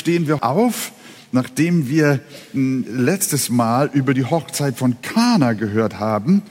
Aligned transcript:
stehen 0.00 0.26
wir 0.26 0.42
auf, 0.42 0.92
nachdem 1.30 1.88
wir 1.88 2.20
hm, 2.52 2.84
letztes 2.88 3.50
Mal 3.50 3.90
über 3.92 4.14
die 4.14 4.24
Hochzeit 4.24 4.76
von 4.76 5.00
Kana 5.02 5.52
gehört 5.52 6.00
haben, 6.00 6.42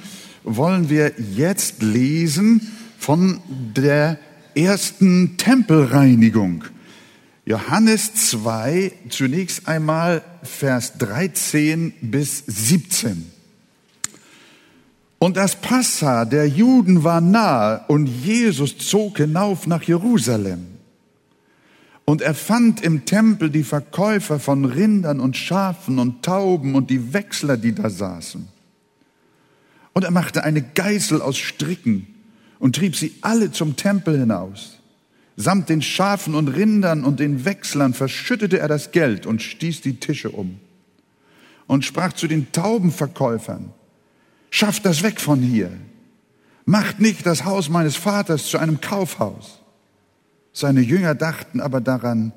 wollen 0.44 0.90
wir 0.90 1.12
jetzt 1.36 1.82
lesen 1.82 2.72
von 2.98 3.42
der 3.50 4.18
ersten 4.56 5.38
Tempelreinigung. 5.38 6.64
Johannes 7.46 8.14
2, 8.14 8.92
zunächst 9.10 9.68
einmal 9.68 10.22
Vers 10.44 10.94
13 11.00 11.94
bis 12.02 12.44
17. 12.46 13.32
Und 15.18 15.36
das 15.36 15.56
Passa 15.56 16.26
der 16.26 16.48
Juden 16.48 17.04
war 17.04 17.20
nahe 17.20 17.84
und 17.88 18.06
Jesus 18.06 18.78
zog 18.78 19.18
hinauf 19.18 19.68
nach 19.68 19.84
Jerusalem. 19.84 20.79
Und 22.10 22.24
er 22.24 22.34
fand 22.34 22.82
im 22.82 23.06
Tempel 23.06 23.52
die 23.52 23.62
Verkäufer 23.62 24.40
von 24.40 24.66
Rindern 24.66 25.20
und 25.20 25.38
Schafen 25.38 26.00
und 26.00 26.24
Tauben 26.26 26.74
und 26.74 26.90
die 26.90 27.14
Wechsler, 27.14 27.56
die 27.56 27.76
da 27.76 27.92
saßen. 27.92 28.48
Und 29.94 30.04
er 30.06 30.10
machte 30.10 30.44
eine 30.44 30.64
Geißel 30.64 31.22
aus 31.22 31.38
Stricken 31.38 32.08
und 32.58 32.78
trieb 32.78 32.96
sie 32.96 33.14
alle 33.22 33.52
zum 33.52 33.76
Tempel 33.76 34.18
hinaus. 34.18 34.80
Samt 35.36 35.70
den 35.70 35.84
Schafen 35.84 36.34
und 36.34 36.48
Rindern 36.48 37.04
und 37.04 37.20
den 37.20 37.46
Wechslern 37.46 37.94
verschüttete 37.94 38.58
er 38.58 38.68
das 38.68 38.90
Geld 38.90 39.28
und 39.28 39.44
stieß 39.44 39.82
die 39.82 40.00
Tische 40.00 40.32
um. 40.32 40.60
Und 41.68 41.86
sprach 41.86 42.14
zu 42.14 42.28
den 42.28 42.52
Taubenverkäufern, 42.52 43.72
schafft 44.50 44.84
das 44.88 45.04
weg 45.04 45.22
von 45.22 45.44
hier. 45.44 45.70
Macht 46.66 47.00
nicht 47.00 47.28
das 47.28 47.46
Haus 47.46 47.70
meines 47.70 47.98
Vaters 47.98 48.48
zu 48.48 48.58
einem 48.58 48.82
Kaufhaus. 48.82 49.59
Seine 50.60 50.82
Jünger 50.82 51.16
dachten 51.16 51.62
aber 51.62 51.80
daran, 51.80 52.34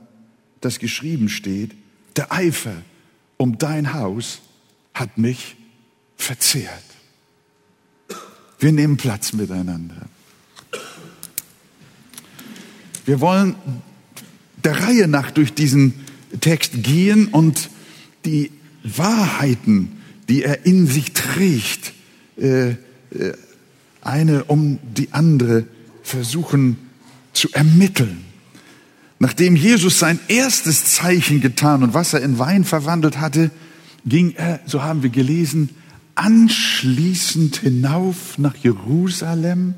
dass 0.61 0.79
geschrieben 0.79 1.29
steht, 1.29 1.73
der 2.15 2.31
Eifer 2.31 2.77
um 3.37 3.59
dein 3.59 3.95
Haus 3.95 4.43
hat 4.95 5.19
mich 5.19 5.57
verzehrt. 6.17 6.85
Wir 8.61 8.71
nehmen 8.71 8.97
Platz 8.97 9.33
miteinander. 9.33 10.03
Wir 13.07 13.21
wollen 13.21 13.57
der 14.63 14.81
Reihe 14.81 15.09
nach 15.09 15.33
durch 15.33 15.53
diesen 15.53 15.95
Text 16.41 16.85
gehen 16.85 17.27
und 17.27 17.71
die 18.25 18.53
Wahrheiten, 18.85 20.01
die 20.29 20.45
er 20.45 20.65
in 20.65 20.87
sich 20.87 21.13
trägt, 21.13 21.93
äh, 22.37 22.69
äh, 22.69 22.77
eine 24.01 24.45
um 24.45 24.79
die 24.95 25.13
andere 25.13 25.67
versuchen 26.05 26.92
zu 27.33 27.49
ermitteln. 27.53 28.25
Nachdem 29.19 29.55
Jesus 29.55 29.99
sein 29.99 30.19
erstes 30.29 30.85
Zeichen 30.85 31.41
getan 31.41 31.83
und 31.83 31.95
Wasser 31.95 32.21
in 32.21 32.39
Wein 32.39 32.65
verwandelt 32.65 33.21
hatte, 33.21 33.51
ging 34.05 34.33
er, 34.33 34.61
so 34.67 34.83
haben 34.83 35.03
wir 35.03 35.11
gelesen, 35.11 35.71
anschließend 36.15 37.57
hinauf 37.57 38.37
nach 38.39 38.57
Jerusalem, 38.57 39.75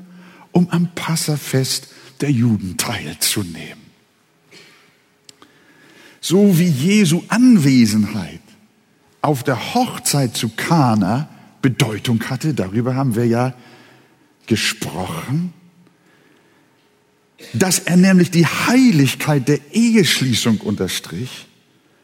um 0.51 0.69
am 0.69 0.89
Passafest 0.95 1.89
der 2.21 2.31
Juden 2.31 2.77
teilzunehmen. 2.77 3.83
So 6.21 6.57
wie 6.57 6.67
Jesu 6.67 7.21
Anwesenheit 7.27 8.41
auf 9.21 9.43
der 9.43 9.75
Hochzeit 9.75 10.35
zu 10.35 10.49
Kana 10.49 11.29
Bedeutung 11.61 12.23
hatte, 12.29 12.53
darüber 12.53 12.95
haben 12.95 13.15
wir 13.15 13.27
ja 13.27 13.53
gesprochen, 14.47 15.53
dass 17.53 17.79
er 17.79 17.97
nämlich 17.97 18.31
die 18.31 18.45
Heiligkeit 18.45 19.47
der 19.47 19.59
Eheschließung 19.73 20.59
unterstrich, 20.59 21.47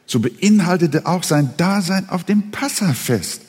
so 0.05 0.19
beinhaltete 0.19 1.05
auch 1.05 1.23
sein 1.23 1.51
Dasein 1.57 2.09
auf 2.09 2.23
dem 2.23 2.51
Passafest 2.51 3.41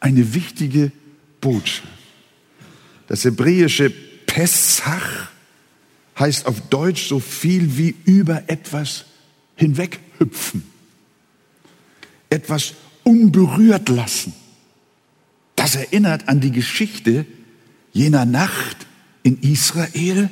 eine 0.00 0.34
wichtige 0.34 0.92
Botschaft. 1.40 1.88
Das 3.08 3.24
hebräische 3.24 3.90
Pessach 4.26 5.30
heißt 6.18 6.46
auf 6.46 6.60
Deutsch 6.68 7.08
so 7.08 7.20
viel 7.20 7.76
wie 7.76 7.94
über 8.04 8.42
etwas 8.46 9.04
hinweghüpfen, 9.56 10.64
etwas 12.30 12.74
unberührt 13.04 13.88
lassen. 13.88 14.32
Das 15.56 15.74
erinnert 15.74 16.28
an 16.28 16.40
die 16.40 16.52
Geschichte 16.52 17.26
jener 17.92 18.24
Nacht 18.24 18.86
in 19.22 19.40
Israel, 19.42 20.30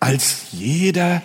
als 0.00 0.52
jeder 0.52 1.22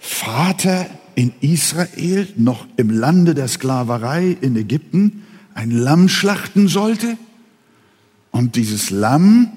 Vater 0.00 0.86
in 1.14 1.32
Israel 1.40 2.28
noch 2.36 2.66
im 2.76 2.90
Lande 2.90 3.34
der 3.34 3.48
Sklaverei 3.48 4.36
in 4.40 4.56
Ägypten 4.56 5.22
ein 5.54 5.70
Lamm 5.70 6.08
schlachten 6.08 6.68
sollte. 6.68 7.16
Und 8.30 8.56
dieses 8.56 8.90
Lamm 8.90 9.52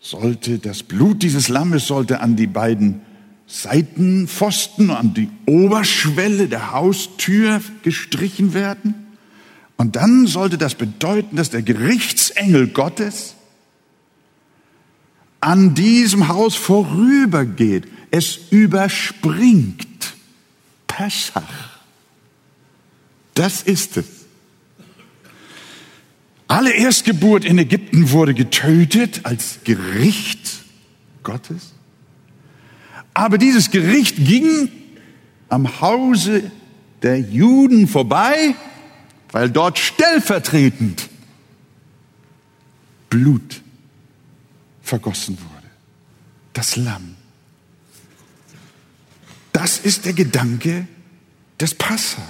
sollte, 0.00 0.58
das 0.58 0.82
Blut 0.82 1.22
dieses 1.22 1.48
Lammes 1.48 1.86
sollte 1.86 2.20
an 2.20 2.36
die 2.36 2.46
beiden 2.46 3.00
Seitenpfosten, 3.46 4.90
an 4.90 5.14
die 5.14 5.28
Oberschwelle 5.46 6.48
der 6.48 6.72
Haustür 6.72 7.60
gestrichen 7.82 8.54
werden. 8.54 8.94
Und 9.76 9.96
dann 9.96 10.26
sollte 10.26 10.58
das 10.58 10.74
bedeuten, 10.74 11.36
dass 11.36 11.50
der 11.50 11.62
Gerichtsengel 11.62 12.68
Gottes 12.68 13.34
an 15.40 15.74
diesem 15.74 16.28
Haus 16.28 16.54
vorübergeht. 16.54 17.88
Es 18.10 18.38
überspringt. 18.50 19.86
Pessach. 20.86 21.80
Das 23.34 23.62
ist 23.62 23.96
es. 23.96 24.06
Alle 26.48 26.72
Erstgeburt 26.72 27.44
in 27.44 27.58
Ägypten 27.58 28.10
wurde 28.10 28.34
getötet 28.34 29.20
als 29.22 29.60
Gericht 29.64 30.64
Gottes. 31.22 31.72
Aber 33.14 33.38
dieses 33.38 33.70
Gericht 33.70 34.16
ging 34.16 34.68
am 35.48 35.80
Hause 35.80 36.50
der 37.02 37.20
Juden 37.20 37.86
vorbei, 37.86 38.54
weil 39.32 39.48
dort 39.48 39.78
stellvertretend 39.78 41.08
Blut 43.08 43.62
vergossen 44.90 45.38
wurde. 45.38 45.68
Das 46.52 46.76
Lamm. 46.76 47.14
Das 49.52 49.78
ist 49.78 50.04
der 50.04 50.12
Gedanke 50.12 50.86
des 51.60 51.74
Passa. 51.74 52.22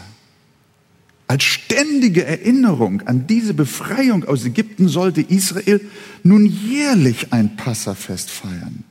Als 1.26 1.44
ständige 1.44 2.24
Erinnerung 2.24 3.02
an 3.02 3.26
diese 3.26 3.54
Befreiung 3.54 4.24
aus 4.24 4.44
Ägypten 4.44 4.88
sollte 4.88 5.22
Israel 5.22 5.80
nun 6.22 6.44
jährlich 6.44 7.32
ein 7.32 7.56
Passafest 7.56 8.30
feiern. 8.30 8.84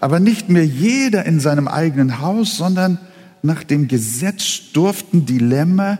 Aber 0.00 0.20
nicht 0.20 0.48
mehr 0.50 0.66
jeder 0.66 1.24
in 1.24 1.40
seinem 1.40 1.66
eigenen 1.66 2.20
Haus, 2.20 2.56
sondern 2.56 2.98
nach 3.42 3.64
dem 3.64 3.88
Gesetz 3.88 4.72
durften 4.72 5.24
die 5.24 5.38
Lämmer 5.38 5.98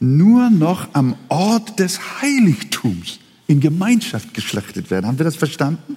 nur 0.00 0.50
noch 0.50 0.88
am 0.94 1.16
Ort 1.28 1.80
des 1.80 2.22
Heiligtums 2.22 3.18
in 3.46 3.60
Gemeinschaft 3.60 4.32
geschlachtet 4.32 4.90
werden. 4.90 5.06
Haben 5.06 5.18
wir 5.18 5.24
das 5.24 5.36
verstanden? 5.36 5.96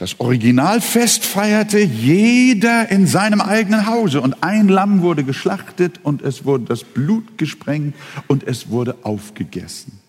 Das 0.00 0.18
Originalfest 0.18 1.26
feierte 1.26 1.78
jeder 1.78 2.90
in 2.90 3.06
seinem 3.06 3.42
eigenen 3.42 3.84
Hause 3.84 4.22
und 4.22 4.42
ein 4.42 4.68
Lamm 4.68 5.02
wurde 5.02 5.24
geschlachtet 5.24 6.00
und 6.02 6.22
es 6.22 6.46
wurde 6.46 6.64
das 6.64 6.84
Blut 6.84 7.36
gesprengt 7.36 7.94
und 8.26 8.42
es 8.44 8.70
wurde 8.70 8.96
aufgegessen. 9.02 10.00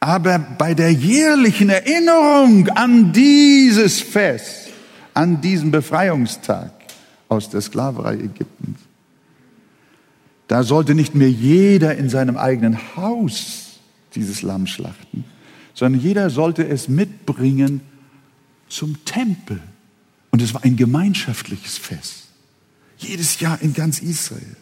Aber 0.00 0.38
bei 0.38 0.74
der 0.74 0.92
jährlichen 0.92 1.70
Erinnerung 1.70 2.68
an 2.68 3.10
dieses 3.14 4.02
Fest, 4.02 4.68
an 5.14 5.40
diesen 5.40 5.70
Befreiungstag 5.70 6.70
aus 7.30 7.48
der 7.48 7.62
Sklaverei 7.62 8.16
Ägyptens, 8.16 8.80
da 10.46 10.62
sollte 10.62 10.94
nicht 10.94 11.14
mehr 11.14 11.30
jeder 11.30 11.96
in 11.96 12.10
seinem 12.10 12.36
eigenen 12.36 12.78
Haus 12.96 13.78
dieses 14.14 14.42
Lamm 14.42 14.66
schlachten, 14.66 15.24
sondern 15.72 16.02
jeder 16.02 16.28
sollte 16.28 16.68
es 16.68 16.86
mitbringen 16.86 17.80
zum 18.74 19.04
Tempel. 19.04 19.60
Und 20.30 20.42
es 20.42 20.52
war 20.52 20.64
ein 20.64 20.76
gemeinschaftliches 20.76 21.78
Fest. 21.78 22.24
Jedes 22.98 23.38
Jahr 23.38 23.60
in 23.62 23.72
ganz 23.72 24.00
Israel. 24.00 24.56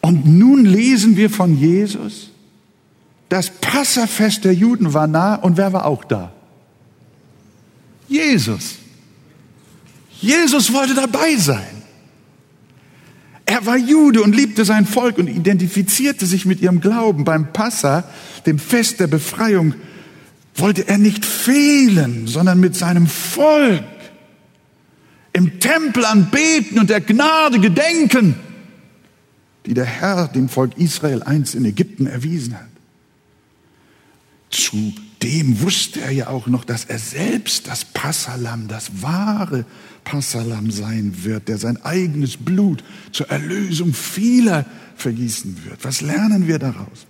Und 0.00 0.26
nun 0.26 0.64
lesen 0.64 1.16
wir 1.16 1.30
von 1.30 1.56
Jesus, 1.56 2.30
das 3.28 3.50
Passafest 3.50 4.44
der 4.44 4.54
Juden 4.54 4.94
war 4.94 5.06
nah 5.06 5.36
und 5.36 5.56
wer 5.56 5.72
war 5.72 5.86
auch 5.86 6.04
da? 6.04 6.32
Jesus. 8.08 8.76
Jesus 10.20 10.72
wollte 10.72 10.94
dabei 10.94 11.36
sein. 11.36 11.82
Er 13.44 13.64
war 13.66 13.76
Jude 13.76 14.22
und 14.22 14.34
liebte 14.34 14.64
sein 14.64 14.86
Volk 14.86 15.18
und 15.18 15.28
identifizierte 15.28 16.26
sich 16.26 16.46
mit 16.46 16.60
ihrem 16.62 16.80
Glauben 16.80 17.24
beim 17.24 17.52
Passa, 17.52 18.04
dem 18.46 18.58
Fest 18.58 19.00
der 19.00 19.08
Befreiung 19.08 19.74
wollte 20.54 20.86
er 20.88 20.98
nicht 20.98 21.24
fehlen, 21.24 22.26
sondern 22.26 22.60
mit 22.60 22.76
seinem 22.76 23.06
Volk 23.06 23.84
im 25.32 25.60
Tempel 25.60 26.04
anbeten 26.04 26.78
und 26.78 26.90
der 26.90 27.00
Gnade 27.00 27.58
gedenken, 27.58 28.36
die 29.64 29.74
der 29.74 29.86
Herr 29.86 30.28
dem 30.28 30.48
Volk 30.48 30.76
Israel 30.76 31.22
einst 31.22 31.54
in 31.54 31.64
Ägypten 31.64 32.06
erwiesen 32.06 32.54
hat. 32.54 32.68
Zudem 34.50 35.62
wusste 35.62 36.02
er 36.02 36.10
ja 36.10 36.26
auch 36.26 36.46
noch, 36.46 36.64
dass 36.64 36.84
er 36.84 36.98
selbst 36.98 37.68
das 37.68 37.86
Passalam, 37.86 38.68
das 38.68 38.90
wahre 39.00 39.64
Passalam 40.04 40.70
sein 40.70 41.14
wird, 41.22 41.48
der 41.48 41.56
sein 41.56 41.82
eigenes 41.82 42.36
Blut 42.36 42.84
zur 43.12 43.30
Erlösung 43.30 43.94
vieler 43.94 44.66
vergießen 44.96 45.64
wird. 45.64 45.82
Was 45.84 46.02
lernen 46.02 46.48
wir 46.48 46.58
daraus? 46.58 47.06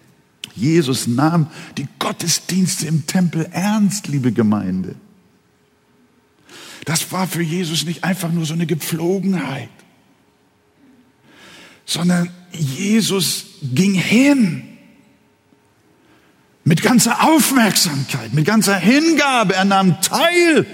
Jesus 0.54 1.06
nahm 1.06 1.48
die 1.78 1.88
Gottesdienste 1.98 2.86
im 2.86 3.06
Tempel 3.06 3.48
ernst, 3.52 4.08
liebe 4.08 4.32
Gemeinde. 4.32 4.94
Das 6.84 7.12
war 7.12 7.26
für 7.26 7.42
Jesus 7.42 7.84
nicht 7.84 8.04
einfach 8.04 8.32
nur 8.32 8.44
so 8.44 8.54
eine 8.54 8.66
Gepflogenheit, 8.66 9.70
sondern 11.84 12.30
Jesus 12.52 13.46
ging 13.62 13.94
hin 13.94 14.68
mit 16.64 16.82
ganzer 16.82 17.24
Aufmerksamkeit, 17.24 18.32
mit 18.32 18.46
ganzer 18.46 18.76
Hingabe. 18.76 19.54
Er 19.54 19.64
nahm 19.64 20.00
teil 20.00 20.66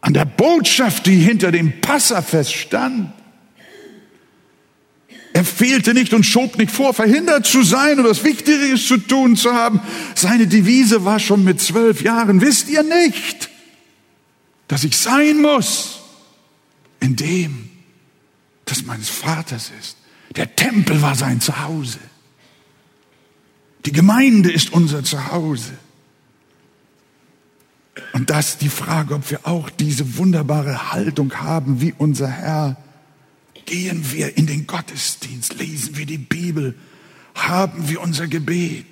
an 0.00 0.14
der 0.14 0.24
Botschaft, 0.24 1.06
die 1.06 1.16
hinter 1.16 1.52
dem 1.52 1.80
Passafest 1.80 2.52
stand. 2.52 3.12
Er 5.36 5.44
fehlte 5.44 5.92
nicht 5.92 6.14
und 6.14 6.24
schob 6.24 6.56
nicht 6.56 6.70
vor, 6.70 6.94
verhindert 6.94 7.44
zu 7.44 7.62
sein 7.62 8.00
oder 8.00 8.08
was 8.08 8.24
Wichtigeres 8.24 8.86
zu 8.86 8.96
tun 8.96 9.36
zu 9.36 9.52
haben. 9.52 9.82
Seine 10.14 10.46
Devise 10.46 11.04
war 11.04 11.20
schon 11.20 11.44
mit 11.44 11.60
zwölf 11.60 12.00
Jahren, 12.00 12.40
wisst 12.40 12.70
ihr 12.70 12.82
nicht, 12.82 13.50
dass 14.66 14.82
ich 14.82 14.96
sein 14.96 15.42
muss 15.42 16.00
in 17.00 17.16
dem, 17.16 17.68
das 18.64 18.86
meines 18.86 19.10
Vaters 19.10 19.72
ist. 19.78 19.98
Der 20.36 20.56
Tempel 20.56 21.02
war 21.02 21.14
sein 21.14 21.38
Zuhause. 21.42 21.98
Die 23.84 23.92
Gemeinde 23.92 24.50
ist 24.50 24.72
unser 24.72 25.04
Zuhause. 25.04 25.72
Und 28.14 28.30
das 28.30 28.52
ist 28.52 28.62
die 28.62 28.70
Frage, 28.70 29.16
ob 29.16 29.30
wir 29.30 29.46
auch 29.46 29.68
diese 29.68 30.16
wunderbare 30.16 30.92
Haltung 30.92 31.34
haben 31.34 31.82
wie 31.82 31.92
unser 31.98 32.28
Herr. 32.28 32.78
Gehen 33.66 34.12
wir 34.12 34.36
in 34.36 34.46
den 34.46 34.66
Gottesdienst, 34.66 35.54
lesen 35.54 35.96
wir 35.96 36.06
die 36.06 36.18
Bibel, 36.18 36.74
haben 37.34 37.88
wir 37.88 38.00
unser 38.00 38.28
Gebet, 38.28 38.86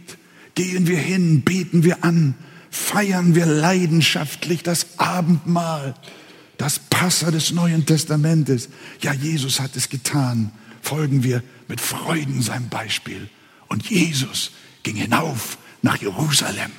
gehen 0.55 0.87
wir 0.87 0.99
hin, 0.99 1.43
beten 1.43 1.85
wir 1.85 2.05
an, 2.05 2.35
feiern 2.71 3.35
wir 3.35 3.47
leidenschaftlich 3.47 4.62
das 4.62 4.99
Abendmahl, 4.99 5.94
das 6.59 6.79
Passa 6.79 7.31
des 7.31 7.53
Neuen 7.53 7.87
Testamentes. 7.87 8.69
Ja, 9.00 9.12
Jesus 9.12 9.61
hat 9.61 9.76
es 9.76 9.88
getan. 9.88 10.53
Folgen 10.82 11.23
wir 11.23 11.43
mit 11.69 11.81
Freuden 11.81 12.43
seinem 12.43 12.69
Beispiel. 12.69 13.31
Und 13.69 13.88
Jesus 13.88 14.50
ging 14.82 14.97
hinauf 14.97 15.56
nach 15.82 15.97
Jerusalem 15.97 16.70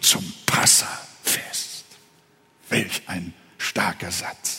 zum 0.00 0.24
Passafest. 0.44 1.84
Welch 2.68 3.02
ein 3.06 3.32
starker 3.58 4.10
Satz. 4.10 4.57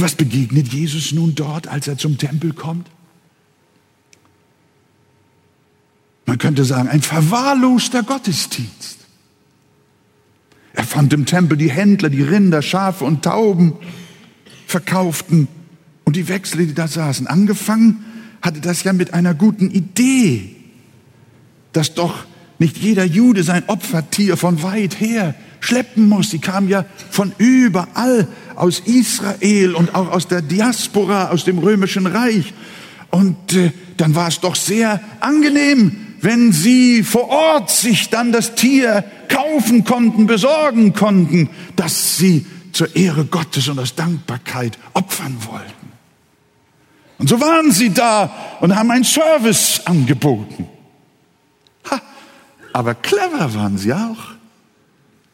Und 0.00 0.06
was 0.06 0.14
begegnet 0.14 0.68
Jesus 0.72 1.12
nun 1.12 1.34
dort, 1.34 1.68
als 1.68 1.86
er 1.86 1.98
zum 1.98 2.16
Tempel 2.16 2.54
kommt? 2.54 2.88
Man 6.24 6.38
könnte 6.38 6.64
sagen, 6.64 6.88
ein 6.88 7.02
verwahrloster 7.02 8.02
Gottesdienst. 8.02 8.96
Er 10.72 10.84
fand 10.84 11.12
im 11.12 11.26
Tempel 11.26 11.58
die 11.58 11.70
Händler, 11.70 12.08
die 12.08 12.22
Rinder, 12.22 12.62
Schafe 12.62 13.04
und 13.04 13.22
Tauben 13.26 13.74
verkauften 14.66 15.48
und 16.04 16.16
die 16.16 16.28
Wechsler, 16.28 16.64
die 16.64 16.72
da 16.72 16.88
saßen. 16.88 17.26
Angefangen 17.26 18.02
hatte 18.40 18.62
das 18.62 18.82
ja 18.84 18.94
mit 18.94 19.12
einer 19.12 19.34
guten 19.34 19.70
Idee, 19.70 20.56
dass 21.74 21.92
doch 21.92 22.24
nicht 22.58 22.78
jeder 22.78 23.04
Jude 23.04 23.42
sein 23.42 23.64
Opfertier 23.66 24.38
von 24.38 24.62
weit 24.62 24.98
her 24.98 25.34
schleppen 25.60 26.08
muss. 26.08 26.30
Sie 26.30 26.38
kamen 26.38 26.68
ja 26.68 26.84
von 27.10 27.32
überall 27.38 28.26
aus 28.56 28.80
Israel 28.80 29.74
und 29.74 29.94
auch 29.94 30.10
aus 30.10 30.28
der 30.28 30.42
Diaspora, 30.42 31.28
aus 31.28 31.44
dem 31.44 31.58
römischen 31.58 32.06
Reich. 32.06 32.52
Und 33.10 33.54
äh, 33.54 33.72
dann 33.96 34.14
war 34.14 34.28
es 34.28 34.40
doch 34.40 34.56
sehr 34.56 35.00
angenehm, 35.20 36.06
wenn 36.20 36.52
sie 36.52 37.02
vor 37.02 37.28
Ort 37.28 37.70
sich 37.70 38.10
dann 38.10 38.32
das 38.32 38.54
Tier 38.54 39.04
kaufen 39.28 39.84
konnten, 39.84 40.26
besorgen 40.26 40.92
konnten, 40.92 41.48
dass 41.76 42.18
sie 42.18 42.46
zur 42.72 42.94
Ehre 42.94 43.24
Gottes 43.24 43.68
und 43.68 43.78
aus 43.78 43.94
Dankbarkeit 43.94 44.78
opfern 44.94 45.36
wollten. 45.50 45.92
Und 47.18 47.28
so 47.28 47.40
waren 47.40 47.70
sie 47.70 47.92
da 47.92 48.32
und 48.60 48.74
haben 48.74 48.90
einen 48.90 49.04
Service 49.04 49.82
angeboten. 49.84 50.66
Ha, 51.90 52.00
aber 52.72 52.94
clever 52.94 53.52
waren 53.54 53.76
sie 53.76 53.92
auch. 53.92 54.39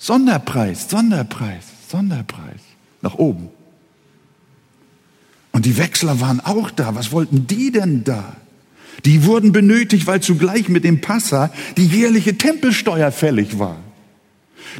Sonderpreis, 0.06 0.88
Sonderpreis, 0.88 1.64
Sonderpreis. 1.90 2.60
Nach 3.02 3.14
oben. 3.16 3.48
Und 5.50 5.66
die 5.66 5.78
Wechsler 5.78 6.20
waren 6.20 6.38
auch 6.38 6.70
da. 6.70 6.94
Was 6.94 7.10
wollten 7.10 7.48
die 7.48 7.72
denn 7.72 8.04
da? 8.04 8.36
Die 9.04 9.24
wurden 9.24 9.50
benötigt, 9.50 10.06
weil 10.06 10.20
zugleich 10.22 10.68
mit 10.68 10.84
dem 10.84 11.00
Passa 11.00 11.50
die 11.76 11.86
jährliche 11.86 12.38
Tempelsteuer 12.38 13.10
fällig 13.10 13.58
war. 13.58 13.78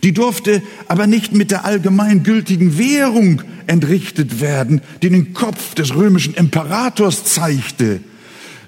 Die 0.04 0.12
durfte 0.12 0.62
aber 0.86 1.08
nicht 1.08 1.32
mit 1.32 1.50
der 1.50 1.64
allgemein 1.64 2.22
gültigen 2.22 2.78
Währung 2.78 3.42
entrichtet 3.66 4.40
werden, 4.40 4.80
die 5.02 5.10
den 5.10 5.32
Kopf 5.34 5.74
des 5.74 5.92
römischen 5.96 6.34
Imperators 6.34 7.24
zeigte, 7.24 7.98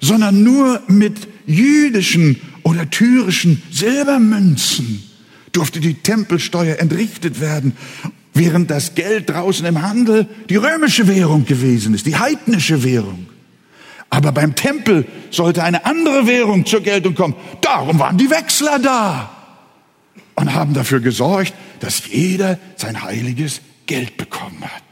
sondern 0.01 0.43
nur 0.43 0.83
mit 0.89 1.29
jüdischen 1.47 2.41
oder 2.65 2.91
tyrischen 2.91 3.63
Silbermünzen 3.71 5.08
durfte 5.59 5.81
die 5.81 5.95
Tempelsteuer 5.95 6.79
entrichtet 6.79 7.41
werden, 7.41 7.77
während 8.33 8.71
das 8.71 8.95
Geld 8.95 9.29
draußen 9.29 9.67
im 9.67 9.83
Handel 9.83 10.29
die 10.49 10.55
römische 10.55 11.09
Währung 11.09 11.45
gewesen 11.47 11.95
ist, 11.95 12.07
die 12.07 12.17
heidnische 12.17 12.85
Währung. 12.85 13.27
Aber 14.09 14.31
beim 14.31 14.55
Tempel 14.55 15.05
sollte 15.33 15.65
eine 15.65 15.85
andere 15.85 16.29
Währung 16.29 16.65
zur 16.65 16.81
Geltung 16.81 17.17
kommen. 17.17 17.35
Darum 17.61 17.99
waren 17.99 18.17
die 18.17 18.31
Wechsler 18.31 18.79
da 18.79 19.31
und 20.37 20.55
haben 20.55 20.75
dafür 20.75 21.01
gesorgt, 21.01 21.53
dass 21.81 22.07
jeder 22.07 22.59
sein 22.77 23.03
heiliges 23.03 23.61
Geld 23.87 24.17
bekommen 24.17 24.63
hat. 24.63 24.85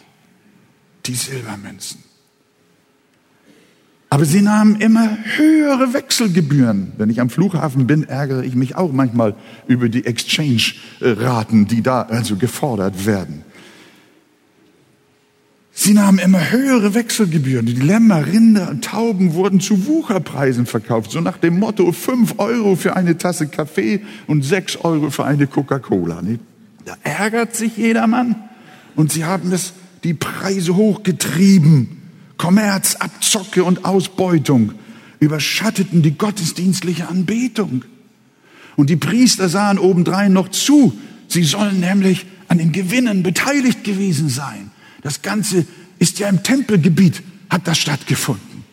Die 1.06 1.14
Silbermünzen. 1.14 2.06
Aber 4.08 4.25
sie 4.25 4.41
nahmen 4.41 4.77
immer 4.81 5.19
höhere 5.36 5.93
Wechselgebühren. 5.93 6.93
Wenn 6.96 7.10
ich 7.10 7.20
am 7.20 7.29
Flughafen 7.29 7.86
bin, 7.86 8.05
ärgere 8.05 8.44
ich 8.44 8.55
mich 8.55 8.77
auch 8.77 8.93
manchmal 8.93 9.34
über 9.67 9.89
die 9.89 10.06
Exchange-Raten, 10.06 11.67
die 11.67 11.82
da 11.82 12.03
also 12.03 12.36
gefordert 12.36 13.05
werden. 13.05 13.43
Sie 15.79 15.93
nahmen 15.93 16.19
immer 16.19 16.51
höhere 16.51 16.94
Wechselgebühren. 16.94 17.67
Die 17.67 17.75
Lämmer, 17.75 18.27
Rinder 18.27 18.70
und 18.70 18.82
Tauben 18.84 19.34
wurden 19.34 19.60
zu 19.60 19.86
Wucherpreisen 19.86 20.65
verkauft. 20.65 21.10
So 21.10 21.20
nach 21.20 21.36
dem 21.36 21.58
Motto, 21.58 21.93
fünf 21.93 22.39
Euro 22.39 22.77
für 22.77 22.96
eine 22.96 23.19
Tasse 23.19 23.48
Kaffee 23.48 24.01
und 24.27 24.43
sechs 24.43 24.77
Euro 24.77 25.10
für 25.10 25.27
eine 25.27 25.46
Coca-Cola. 25.46 26.22
Da 26.86 26.96
ärgert 27.03 27.55
sich 27.55 27.77
jedermann. 27.77 28.36
Und 28.94 29.13
sie 29.13 29.27
haben 29.27 29.53
es, 29.53 29.75
die 30.03 30.15
Preise 30.15 30.77
hochgetrieben. 30.77 31.95
Kommerz, 32.36 32.96
Abzocke 32.96 33.64
und 33.64 33.84
Ausbeutung 33.84 34.72
überschatteten 35.20 36.02
die 36.02 36.16
gottesdienstliche 36.16 37.08
Anbetung. 37.08 37.84
Und 38.76 38.90
die 38.90 38.96
Priester 38.96 39.48
sahen 39.48 39.78
obendrein 39.78 40.32
noch 40.32 40.50
zu. 40.50 40.96
Sie 41.28 41.44
sollen 41.44 41.81
nämlich 41.81 42.26
an 42.48 42.58
den 42.58 42.72
Gewinnen 42.72 43.22
beteiligt 43.22 43.84
gewesen 43.84 44.28
sein. 44.28 44.70
Das 45.02 45.22
Ganze 45.22 45.66
ist 45.98 46.19
ja 46.19 46.28
im 46.28 46.43
Tempelgebiet, 46.43 47.22
hat 47.48 47.66
das 47.66 47.78
stattgefunden. 47.78 48.64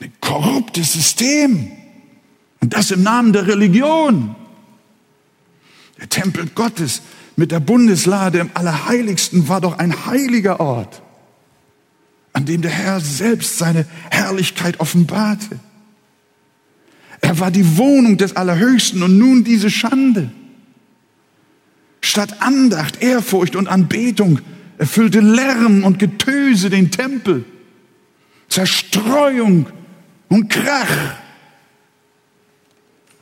Ein 0.00 0.12
korruptes 0.20 0.92
System. 0.92 1.70
Und 2.60 2.74
das 2.74 2.90
im 2.90 3.02
Namen 3.02 3.32
der 3.32 3.46
Religion. 3.46 4.36
Der 5.98 6.08
Tempel 6.08 6.46
Gottes 6.54 7.02
mit 7.36 7.50
der 7.50 7.60
Bundeslade 7.60 8.38
im 8.38 8.50
Allerheiligsten 8.54 9.48
war 9.48 9.60
doch 9.60 9.78
ein 9.78 10.06
heiliger 10.06 10.60
Ort, 10.60 11.02
dem 12.48 12.62
der 12.62 12.70
Herr 12.70 13.00
selbst 13.00 13.58
seine 13.58 13.86
Herrlichkeit 14.10 14.80
offenbarte. 14.80 15.58
Er 17.20 17.38
war 17.38 17.50
die 17.50 17.76
Wohnung 17.76 18.16
des 18.16 18.36
Allerhöchsten 18.36 19.02
und 19.02 19.18
nun 19.18 19.44
diese 19.44 19.70
Schande. 19.70 20.30
Statt 22.00 22.40
Andacht, 22.40 23.02
Ehrfurcht 23.02 23.56
und 23.56 23.68
Anbetung 23.68 24.40
erfüllte 24.78 25.20
Lärm 25.20 25.84
und 25.84 25.98
Getöse 25.98 26.70
den 26.70 26.90
Tempel, 26.90 27.44
Zerstreuung 28.48 29.66
und 30.28 30.48
Krach. 30.48 31.16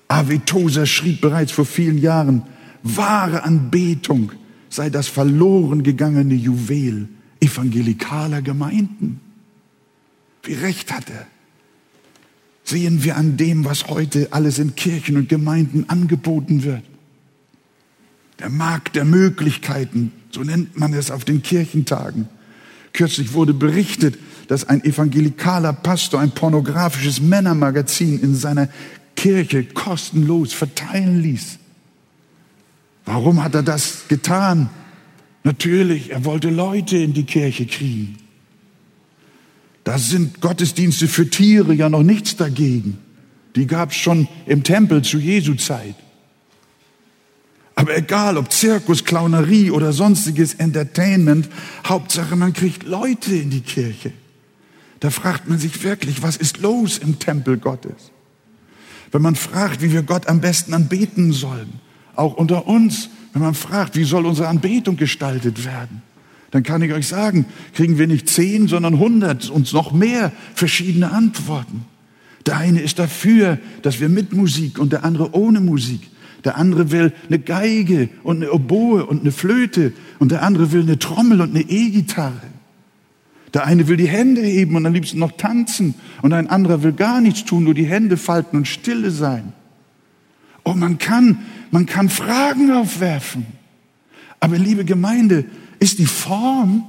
Avetosa 0.08 0.86
schrieb 0.86 1.20
bereits 1.20 1.52
vor 1.52 1.64
vielen 1.64 1.98
Jahren, 1.98 2.42
wahre 2.82 3.42
Anbetung 3.42 4.32
sei 4.68 4.90
das 4.90 5.08
verloren 5.08 5.82
gegangene 5.82 6.34
Juwel 6.34 7.08
evangelikaler 7.46 8.42
Gemeinden. 8.42 9.20
Wie 10.42 10.54
recht 10.54 10.92
hat 10.92 11.08
er? 11.10 11.26
Sehen 12.64 13.04
wir 13.04 13.16
an 13.16 13.36
dem, 13.36 13.64
was 13.64 13.86
heute 13.86 14.32
alles 14.32 14.58
in 14.58 14.74
Kirchen 14.74 15.16
und 15.16 15.28
Gemeinden 15.28 15.88
angeboten 15.88 16.64
wird. 16.64 16.82
Der 18.38 18.50
Markt 18.50 18.96
der 18.96 19.04
Möglichkeiten, 19.04 20.12
so 20.30 20.42
nennt 20.42 20.78
man 20.78 20.92
es 20.92 21.10
auf 21.10 21.24
den 21.24 21.42
Kirchentagen. 21.42 22.28
Kürzlich 22.92 23.32
wurde 23.32 23.54
berichtet, 23.54 24.18
dass 24.48 24.68
ein 24.68 24.84
evangelikaler 24.84 25.72
Pastor 25.72 26.20
ein 26.20 26.32
pornografisches 26.32 27.20
Männermagazin 27.20 28.20
in 28.20 28.34
seiner 28.34 28.68
Kirche 29.14 29.64
kostenlos 29.64 30.52
verteilen 30.52 31.22
ließ. 31.22 31.58
Warum 33.04 33.42
hat 33.42 33.54
er 33.54 33.62
das 33.62 34.08
getan? 34.08 34.68
Natürlich, 35.46 36.10
er 36.10 36.24
wollte 36.24 36.50
Leute 36.50 36.96
in 36.96 37.12
die 37.12 37.22
Kirche 37.22 37.66
kriegen. 37.66 38.18
Da 39.84 39.96
sind 39.96 40.40
Gottesdienste 40.40 41.06
für 41.06 41.30
Tiere 41.30 41.72
ja 41.72 41.88
noch 41.88 42.02
nichts 42.02 42.34
dagegen. 42.34 42.98
Die 43.54 43.68
gab 43.68 43.92
es 43.92 43.96
schon 43.96 44.26
im 44.46 44.64
Tempel 44.64 45.02
zu 45.02 45.18
Jesu 45.18 45.54
Zeit. 45.54 45.94
Aber 47.76 47.96
egal, 47.96 48.38
ob 48.38 48.50
Zirkus, 48.50 49.04
Clownerie 49.04 49.70
oder 49.70 49.92
sonstiges 49.92 50.54
Entertainment, 50.54 51.48
Hauptsache, 51.86 52.34
man 52.34 52.52
kriegt 52.52 52.82
Leute 52.82 53.36
in 53.36 53.50
die 53.50 53.60
Kirche. 53.60 54.10
Da 54.98 55.10
fragt 55.10 55.48
man 55.48 55.60
sich 55.60 55.84
wirklich, 55.84 56.24
was 56.24 56.36
ist 56.36 56.58
los 56.58 56.98
im 56.98 57.20
Tempel 57.20 57.58
Gottes? 57.58 58.10
Wenn 59.12 59.22
man 59.22 59.36
fragt, 59.36 59.80
wie 59.80 59.92
wir 59.92 60.02
Gott 60.02 60.26
am 60.26 60.40
besten 60.40 60.74
anbeten 60.74 61.32
sollen, 61.32 61.74
auch 62.16 62.34
unter 62.34 62.66
uns, 62.66 63.10
wenn 63.36 63.42
man 63.42 63.54
fragt, 63.54 63.96
wie 63.96 64.04
soll 64.04 64.24
unsere 64.24 64.48
Anbetung 64.48 64.96
gestaltet 64.96 65.66
werden, 65.66 66.00
dann 66.52 66.62
kann 66.62 66.80
ich 66.80 66.94
euch 66.94 67.06
sagen, 67.06 67.44
kriegen 67.74 67.98
wir 67.98 68.06
nicht 68.06 68.30
zehn, 68.30 68.66
sondern 68.66 68.98
hundert 68.98 69.50
und 69.50 69.70
noch 69.74 69.92
mehr 69.92 70.32
verschiedene 70.54 71.12
Antworten. 71.12 71.84
Der 72.46 72.56
eine 72.56 72.80
ist 72.80 72.98
dafür, 72.98 73.58
dass 73.82 74.00
wir 74.00 74.08
mit 74.08 74.32
Musik 74.32 74.78
und 74.78 74.90
der 74.90 75.04
andere 75.04 75.34
ohne 75.34 75.60
Musik. 75.60 76.00
Der 76.44 76.56
andere 76.56 76.90
will 76.92 77.12
eine 77.26 77.38
Geige 77.38 78.08
und 78.22 78.36
eine 78.36 78.52
Oboe 78.52 79.04
und 79.04 79.20
eine 79.20 79.32
Flöte 79.32 79.92
und 80.18 80.32
der 80.32 80.42
andere 80.42 80.72
will 80.72 80.80
eine 80.80 80.98
Trommel 80.98 81.42
und 81.42 81.50
eine 81.50 81.68
E-Gitarre. 81.68 82.40
Der 83.52 83.66
eine 83.66 83.86
will 83.86 83.98
die 83.98 84.08
Hände 84.08 84.40
heben 84.40 84.76
und 84.76 84.86
am 84.86 84.94
liebsten 84.94 85.18
noch 85.18 85.32
tanzen 85.32 85.94
und 86.22 86.32
ein 86.32 86.48
anderer 86.48 86.82
will 86.82 86.92
gar 86.92 87.20
nichts 87.20 87.44
tun, 87.44 87.64
nur 87.64 87.74
die 87.74 87.84
Hände 87.84 88.16
falten 88.16 88.56
und 88.56 88.66
stille 88.66 89.10
sein. 89.10 89.52
Oh, 90.66 90.74
man 90.74 90.98
kann, 90.98 91.38
man 91.70 91.86
kann 91.86 92.08
Fragen 92.08 92.70
aufwerfen. 92.72 93.46
Aber 94.40 94.58
liebe 94.58 94.84
Gemeinde, 94.84 95.44
ist 95.78 95.98
die 95.98 96.06
Form 96.06 96.86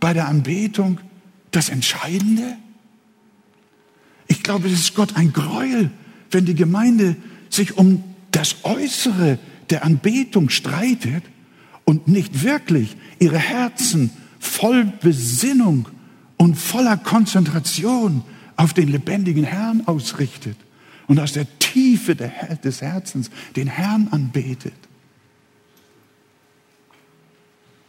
bei 0.00 0.12
der 0.12 0.28
Anbetung 0.28 1.00
das 1.50 1.68
Entscheidende? 1.68 2.56
Ich 4.26 4.42
glaube, 4.42 4.68
es 4.68 4.74
ist 4.74 4.94
Gott 4.94 5.16
ein 5.16 5.32
Gräuel, 5.32 5.90
wenn 6.30 6.44
die 6.44 6.54
Gemeinde 6.54 7.16
sich 7.48 7.76
um 7.76 8.04
das 8.30 8.56
Äußere 8.64 9.38
der 9.70 9.84
Anbetung 9.84 10.50
streitet 10.50 11.24
und 11.84 12.08
nicht 12.08 12.42
wirklich 12.42 12.96
ihre 13.18 13.38
Herzen 13.38 14.10
voll 14.38 14.84
Besinnung 14.84 15.88
und 16.36 16.56
voller 16.56 16.96
Konzentration 16.96 18.22
auf 18.56 18.74
den 18.74 18.88
lebendigen 18.88 19.44
Herrn 19.44 19.82
ausrichtet 19.86 20.56
und 21.06 21.18
aus 21.18 21.32
der 21.32 21.57
Tiefe 21.72 22.16
des 22.16 22.80
Herzens 22.80 23.30
den 23.56 23.66
Herrn 23.66 24.08
anbetet. 24.10 24.74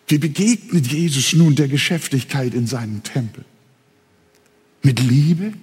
Wie 0.08 0.18
begegnet 0.18 0.88
Jesus 0.88 1.34
nun 1.34 1.56
der 1.56 1.68
Geschäftigkeit 1.68 2.54
in 2.54 2.66
seinem 2.66 3.04
Tempel? 3.04 3.46
Mit 4.82 5.00
Liebe? 5.00 5.54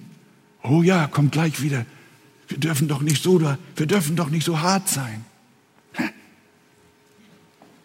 Oh 0.63 0.83
ja, 0.83 1.07
kommt 1.07 1.33
gleich 1.33 1.61
wieder. 1.61 1.85
Wir 2.47 2.57
dürfen 2.57 2.87
doch 2.87 3.01
nicht 3.01 3.21
so, 3.21 3.41
wir 3.41 3.85
dürfen 3.85 4.15
doch 4.15 4.29
nicht 4.29 4.45
so 4.45 4.61
hart 4.61 4.87
sein. 4.87 5.25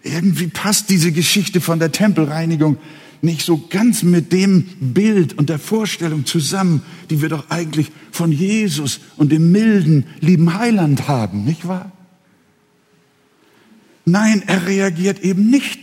Irgendwie 0.04 0.48
passt 0.48 0.90
diese 0.90 1.12
Geschichte 1.12 1.60
von 1.60 1.78
der 1.78 1.92
Tempelreinigung 1.92 2.78
nicht 3.22 3.46
so 3.46 3.64
ganz 3.70 4.02
mit 4.02 4.32
dem 4.32 4.64
Bild 4.80 5.38
und 5.38 5.48
der 5.48 5.60
Vorstellung 5.60 6.26
zusammen, 6.26 6.82
die 7.08 7.22
wir 7.22 7.28
doch 7.28 7.50
eigentlich 7.50 7.92
von 8.10 8.32
Jesus 8.32 9.00
und 9.16 9.30
dem 9.30 9.52
milden, 9.52 10.04
lieben 10.20 10.54
Heiland 10.58 11.08
haben, 11.08 11.44
nicht 11.44 11.66
wahr? 11.66 11.92
Nein, 14.04 14.42
er 14.46 14.66
reagiert 14.66 15.20
eben 15.20 15.48
nicht 15.48 15.78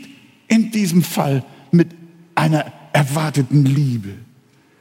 in 0.49 0.71
diesem 0.71 1.01
Fall 1.01 1.45
mit 1.71 1.87
einer 2.35 2.71
erwarteten 2.91 3.65
Liebe, 3.65 4.13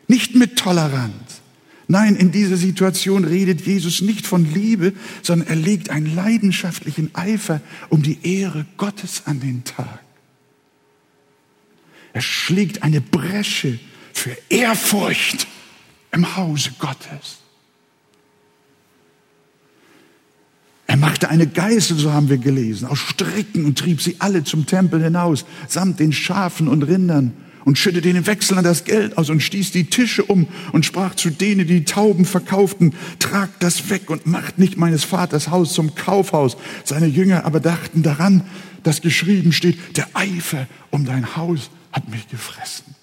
nicht 0.09 0.35
mit 0.35 0.57
Toleranz. 0.57 1.41
Nein, 1.87 2.17
in 2.17 2.33
dieser 2.33 2.57
Situation 2.57 3.25
redet 3.25 3.65
Jesus 3.65 4.03
nicht 4.03 4.27
von 4.27 4.53
Liebe, 4.53 4.93
sondern 5.23 5.49
er 5.49 5.57
legt 5.57 5.91
einen 5.91 6.15
leidenschaftlichen 6.15 7.15
Eifer 7.15 7.61
um 7.88 8.03
die 8.03 8.19
Ehre 8.23 8.67
Gottes 8.77 9.23
an 9.25 9.41
den 9.41 9.65
Tag. 9.65 10.00
Er 12.12 12.21
schlägt 12.21 12.83
eine 12.83 13.00
Bresche 13.00 13.79
für 14.12 14.37
Ehrfurcht 14.49 15.47
im 16.12 16.37
Hause 16.37 16.71
Gottes. 16.79 17.38
Er 20.87 20.97
machte 20.97 21.29
eine 21.29 21.47
Geißel, 21.47 21.99
so 21.99 22.12
haben 22.12 22.31
wir 22.31 22.38
gelesen, 22.38 22.88
aus 22.88 22.99
Stricken 22.99 23.67
und 23.67 23.79
trieb 23.79 24.00
sie 24.00 24.17
alle 24.21 24.43
zum 24.43 24.65
Tempel 24.65 25.03
hinaus, 25.03 25.45
samt 25.69 26.00
den 26.00 26.12
Schafen 26.12 26.67
und 26.67 26.83
Rindern 26.83 27.35
und 27.67 27.77
schüttete 27.77 28.11
den 28.11 28.27
Wechseln 28.27 28.65
das 28.65 28.85
Geld 28.85 29.19
aus 29.19 29.29
und 29.29 29.43
stieß 29.43 29.71
die 29.73 29.85
Tische 29.85 30.25
um 30.25 30.49
und 30.73 30.87
sprach 30.87 31.15
zu 31.15 31.29
denen, 31.29 31.67
die, 31.67 31.81
die 31.81 31.85
Tauben 31.85 32.25
verkauften, 32.25 32.95
tragt 33.19 33.62
das 33.62 33.91
weg 33.91 34.09
und 34.09 34.27
macht 34.27 34.59
nicht 34.59 34.79
meines 34.79 35.05
Vaters 35.05 35.50
Haus 35.50 35.75
zum 35.75 35.95
Kaufhaus. 35.95 36.57
Seine 36.85 37.07
Jünger 37.07 37.45
aber 37.45 37.61
dachten 37.61 38.03
daran, 38.03 38.43
dass 38.83 39.03
geschrieben 39.03 39.53
steht, 39.53 39.99
der 39.99 40.09
Eifer 40.15 40.67
um 40.91 41.05
dein 41.05 41.37
Haus 41.37 41.69
hat 41.92 42.09
mich 42.09 42.28
gefressen. 42.28 42.95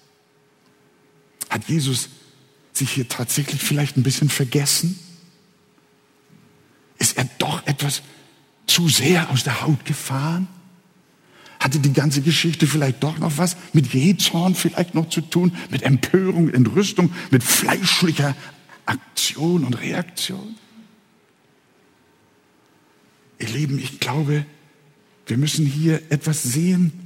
Hat 1.50 1.68
Jesus 1.68 2.08
sich 2.72 2.90
hier 2.90 3.08
tatsächlich 3.08 3.60
vielleicht 3.60 3.96
ein 3.96 4.02
bisschen 4.02 4.28
vergessen? 4.28 4.98
Ist 6.98 7.16
er 7.16 7.28
doch 7.38 7.66
etwas 7.66 8.02
zu 8.66 8.88
sehr 8.88 9.30
aus 9.30 9.44
der 9.44 9.62
Haut 9.62 9.84
gefahren? 9.84 10.48
Hatte 11.58 11.78
die 11.78 11.92
ganze 11.92 12.20
Geschichte 12.20 12.66
vielleicht 12.66 13.02
doch 13.02 13.18
noch 13.18 13.38
was 13.38 13.56
mit 13.72 13.92
Jezorn 13.92 14.54
vielleicht 14.54 14.94
noch 14.94 15.08
zu 15.08 15.20
tun, 15.20 15.56
mit 15.70 15.82
Empörung, 15.82 16.50
Entrüstung, 16.50 17.12
mit 17.30 17.42
fleischlicher 17.42 18.36
Aktion 18.84 19.64
und 19.64 19.74
Reaktion? 19.74 20.56
Ihr 23.38 23.48
Lieben, 23.48 23.78
ich 23.78 24.00
glaube, 24.00 24.46
wir 25.26 25.36
müssen 25.36 25.66
hier 25.66 26.02
etwas 26.10 26.42
sehen 26.42 27.05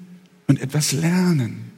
und 0.50 0.60
etwas 0.60 0.90
lernen. 0.90 1.70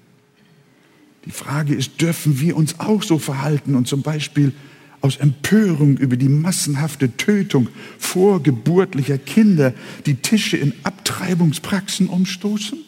Die 1.27 1.31
Frage 1.31 1.75
ist, 1.75 2.01
dürfen 2.01 2.41
wir 2.41 2.57
uns 2.57 2.81
auch 2.81 3.03
so 3.03 3.19
verhalten 3.19 3.75
und 3.75 3.87
zum 3.87 4.01
Beispiel 4.01 4.55
aus 5.03 5.19
Empörung 5.19 5.99
über 5.99 6.17
die 6.17 6.31
massenhafte 6.31 7.15
Tötung 7.19 7.69
vorgeburtlicher 7.99 9.19
Kinder 9.19 9.75
die 10.07 10.15
Tische 10.15 10.57
in 10.57 10.73
Abtreibungspraxen 10.85 12.09
umstoßen? 12.09 12.79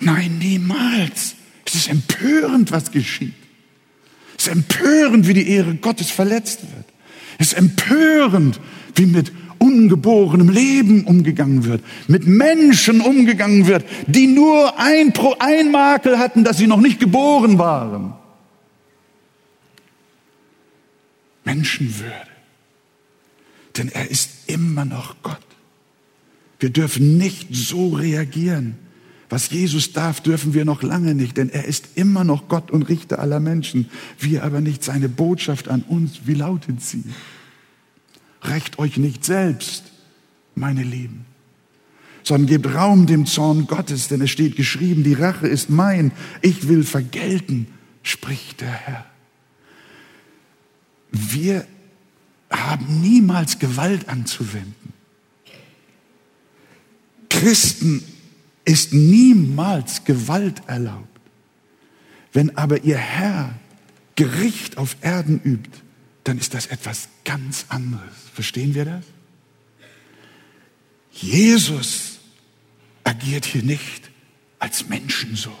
Nein, 0.00 0.38
niemals. 0.38 1.36
Es 1.64 1.76
ist 1.76 1.88
empörend, 1.88 2.72
was 2.72 2.90
geschieht. 2.90 3.34
Es 4.36 4.48
ist 4.48 4.52
empörend, 4.52 5.28
wie 5.28 5.34
die 5.34 5.48
Ehre 5.48 5.76
Gottes 5.76 6.10
verletzt 6.10 6.62
wird. 6.62 6.86
Es 7.38 7.52
ist 7.52 7.58
empörend, 7.58 8.58
wie 8.96 9.06
mit 9.06 9.32
ungeborenem 9.66 10.48
Leben 10.48 11.04
umgegangen 11.04 11.64
wird, 11.64 11.82
mit 12.06 12.26
Menschen 12.26 13.00
umgegangen 13.00 13.66
wird, 13.66 13.84
die 14.06 14.26
nur 14.26 14.78
ein, 14.78 15.12
ein 15.40 15.70
Makel 15.70 16.18
hatten, 16.18 16.44
dass 16.44 16.58
sie 16.58 16.66
noch 16.66 16.80
nicht 16.80 17.00
geboren 17.00 17.58
waren. 17.58 18.14
Menschenwürde. 21.44 22.12
Denn 23.76 23.88
er 23.88 24.10
ist 24.10 24.30
immer 24.46 24.84
noch 24.84 25.16
Gott. 25.22 25.38
Wir 26.58 26.70
dürfen 26.70 27.18
nicht 27.18 27.48
so 27.54 27.90
reagieren. 27.90 28.76
Was 29.28 29.50
Jesus 29.50 29.92
darf, 29.92 30.20
dürfen 30.20 30.54
wir 30.54 30.64
noch 30.64 30.82
lange 30.82 31.14
nicht, 31.14 31.36
denn 31.36 31.50
er 31.50 31.64
ist 31.64 31.88
immer 31.96 32.22
noch 32.22 32.48
Gott 32.48 32.70
und 32.70 32.88
Richter 32.88 33.18
aller 33.18 33.40
Menschen. 33.40 33.90
Wir 34.20 34.44
aber 34.44 34.60
nicht. 34.60 34.84
Seine 34.84 35.08
Botschaft 35.08 35.68
an 35.68 35.82
uns, 35.82 36.20
wie 36.26 36.34
lautet 36.34 36.80
sie? 36.80 37.02
Recht 38.42 38.78
euch 38.78 38.96
nicht 38.96 39.24
selbst, 39.24 39.84
meine 40.54 40.82
Lieben, 40.82 41.26
sondern 42.22 42.48
gebt 42.48 42.74
Raum 42.74 43.06
dem 43.06 43.26
Zorn 43.26 43.66
Gottes, 43.66 44.08
denn 44.08 44.20
es 44.20 44.30
steht 44.30 44.56
geschrieben, 44.56 45.04
die 45.04 45.14
Rache 45.14 45.46
ist 45.46 45.70
mein, 45.70 46.12
ich 46.42 46.68
will 46.68 46.84
vergelten, 46.84 47.66
spricht 48.02 48.60
der 48.60 48.72
Herr. 48.72 49.06
Wir 51.10 51.66
haben 52.50 53.00
niemals 53.00 53.58
Gewalt 53.58 54.08
anzuwenden. 54.08 54.92
Christen 57.28 58.02
ist 58.64 58.92
niemals 58.92 60.04
Gewalt 60.04 60.62
erlaubt. 60.66 61.06
Wenn 62.32 62.56
aber 62.56 62.84
ihr 62.84 62.98
Herr 62.98 63.54
Gericht 64.14 64.78
auf 64.78 64.96
Erden 65.00 65.40
übt, 65.42 65.70
dann 66.24 66.38
ist 66.38 66.54
das 66.54 66.66
etwas 66.66 67.08
ganz 67.24 67.66
anderes. 67.68 68.25
Verstehen 68.36 68.74
wir 68.74 68.84
das? 68.84 69.04
Jesus 71.10 72.18
agiert 73.02 73.46
hier 73.46 73.62
nicht 73.62 74.10
als 74.58 74.90
Menschensohn, 74.90 75.54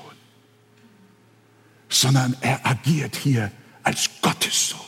sondern 1.88 2.36
er 2.42 2.66
agiert 2.66 3.16
hier 3.16 3.50
als 3.82 4.10
Gottessohn, 4.20 4.78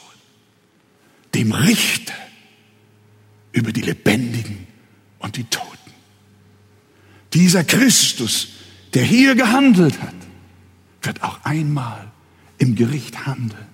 dem 1.32 1.50
Richter 1.50 2.12
über 3.52 3.72
die 3.72 3.80
Lebendigen 3.80 4.66
und 5.20 5.38
die 5.38 5.44
Toten. 5.44 5.92
Dieser 7.32 7.64
Christus, 7.64 8.48
der 8.92 9.04
hier 9.04 9.34
gehandelt 9.34 9.98
hat, 10.02 10.14
wird 11.00 11.22
auch 11.22 11.42
einmal 11.42 12.12
im 12.58 12.74
Gericht 12.74 13.24
handeln 13.24 13.66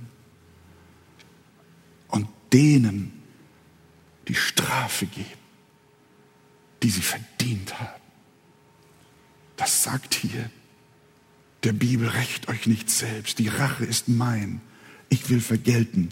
und 2.07 2.29
denen 2.53 3.14
die 4.29 4.35
Strafe 4.35 5.07
geben, 5.07 5.29
die 6.83 6.91
sie 6.91 7.03
verdient 7.03 7.79
haben. 7.79 8.03
Das 9.57 9.83
sagt 9.83 10.15
hier 10.15 10.51
der 11.63 11.73
Bibel, 11.73 12.09
rächt 12.09 12.49
euch 12.49 12.67
nicht 12.67 12.91
selbst, 12.91 13.39
die 13.39 13.49
Rache 13.49 13.85
ist 13.85 14.09
mein, 14.09 14.61
ich 15.09 15.31
will 15.31 15.41
vergelten, 15.41 16.11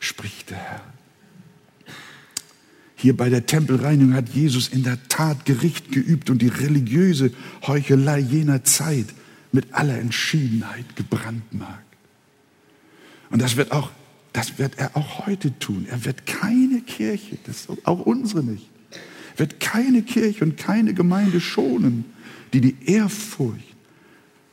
spricht 0.00 0.50
der 0.50 0.58
Herr. 0.58 0.84
Hier 2.96 3.16
bei 3.16 3.30
der 3.30 3.46
Tempelreinigung 3.46 4.14
hat 4.14 4.28
Jesus 4.28 4.68
in 4.68 4.82
der 4.82 5.02
Tat 5.08 5.46
Gericht 5.46 5.90
geübt 5.90 6.28
und 6.28 6.42
die 6.42 6.48
religiöse 6.48 7.32
Heuchelei 7.66 8.18
jener 8.18 8.62
Zeit 8.64 9.06
mit 9.52 9.72
aller 9.72 9.98
Entschiedenheit 9.98 10.96
gebrandmarkt. 10.96 11.96
Und 13.30 13.40
das 13.40 13.56
wird 13.56 13.72
auch, 13.72 13.90
das 14.32 14.58
wird 14.58 14.78
er 14.78 14.96
auch 14.96 15.26
heute 15.26 15.58
tun. 15.58 15.86
Er 15.90 16.04
wird 16.04 16.26
keine 16.26 16.80
Kirche, 16.82 17.38
das 17.44 17.68
auch 17.84 18.00
unsere 18.00 18.42
nicht, 18.42 18.68
wird 19.36 19.60
keine 19.60 20.02
Kirche 20.02 20.44
und 20.44 20.56
keine 20.56 20.94
Gemeinde 20.94 21.40
schonen, 21.40 22.04
die 22.52 22.60
die 22.60 22.76
Ehrfurcht 22.86 23.76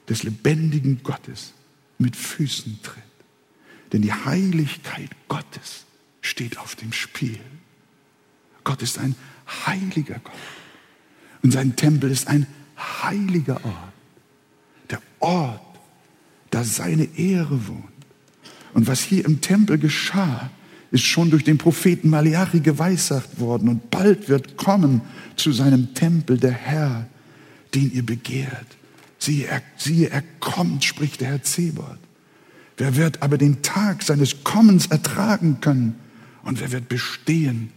des 0.10 0.24
lebendigen 0.24 1.01
Gottes 1.03 1.53
mit 1.98 2.15
Füßen 2.15 2.79
tritt. 2.81 3.03
Denn 3.91 4.01
die 4.01 4.13
Heiligkeit 4.13 5.10
Gottes 5.27 5.86
steht 6.22 6.57
auf 6.57 6.75
dem 6.75 6.91
Spiel. 6.91 7.39
Gott 8.63 8.81
ist 8.81 8.98
ein 9.00 9.15
heiliger 9.65 10.19
Gott. 10.19 10.34
Und 11.41 11.51
sein 11.51 11.75
Tempel 11.75 12.12
ist 12.12 12.27
ein 12.27 12.48
heiliger 12.77 13.63
Ort. 13.63 13.93
Der 14.89 15.01
Ort, 15.19 15.62
da 16.50 16.63
seine 16.63 17.05
Ehre 17.17 17.67
wohnt. 17.67 17.97
Und 18.74 18.88
was 18.88 19.02
hier 19.02 19.26
im 19.26 19.42
Tempel 19.42 19.78
geschah, 19.78 20.50
ist 20.92 21.04
schon 21.04 21.30
durch 21.30 21.44
den 21.44 21.58
Propheten 21.58 22.10
Malachi 22.10 22.60
geweissagt 22.60 23.40
worden. 23.40 23.70
Und 23.70 23.90
bald 23.90 24.30
wird 24.30 24.58
kommen 24.58 25.02
zu 25.36 25.52
seinem 25.52 25.94
Tempel 25.94 26.38
der 26.38 26.54
Herr, 26.54 27.08
den 27.74 27.92
ihr 27.92 28.06
begehrt. 28.06 28.68
Siehe, 29.20 29.48
er, 29.48 29.62
siehe, 29.78 30.10
er 30.10 30.24
kommt, 30.40 30.84
spricht 30.86 31.22
der 31.22 31.30
Herr 31.30 31.44
Zebot. 31.44 31.98
Wer 32.78 32.96
wird 32.96 33.22
aber 33.22 33.38
den 33.38 33.62
Tag 33.64 34.04
seines 34.04 34.44
Kommens 34.44 34.88
ertragen 34.88 35.60
können? 35.62 35.96
Und 36.44 36.62
wer 36.62 36.72
wird 36.72 36.88
bestehen, 36.88 37.72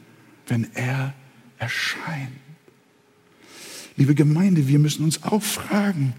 wenn 0.47 0.69
er 0.75 1.15
erscheint? 1.59 2.31
Liebe 3.97 4.15
Gemeinde, 4.15 4.69
wir 4.69 4.79
müssen 4.79 5.05
uns 5.05 5.23
auch 5.23 5.43
fragen, 5.43 6.15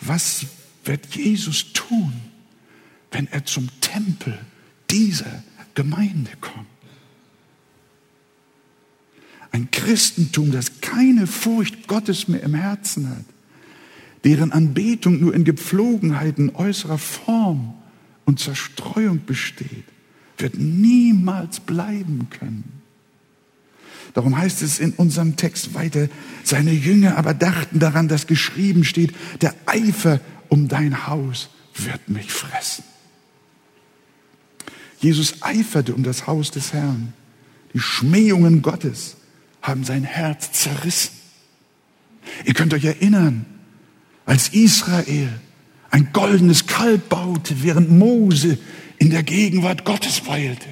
was 0.00 0.46
wird 0.84 1.14
Jesus 1.14 1.72
tun, 1.72 2.12
wenn 3.10 3.26
er 3.28 3.44
zum 3.44 3.68
Tempel 3.80 4.38
dieser 4.90 5.42
Gemeinde 5.74 6.30
kommt? 6.40 6.66
Ein 9.52 9.70
Christentum, 9.70 10.52
das 10.52 10.80
keine 10.80 11.26
Furcht 11.26 11.88
Gottes 11.88 12.28
mehr 12.28 12.42
im 12.42 12.54
Herzen 12.54 13.10
hat, 13.10 13.24
deren 14.24 14.52
Anbetung 14.52 15.20
nur 15.20 15.34
in 15.34 15.44
Gepflogenheiten 15.44 16.54
äußerer 16.54 16.98
Form 16.98 17.74
und 18.26 18.38
Zerstreuung 18.38 19.24
besteht, 19.24 19.84
wird 20.38 20.56
niemals 20.56 21.60
bleiben 21.60 22.28
können. 22.30 22.80
Darum 24.14 24.36
heißt 24.36 24.62
es 24.62 24.78
in 24.78 24.92
unserem 24.92 25.36
Text 25.36 25.74
weiter, 25.74 26.08
seine 26.42 26.72
Jünger 26.72 27.16
aber 27.16 27.34
dachten 27.34 27.78
daran, 27.78 28.08
dass 28.08 28.26
geschrieben 28.26 28.84
steht, 28.84 29.14
der 29.40 29.54
Eifer 29.66 30.20
um 30.48 30.68
dein 30.68 31.06
Haus 31.06 31.48
wird 31.74 32.08
mich 32.08 32.32
fressen. 32.32 32.84
Jesus 35.00 35.42
eiferte 35.42 35.94
um 35.94 36.02
das 36.02 36.26
Haus 36.26 36.50
des 36.50 36.72
Herrn. 36.72 37.14
Die 37.74 37.80
Schmähungen 37.80 38.62
Gottes 38.62 39.16
haben 39.62 39.84
sein 39.84 40.04
Herz 40.04 40.52
zerrissen. 40.52 41.12
Ihr 42.44 42.54
könnt 42.54 42.74
euch 42.74 42.84
erinnern, 42.84 43.46
als 44.26 44.48
Israel 44.48 45.28
ein 45.90 46.10
goldenes 46.12 46.66
Kalb 46.66 47.08
baute, 47.08 47.62
während 47.62 47.90
Mose 47.90 48.58
in 48.98 49.10
der 49.10 49.22
Gegenwart 49.22 49.84
Gottes 49.84 50.26
weilte. 50.26 50.68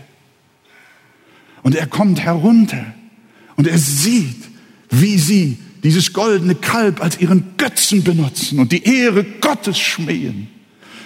Und 1.62 1.74
er 1.74 1.86
kommt 1.86 2.20
herunter 2.20 2.94
und 3.56 3.66
er 3.66 3.78
sieht, 3.78 4.44
wie 4.90 5.18
sie 5.18 5.58
dieses 5.82 6.12
goldene 6.12 6.54
Kalb 6.54 7.00
als 7.02 7.20
ihren 7.20 7.56
Götzen 7.56 8.04
benutzen 8.04 8.58
und 8.58 8.72
die 8.72 8.84
Ehre 8.84 9.24
Gottes 9.24 9.78
schmähen 9.78 10.48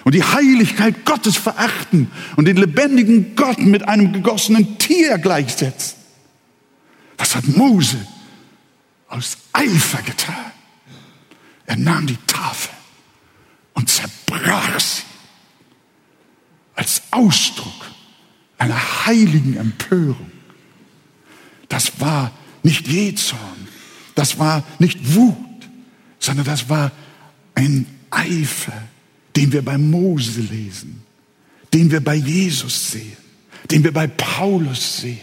und 0.04 0.14
die 0.14 0.24
Heiligkeit 0.24 1.04
Gottes 1.04 1.36
verachten 1.36 2.10
und 2.36 2.46
den 2.46 2.56
lebendigen 2.56 3.36
Gott 3.36 3.58
mit 3.58 3.86
einem 3.86 4.12
gegossenen 4.12 4.78
Tier 4.78 5.18
gleichsetzen. 5.18 5.98
Was 7.18 7.36
hat 7.36 7.46
Mose 7.48 8.04
aus 9.08 9.38
Eifer 9.52 10.02
getan? 10.02 10.52
Er 11.66 11.76
nahm 11.76 12.06
die 12.06 12.18
Tafel 12.26 12.72
und 13.74 13.88
zerbrach 13.88 14.80
sie 14.80 15.02
als 16.74 17.02
Ausdruck 17.10 17.90
einer 18.58 19.06
heiligen 19.06 19.56
Empörung. 19.56 20.30
Das 21.68 22.00
war 22.00 22.32
nicht 22.62 22.88
Jezorn, 22.88 23.68
das 24.14 24.38
war 24.38 24.64
nicht 24.78 25.14
Wut, 25.14 25.36
sondern 26.18 26.44
das 26.44 26.68
war 26.68 26.90
ein 27.54 27.86
Eifer, 28.10 28.72
den 29.36 29.52
wir 29.52 29.62
bei 29.62 29.78
Mose 29.78 30.40
lesen, 30.40 31.02
den 31.72 31.90
wir 31.90 32.00
bei 32.00 32.14
Jesus 32.14 32.92
sehen, 32.92 33.16
den 33.70 33.84
wir 33.84 33.92
bei 33.92 34.06
Paulus 34.06 34.98
sehen. 34.98 35.20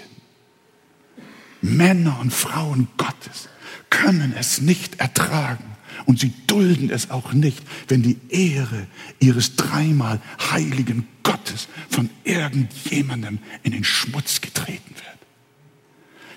Männer 1.61 2.19
und 2.19 2.33
Frauen 2.33 2.87
Gottes 2.97 3.49
können 3.89 4.33
es 4.37 4.61
nicht 4.61 4.99
ertragen, 4.99 5.63
und 6.05 6.19
sie 6.19 6.33
dulden 6.47 6.89
es 6.89 7.11
auch 7.11 7.33
nicht, 7.33 7.61
wenn 7.87 8.01
die 8.01 8.17
Ehre 8.29 8.87
ihres 9.19 9.55
dreimal 9.55 10.21
heiligen 10.51 11.07
Gottes 11.23 11.67
von 11.89 12.09
irgendjemandem 12.23 13.39
in 13.63 13.73
den 13.73 13.83
Schmutz 13.83 14.41
getreten 14.41 14.95
wird. 14.95 15.19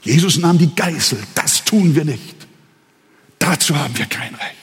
Jesus 0.02 0.38
nahm 0.38 0.58
die 0.58 0.74
Geißel, 0.74 1.18
das 1.34 1.64
tun 1.64 1.94
wir 1.94 2.04
nicht. 2.04 2.46
Dazu 3.38 3.76
haben 3.76 3.96
wir 3.96 4.06
kein 4.06 4.34
Recht. 4.34 4.56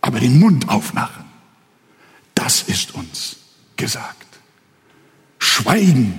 Aber 0.00 0.20
den 0.20 0.38
Mund 0.38 0.68
aufmachen, 0.68 1.24
ist 2.68 2.94
uns 2.94 3.36
gesagt. 3.76 4.26
Schweigen, 5.38 6.18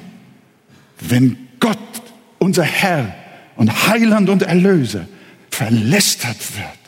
wenn 1.00 1.48
Gott, 1.60 1.78
unser 2.40 2.64
Herr 2.64 3.16
und 3.56 3.88
Heiland 3.88 4.30
und 4.30 4.42
Erlöser, 4.42 5.08
verlästert 5.50 6.58
wird 6.58 6.80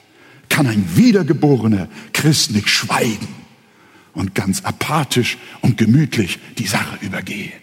kann 0.52 0.67
ein 0.67 0.97
wiedergeborener 0.97 1.88
Christ 2.12 2.52
nicht 2.52 2.69
schweigen 2.69 3.30
und 4.13 4.36
ganz 4.36 4.62
apathisch 4.65 5.38
und 5.62 5.78
gemütlich 5.78 6.39
die 6.58 6.67
Sache 6.67 7.04
übergehen. 7.04 7.54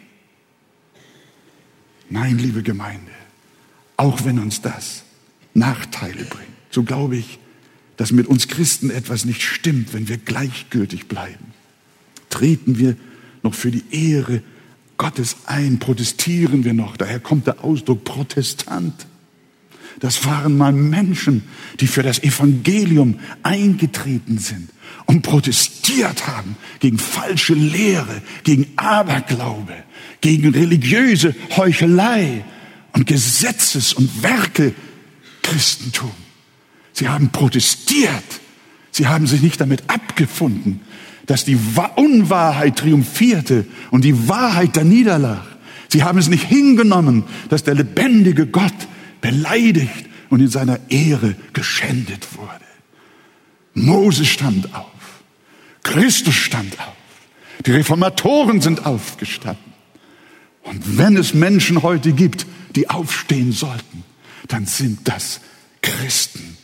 Nein, 2.08 2.38
liebe 2.38 2.62
Gemeinde, 2.62 3.12
auch 3.98 4.24
wenn 4.24 4.38
uns 4.38 4.62
das 4.62 5.04
Nachteile 5.52 6.24
bringt, 6.24 6.48
so 6.70 6.82
glaube 6.82 7.16
ich, 7.16 7.38
dass 7.98 8.10
mit 8.10 8.26
uns 8.26 8.48
Christen 8.48 8.90
etwas 8.90 9.26
nicht 9.26 9.42
stimmt, 9.42 9.92
wenn 9.92 10.08
wir 10.08 10.16
gleichgültig 10.16 11.08
bleiben. 11.08 11.52
Treten 12.30 12.78
wir 12.78 12.96
noch 13.42 13.54
für 13.54 13.70
die 13.70 13.84
Ehre 13.90 14.42
Gottes 14.96 15.36
ein, 15.46 15.78
protestieren 15.78 16.64
wir 16.64 16.74
noch, 16.74 16.96
daher 16.96 17.20
kommt 17.20 17.46
der 17.46 17.64
Ausdruck 17.64 18.04
Protestant. 18.04 19.06
Das 20.00 20.24
waren 20.24 20.56
mal 20.56 20.72
Menschen, 20.72 21.44
die 21.80 21.86
für 21.86 22.02
das 22.02 22.22
Evangelium 22.22 23.18
eingetreten 23.42 24.38
sind 24.38 24.70
und 25.06 25.22
protestiert 25.22 26.26
haben 26.26 26.56
gegen 26.80 26.98
falsche 26.98 27.54
Lehre, 27.54 28.22
gegen 28.44 28.66
Aberglaube, 28.76 29.74
gegen 30.20 30.50
religiöse 30.50 31.34
Heuchelei 31.56 32.44
und 32.92 33.06
Gesetzes- 33.06 33.92
und 33.92 34.22
Werke 34.22 34.74
Christentum. 35.42 36.12
Sie 36.92 37.08
haben 37.08 37.30
protestiert. 37.30 38.40
Sie 38.90 39.06
haben 39.06 39.26
sich 39.26 39.42
nicht 39.42 39.60
damit 39.60 39.84
abgefunden, 39.86 40.80
dass 41.28 41.44
die 41.44 41.58
Unwahrheit 41.96 42.76
triumphierte 42.76 43.66
und 43.90 44.02
die 44.02 44.28
Wahrheit 44.28 44.76
da 44.76 44.82
niederlag. 44.82 45.44
Sie 45.88 46.02
haben 46.02 46.18
es 46.18 46.28
nicht 46.28 46.44
hingenommen, 46.44 47.24
dass 47.50 47.62
der 47.62 47.74
lebendige 47.74 48.46
Gott 48.46 48.74
beleidigt 49.20 50.06
und 50.30 50.40
in 50.40 50.48
seiner 50.48 50.80
Ehre 50.88 51.36
geschändet 51.52 52.36
wurde. 52.36 52.64
Mose 53.74 54.24
stand 54.24 54.74
auf. 54.74 54.86
Christus 55.82 56.34
stand 56.34 56.78
auf. 56.80 56.94
Die 57.66 57.72
Reformatoren 57.72 58.60
sind 58.62 58.86
aufgestanden. 58.86 59.72
Und 60.62 60.98
wenn 60.98 61.16
es 61.16 61.34
Menschen 61.34 61.82
heute 61.82 62.12
gibt, 62.12 62.46
die 62.74 62.88
aufstehen 62.88 63.52
sollten, 63.52 64.02
dann 64.48 64.64
sind 64.64 65.00
das 65.04 65.40
Christen, 65.82 66.56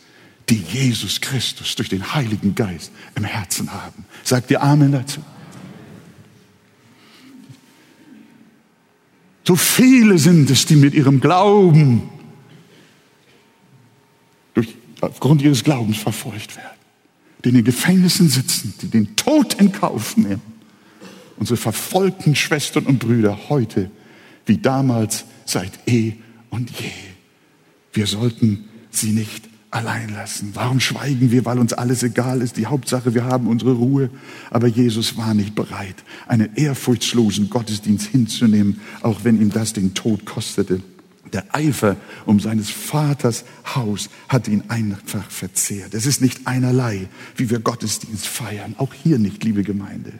die 0.49 0.57
Jesus 0.57 1.21
Christus 1.21 1.75
durch 1.75 1.89
den 1.89 2.13
Heiligen 2.13 2.53
Geist 2.55 2.91
im 3.15 3.23
Herzen 3.23 3.71
haben. 3.73 4.05
Sagt 4.23 4.51
ihr 4.51 4.61
Amen 4.61 4.91
dazu? 4.91 5.21
So 9.47 9.55
viele 9.55 10.17
sind 10.17 10.49
es, 10.49 10.65
die 10.65 10.75
mit 10.75 10.93
ihrem 10.93 11.19
Glauben 11.19 12.09
durch, 14.55 14.75
aufgrund 15.01 15.41
ihres 15.41 15.63
Glaubens 15.63 15.97
verfolgt 15.97 16.55
werden, 16.55 16.77
die 17.43 17.49
in 17.49 17.55
den 17.55 17.63
Gefängnissen 17.63 18.27
sitzen, 18.27 18.73
die 18.81 18.87
den 18.87 19.15
Tod 19.15 19.55
in 19.55 19.71
Kauf 19.71 20.17
nehmen. 20.17 20.41
Unsere 21.37 21.57
verfolgten 21.57 22.35
Schwestern 22.35 22.85
und 22.85 22.99
Brüder 22.99 23.49
heute 23.49 23.91
wie 24.45 24.57
damals 24.57 25.25
seit 25.45 25.71
eh 25.87 26.13
und 26.49 26.71
je. 26.79 26.91
Wir 27.93 28.07
sollten 28.07 28.69
sie 28.89 29.11
nicht 29.11 29.43
allein 29.75 30.09
lassen. 30.09 30.51
Warum 30.53 30.79
schweigen 30.79 31.31
wir? 31.31 31.45
Weil 31.45 31.59
uns 31.59 31.73
alles 31.73 32.01
egal 32.01 32.41
ist. 32.41 32.57
Die 32.57 32.67
Hauptsache, 32.67 33.13
wir 33.13 33.25
haben 33.25 33.47
unsere 33.47 33.73
Ruhe. 33.73 34.09
Aber 34.49 34.67
Jesus 34.67 35.17
war 35.17 35.33
nicht 35.33 35.53
bereit, 35.53 35.95
einen 36.27 36.55
ehrfurchtslosen 36.55 37.49
Gottesdienst 37.49 38.07
hinzunehmen, 38.07 38.79
auch 39.01 39.23
wenn 39.23 39.39
ihm 39.41 39.51
das 39.51 39.73
den 39.73 39.93
Tod 39.93 40.25
kostete. 40.25 40.81
Der 41.33 41.43
Eifer 41.53 41.97
um 42.25 42.39
seines 42.39 42.69
Vaters 42.69 43.43
Haus 43.75 44.09
hat 44.29 44.47
ihn 44.47 44.63
einfach 44.69 45.29
verzehrt. 45.29 45.93
Es 45.93 46.05
ist 46.05 46.21
nicht 46.21 46.41
einerlei, 46.45 47.09
wie 47.35 47.49
wir 47.49 47.59
Gottesdienst 47.59 48.25
feiern. 48.25 48.75
Auch 48.77 48.93
hier 48.93 49.19
nicht, 49.19 49.43
liebe 49.43 49.63
Gemeinde. 49.63 50.13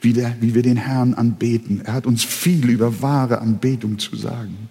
Wie, 0.00 0.14
der, 0.14 0.36
wie 0.40 0.54
wir 0.54 0.62
den 0.62 0.76
Herrn 0.76 1.14
anbeten. 1.14 1.82
Er 1.84 1.92
hat 1.92 2.06
uns 2.06 2.24
viel 2.24 2.70
über 2.70 3.02
wahre 3.02 3.40
Anbetung 3.40 3.98
zu 3.98 4.16
sagen. 4.16 4.70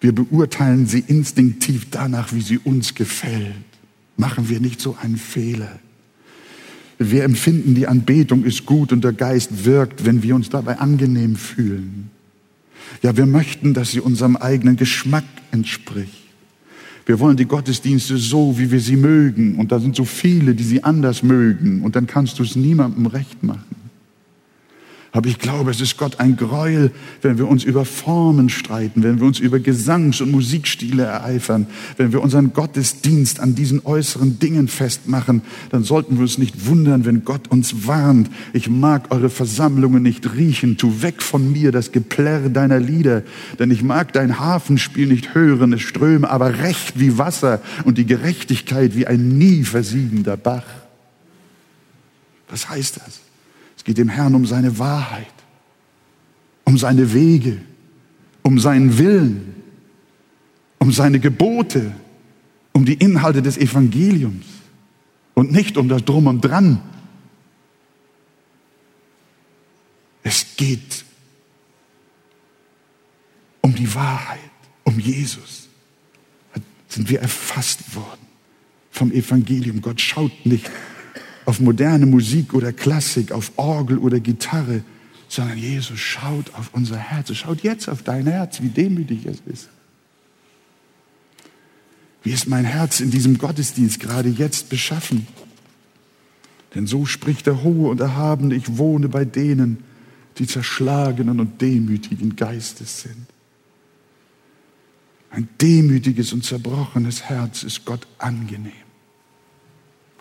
Wir 0.00 0.14
beurteilen 0.14 0.86
sie 0.86 1.04
instinktiv 1.06 1.86
danach, 1.90 2.32
wie 2.32 2.40
sie 2.40 2.58
uns 2.58 2.94
gefällt. 2.94 3.54
Machen 4.16 4.48
wir 4.48 4.60
nicht 4.60 4.80
so 4.80 4.96
einen 5.00 5.16
Fehler. 5.16 5.78
Wir 6.98 7.24
empfinden, 7.24 7.74
die 7.74 7.86
Anbetung 7.86 8.44
ist 8.44 8.66
gut 8.66 8.92
und 8.92 9.02
der 9.02 9.12
Geist 9.12 9.64
wirkt, 9.64 10.04
wenn 10.04 10.22
wir 10.22 10.34
uns 10.34 10.48
dabei 10.48 10.78
angenehm 10.78 11.36
fühlen. 11.36 12.10
Ja, 13.02 13.16
wir 13.16 13.26
möchten, 13.26 13.74
dass 13.74 13.90
sie 13.90 14.00
unserem 14.00 14.36
eigenen 14.36 14.76
Geschmack 14.76 15.24
entspricht. 15.50 16.24
Wir 17.06 17.20
wollen 17.20 17.36
die 17.36 17.44
Gottesdienste 17.44 18.16
so, 18.16 18.58
wie 18.58 18.70
wir 18.70 18.80
sie 18.80 18.96
mögen. 18.96 19.56
Und 19.56 19.72
da 19.72 19.78
sind 19.78 19.94
so 19.96 20.04
viele, 20.04 20.54
die 20.54 20.62
sie 20.62 20.84
anders 20.84 21.22
mögen. 21.22 21.82
Und 21.82 21.96
dann 21.96 22.06
kannst 22.06 22.38
du 22.38 22.42
es 22.42 22.56
niemandem 22.56 23.06
recht 23.06 23.42
machen. 23.42 23.83
Aber 25.14 25.28
ich 25.28 25.38
glaube, 25.38 25.70
es 25.70 25.80
ist 25.80 25.96
Gott 25.96 26.18
ein 26.18 26.36
Gräuel, 26.36 26.90
wenn 27.22 27.38
wir 27.38 27.46
uns 27.46 27.62
über 27.62 27.84
Formen 27.84 28.48
streiten, 28.48 29.04
wenn 29.04 29.20
wir 29.20 29.28
uns 29.28 29.38
über 29.38 29.60
Gesangs- 29.60 30.20
und 30.20 30.32
Musikstile 30.32 31.04
ereifern, 31.04 31.68
wenn 31.96 32.10
wir 32.12 32.20
unseren 32.20 32.52
Gottesdienst 32.52 33.38
an 33.38 33.54
diesen 33.54 33.86
äußeren 33.86 34.40
Dingen 34.40 34.66
festmachen, 34.66 35.42
dann 35.70 35.84
sollten 35.84 36.16
wir 36.16 36.22
uns 36.22 36.36
nicht 36.36 36.66
wundern, 36.66 37.04
wenn 37.04 37.24
Gott 37.24 37.46
uns 37.46 37.86
warnt. 37.86 38.28
Ich 38.52 38.68
mag 38.68 39.12
eure 39.14 39.30
Versammlungen 39.30 40.02
nicht 40.02 40.34
riechen. 40.34 40.78
Tu 40.78 41.00
weg 41.00 41.22
von 41.22 41.52
mir 41.52 41.70
das 41.70 41.92
Geplärr 41.92 42.48
deiner 42.48 42.80
Lieder, 42.80 43.22
denn 43.60 43.70
ich 43.70 43.84
mag 43.84 44.12
dein 44.14 44.40
Hafenspiel 44.40 45.06
nicht 45.06 45.32
hören. 45.32 45.72
Es 45.74 45.82
ströme 45.82 46.28
aber 46.28 46.58
recht 46.58 46.98
wie 46.98 47.18
Wasser 47.18 47.62
und 47.84 47.98
die 47.98 48.06
Gerechtigkeit 48.06 48.96
wie 48.96 49.06
ein 49.06 49.38
nie 49.38 49.62
versiegender 49.62 50.36
Bach. 50.36 50.66
Was 52.48 52.68
heißt 52.68 52.96
das? 52.96 53.20
Es 53.84 53.86
geht 53.86 53.98
dem 53.98 54.08
Herrn 54.08 54.34
um 54.34 54.46
seine 54.46 54.78
Wahrheit, 54.78 55.26
um 56.64 56.78
seine 56.78 57.12
Wege, 57.12 57.60
um 58.40 58.58
seinen 58.58 58.96
Willen, 58.96 59.56
um 60.78 60.90
seine 60.90 61.20
Gebote, 61.20 61.94
um 62.72 62.86
die 62.86 62.94
Inhalte 62.94 63.42
des 63.42 63.58
Evangeliums 63.58 64.46
und 65.34 65.52
nicht 65.52 65.76
um 65.76 65.90
das 65.90 66.02
Drum 66.02 66.28
und 66.28 66.40
Dran. 66.40 66.80
Es 70.22 70.56
geht 70.56 71.04
um 73.60 73.74
die 73.74 73.94
Wahrheit, 73.94 74.40
um 74.84 74.98
Jesus. 74.98 75.68
Sind 76.88 77.10
wir 77.10 77.20
erfasst 77.20 77.94
worden 77.94 78.26
vom 78.90 79.12
Evangelium. 79.12 79.82
Gott 79.82 80.00
schaut 80.00 80.46
nicht 80.46 80.70
auf 81.44 81.60
moderne 81.60 82.06
Musik 82.06 82.54
oder 82.54 82.72
Klassik, 82.72 83.32
auf 83.32 83.52
Orgel 83.56 83.98
oder 83.98 84.20
Gitarre, 84.20 84.82
sondern 85.28 85.58
Jesus 85.58 85.98
schaut 85.98 86.54
auf 86.54 86.70
unser 86.72 86.96
Herz. 86.96 87.28
Er 87.28 87.34
schaut 87.34 87.62
jetzt 87.62 87.88
auf 87.88 88.02
dein 88.02 88.26
Herz, 88.26 88.62
wie 88.62 88.68
demütig 88.68 89.26
es 89.26 89.40
ist. 89.46 89.68
Wie 92.22 92.30
ist 92.30 92.46
mein 92.46 92.64
Herz 92.64 93.00
in 93.00 93.10
diesem 93.10 93.36
Gottesdienst 93.36 94.00
gerade 94.00 94.28
jetzt 94.28 94.70
beschaffen? 94.70 95.26
Denn 96.74 96.86
so 96.86 97.04
spricht 97.04 97.46
der 97.46 97.62
Hohe 97.62 97.90
und 97.90 98.00
Erhabene, 98.00 98.54
ich 98.54 98.78
wohne 98.78 99.08
bei 99.08 99.24
denen, 99.24 99.84
die 100.38 100.46
zerschlagenen 100.46 101.38
und 101.38 101.60
demütigen 101.60 102.34
Geistes 102.34 103.02
sind. 103.02 103.26
Ein 105.30 105.48
demütiges 105.60 106.32
und 106.32 106.44
zerbrochenes 106.44 107.24
Herz 107.24 107.62
ist 107.62 107.84
Gott 107.84 108.06
angenehm. 108.18 108.83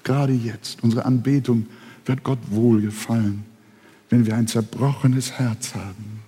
Gerade 0.03 0.33
jetzt, 0.33 0.83
unsere 0.83 1.05
Anbetung 1.05 1.67
wird 2.05 2.23
Gott 2.23 2.39
wohlgefallen, 2.49 3.45
wenn 4.09 4.25
wir 4.25 4.35
ein 4.35 4.47
zerbrochenes 4.47 5.33
Herz 5.33 5.73
haben 5.75 6.21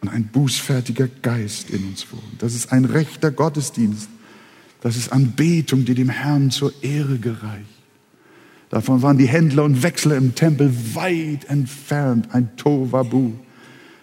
und 0.00 0.08
ein 0.08 0.26
bußfertiger 0.26 1.08
Geist 1.22 1.70
in 1.70 1.84
uns 1.84 2.06
wohnt. 2.12 2.42
Das 2.42 2.54
ist 2.54 2.72
ein 2.72 2.84
rechter 2.84 3.30
Gottesdienst. 3.30 4.08
Das 4.80 4.96
ist 4.96 5.12
Anbetung, 5.12 5.84
die 5.84 5.94
dem 5.94 6.08
Herrn 6.08 6.50
zur 6.50 6.72
Ehre 6.82 7.18
gereicht. 7.18 7.66
Davon 8.70 9.00
waren 9.02 9.16
die 9.16 9.28
Händler 9.28 9.64
und 9.64 9.82
Wechsler 9.82 10.16
im 10.16 10.34
Tempel 10.34 10.72
weit 10.94 11.46
entfernt, 11.46 12.28
ein 12.32 12.54
Tovabu. 12.56 13.32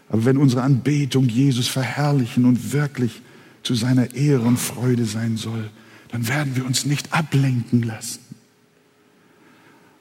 Aber 0.09 0.25
wenn 0.25 0.37
unsere 0.37 0.63
Anbetung 0.63 1.29
Jesus 1.29 1.67
verherrlichen 1.67 2.45
und 2.45 2.73
wirklich 2.73 3.21
zu 3.63 3.75
seiner 3.75 4.15
Ehre 4.15 4.41
und 4.41 4.57
Freude 4.57 5.05
sein 5.05 5.37
soll, 5.37 5.69
dann 6.09 6.27
werden 6.27 6.55
wir 6.55 6.65
uns 6.65 6.85
nicht 6.85 7.13
ablenken 7.13 7.83
lassen 7.83 8.19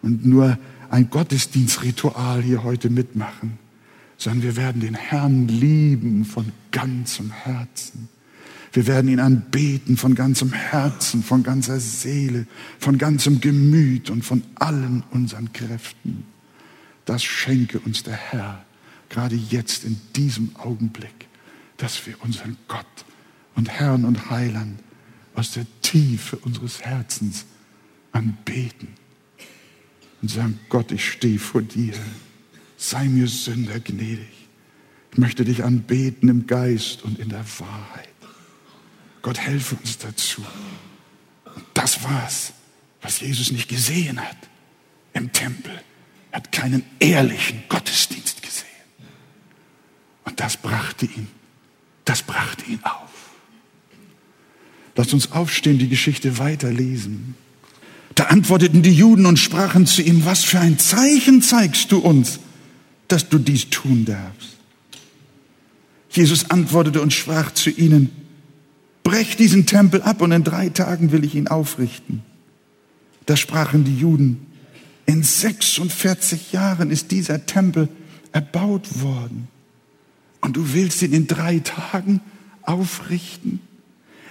und 0.05 0.25
nur 0.27 0.59
ein 0.91 1.11
Gottesdienstritual 1.11 2.43
hier 2.43 2.63
heute 2.63 2.91
mitmachen, 2.91 3.59
sondern 4.17 4.43
wir 4.43 4.57
werden 4.57 4.81
den 4.81 4.95
Herrn 4.95 5.49
lieben 5.49 6.25
von 6.25 6.53
ganzem 6.71 7.33
Herzen. 7.33 8.09
Wir 8.73 8.87
werden 8.87 9.09
ihn 9.09 9.21
anbeten 9.21 9.97
von 9.97 10.15
ganzem 10.15 10.53
Herzen, 10.53 11.23
von 11.23 11.43
ganzer 11.43 11.81
Seele, 11.81 12.47
von 12.79 12.99
ganzem 12.99 13.41
Gemüt 13.41 14.11
und 14.11 14.25
von 14.25 14.43
allen 14.57 15.03
unseren 15.11 15.53
Kräften. 15.53 16.25
Das 17.05 17.23
schenke 17.23 17.79
uns 17.81 18.03
der 18.03 18.17
Herr, 18.17 18.65
gerade 19.09 19.37
jetzt 19.37 19.85
in 19.85 20.01
diesem 20.17 20.55
Augenblick, 20.57 21.29
dass 21.77 22.07
wir 22.07 22.15
unseren 22.23 22.57
Gott 22.69 22.87
und 23.55 23.69
Herrn 23.69 24.05
und 24.05 24.31
Heiland 24.31 24.81
aus 25.35 25.53
der 25.53 25.67
Tiefe 25.83 26.37
unseres 26.37 26.83
Herzens 26.83 27.47
anbeten 28.13 28.89
und 30.25 30.31
sagen, 30.31 30.59
Gott, 30.71 30.91
ich 30.91 31.07
stehe 31.07 31.39
vor 31.39 31.61
dir. 31.61 31.93
Sei 32.79 33.05
mir 33.05 33.29
Sünder 33.29 33.79
gnädig. 33.79 34.49
Ich 35.13 35.19
möchte 35.19 35.45
dich 35.45 35.63
anbeten 35.63 36.31
im 36.31 36.47
Geist 36.47 37.03
und 37.03 37.19
in 37.19 37.29
der 37.29 37.45
Wahrheit. 37.59 38.09
Gott, 39.21 39.39
helfe 39.39 39.77
uns 39.77 39.99
dazu. 39.99 40.43
Und 41.55 41.67
das 41.75 42.03
war's, 42.05 42.55
was 43.03 43.21
Jesus 43.21 43.53
nicht 43.53 43.69
gesehen 43.69 44.19
hat 44.19 44.39
im 45.13 45.31
Tempel. 45.31 45.79
Er 46.31 46.37
hat 46.39 46.53
keinen 46.53 46.85
ehrlichen 47.01 47.63
Gottesdienst 47.69 48.43
gesehen. 48.43 48.65
Und 50.25 50.41
das 50.41 50.57
brachte 50.57 51.05
ihn, 51.05 51.29
das 52.07 52.23
brachte 52.23 52.65
ihn 52.65 52.83
auf. 52.83 53.11
Lasst 54.97 55.13
uns 55.13 55.33
aufstehen, 55.33 55.79
die 55.79 55.91
Geschichte 55.91 56.39
weiterlesen. 56.39 57.35
Da 58.15 58.25
antworteten 58.25 58.83
die 58.83 58.93
Juden 58.93 59.27
und 59.27 59.39
sprachen 59.39 59.87
zu 59.87 60.03
ihm, 60.03 60.25
was 60.25 60.45
für 60.45 60.61
ein 60.61 60.79
Zeichen 60.79 61.43
zeigst 61.43 61.91
du 61.91 61.99
uns, 61.99 62.39
dass 63.09 63.29
du 63.29 63.39
dies 63.39 63.71
tun 63.71 64.05
darfst? 64.05 64.51
Jesus 66.11 66.51
antwortete 66.51 67.03
und 67.03 67.13
sprach 67.13 67.53
zu 67.53 67.71
ihnen, 67.71 68.11
brech 69.03 69.37
diesen 69.37 69.67
Tempel 69.67 70.01
ab 70.03 70.23
und 70.23 70.31
in 70.31 70.45
drei 70.45 70.69
Tagen 70.69 71.11
will 71.11 71.25
ich 71.25 71.35
ihn 71.35 71.49
aufrichten. 71.49 72.23
Da 73.27 73.37
sprachen 73.37 73.85
die 73.85 73.97
Juden, 73.97 74.47
in 75.07 75.23
46 75.23 76.53
Jahren 76.53 76.91
ist 76.91 77.11
dieser 77.11 77.47
Tempel 77.47 77.89
erbaut 78.33 79.03
worden. 79.03 79.49
Und 80.41 80.57
du 80.57 80.73
willst 80.73 81.03
ihn 81.03 81.13
in 81.13 81.27
drei 81.27 81.59
Tagen 81.59 82.21
aufrichten? 82.63 83.61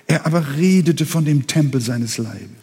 Er 0.08 0.26
aber 0.26 0.56
redete 0.56 1.06
von 1.06 1.26
dem 1.26 1.48
Tempel 1.48 1.82
seines 1.82 2.18
Leibes. 2.18 2.63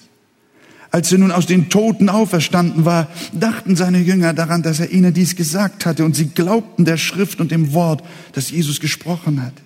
Als 0.90 1.12
er 1.12 1.18
nun 1.18 1.31
aus 1.31 1.46
den 1.46 1.68
Toten 1.68 2.09
auferstanden 2.09 2.85
war, 2.85 3.09
dachten 3.33 3.76
seine 3.76 4.00
Jünger 4.00 4.33
daran, 4.35 4.62
dass 4.62 4.81
er 4.81 4.90
ihnen 4.90 5.14
dies 5.14 5.37
gesagt 5.37 5.87
hatte, 5.87 6.05
und 6.05 6.16
sie 6.16 6.26
glaubten 6.26 6.85
der 6.85 6.96
Schrift 6.96 7.40
und 7.40 7.53
dem 7.53 7.72
Wort, 7.72 8.03
das 8.33 8.50
Jesus 8.50 8.81
gesprochen 8.81 9.40
hatte. 9.42 9.62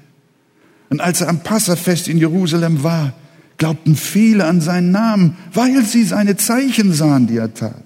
Und 0.91 1.01
als 1.01 1.23
er 1.23 1.29
am 1.29 1.43
Passafest 1.43 2.09
in 2.09 2.19
Jerusalem 2.19 2.83
war, 2.83 3.15
glaubten 3.57 3.97
viele 3.97 4.45
an 4.45 4.61
seinen 4.61 4.91
Namen, 4.91 5.37
weil 5.53 5.85
sie 5.85 6.05
seine 6.05 6.37
Zeichen 6.37 6.93
sahen, 6.93 7.27
die 7.27 7.39
er 7.39 7.55
tat. 7.55 7.83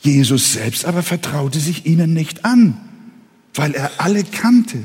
Jesus 0.00 0.54
selbst 0.54 0.86
aber 0.86 1.02
vertraute 1.02 1.60
sich 1.60 1.84
ihnen 1.84 2.14
nicht 2.14 2.44
an, 2.44 2.78
weil 3.54 3.74
er 3.74 3.90
alle 3.98 4.24
kannte 4.24 4.78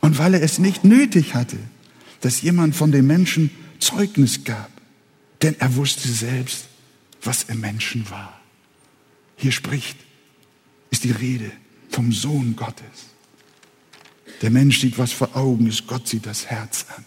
und 0.00 0.18
weil 0.18 0.34
er 0.34 0.42
es 0.42 0.58
nicht 0.58 0.84
nötig 0.84 1.34
hatte, 1.34 1.56
dass 2.20 2.42
jemand 2.42 2.76
von 2.76 2.92
den 2.92 3.06
Menschen 3.06 3.50
Zeugnis 3.80 4.44
gab, 4.44 4.70
denn 5.44 5.60
er 5.60 5.76
wusste 5.76 6.08
selbst, 6.08 6.64
was 7.22 7.42
im 7.44 7.60
Menschen 7.60 8.08
war. 8.08 8.40
Hier 9.36 9.52
spricht, 9.52 9.98
ist 10.90 11.04
die 11.04 11.10
Rede 11.10 11.52
vom 11.90 12.12
Sohn 12.12 12.56
Gottes. 12.56 13.10
Der 14.40 14.48
Mensch 14.48 14.80
sieht, 14.80 14.96
was 14.96 15.12
vor 15.12 15.36
Augen 15.36 15.66
ist, 15.66 15.86
Gott 15.86 16.08
sieht 16.08 16.24
das 16.24 16.46
Herz 16.46 16.86
an. 16.96 17.04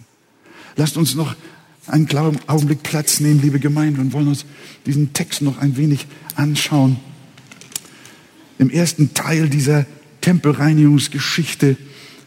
Lasst 0.76 0.98
uns 0.98 1.16
noch 1.16 1.36
einen 1.88 2.06
kleinen 2.06 2.38
Augenblick 2.48 2.84
Platz 2.84 3.20
nehmen, 3.22 3.42
liebe 3.42 3.60
Gemeinde, 3.60 4.02
und 4.02 4.14
wollen 4.14 4.28
uns 4.28 4.46
diesen 4.86 5.14
Text 5.14 5.42
noch 5.42 5.58
ein 5.58 5.76
wenig 5.76 6.06
anschauen. 6.36 7.00
Im 8.60 8.70
ersten 8.70 9.16
Teil 9.16 9.50
dieser 9.50 9.88
Tempelreinigungsgeschichte 10.22 11.76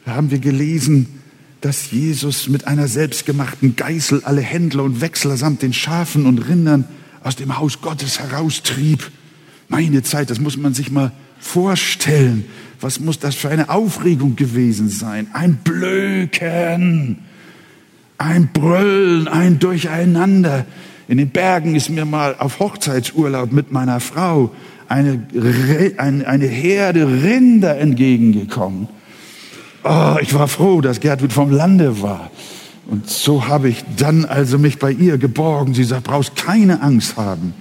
haben 0.06 0.32
wir 0.32 0.40
gelesen, 0.40 1.19
dass 1.60 1.90
Jesus 1.90 2.48
mit 2.48 2.66
einer 2.66 2.88
selbstgemachten 2.88 3.76
Geißel 3.76 4.22
alle 4.24 4.40
Händler 4.40 4.84
und 4.84 5.00
Wechsler 5.00 5.36
samt 5.36 5.62
den 5.62 5.72
Schafen 5.72 6.26
und 6.26 6.38
Rindern 6.38 6.86
aus 7.22 7.36
dem 7.36 7.58
Haus 7.58 7.82
Gottes 7.82 8.18
heraustrieb. 8.18 9.10
Meine 9.68 10.02
Zeit, 10.02 10.30
das 10.30 10.40
muss 10.40 10.56
man 10.56 10.74
sich 10.74 10.90
mal 10.90 11.12
vorstellen. 11.38 12.44
Was 12.80 12.98
muss 12.98 13.18
das 13.18 13.34
für 13.34 13.50
eine 13.50 13.68
Aufregung 13.68 14.36
gewesen 14.36 14.88
sein? 14.88 15.28
Ein 15.34 15.56
Blöken, 15.56 17.18
ein 18.16 18.48
Brüllen, 18.52 19.28
ein 19.28 19.58
Durcheinander. 19.58 20.64
In 21.08 21.18
den 21.18 21.30
Bergen 21.30 21.74
ist 21.74 21.90
mir 21.90 22.06
mal 22.06 22.36
auf 22.38 22.58
Hochzeitsurlaub 22.58 23.52
mit 23.52 23.70
meiner 23.70 24.00
Frau 24.00 24.54
eine, 24.88 25.22
eine, 25.98 26.26
eine 26.26 26.46
Herde 26.46 27.06
Rinder 27.06 27.76
entgegengekommen. 27.78 28.88
Oh, 29.82 30.16
ich 30.20 30.34
war 30.34 30.48
froh, 30.48 30.80
dass 30.80 31.00
Gertrud 31.00 31.32
vom 31.32 31.50
Lande 31.50 32.02
war. 32.02 32.30
Und 32.86 33.08
so 33.08 33.46
habe 33.46 33.68
ich 33.68 33.84
dann 33.96 34.24
also 34.24 34.58
mich 34.58 34.78
bei 34.78 34.90
ihr 34.90 35.16
geborgen. 35.16 35.74
Sie 35.74 35.84
sagt, 35.84 36.04
brauchst 36.04 36.36
keine 36.36 36.82
Angst 36.82 37.16
haben. 37.16 37.54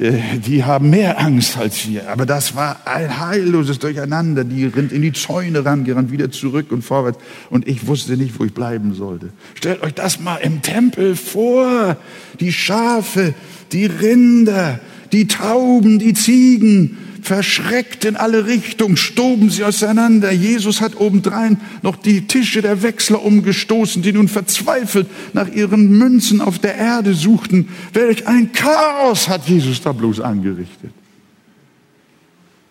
Äh, 0.00 0.38
die 0.38 0.64
haben 0.64 0.90
mehr 0.90 1.18
Angst 1.20 1.58
als 1.58 1.88
wir. 1.88 2.10
Aber 2.10 2.26
das 2.26 2.54
war 2.54 2.86
ein 2.86 3.18
heilloses 3.18 3.78
Durcheinander. 3.78 4.44
Die 4.44 4.66
rennt 4.66 4.92
in 4.92 5.02
die 5.02 5.12
Zäune 5.12 5.64
rangerannt, 5.64 6.10
wieder 6.10 6.30
zurück 6.30 6.70
und 6.70 6.82
vorwärts. 6.82 7.18
Und 7.50 7.66
ich 7.66 7.86
wusste 7.86 8.16
nicht, 8.16 8.38
wo 8.38 8.44
ich 8.44 8.54
bleiben 8.54 8.94
sollte. 8.94 9.30
Stellt 9.54 9.82
euch 9.82 9.94
das 9.94 10.20
mal 10.20 10.36
im 10.36 10.62
Tempel 10.62 11.16
vor. 11.16 11.96
Die 12.40 12.52
Schafe, 12.52 13.34
die 13.72 13.86
Rinder, 13.86 14.80
die 15.12 15.26
Tauben, 15.26 15.98
die 15.98 16.14
Ziegen, 16.14 16.98
verschreckt 17.26 18.04
in 18.04 18.14
alle 18.14 18.46
Richtungen, 18.46 18.96
stoben 18.96 19.50
sie 19.50 19.64
auseinander. 19.64 20.30
Jesus 20.30 20.80
hat 20.80 21.00
obendrein 21.00 21.60
noch 21.82 21.96
die 21.96 22.28
Tische 22.28 22.62
der 22.62 22.82
Wechsler 22.82 23.24
umgestoßen, 23.24 24.00
die 24.00 24.12
nun 24.12 24.28
verzweifelt 24.28 25.08
nach 25.32 25.48
ihren 25.48 25.98
Münzen 25.98 26.40
auf 26.40 26.60
der 26.60 26.76
Erde 26.76 27.14
suchten. 27.14 27.68
Welch 27.92 28.28
ein 28.28 28.52
Chaos 28.52 29.28
hat 29.28 29.48
Jesus 29.48 29.80
da 29.82 29.92
bloß 29.92 30.20
angerichtet. 30.20 30.92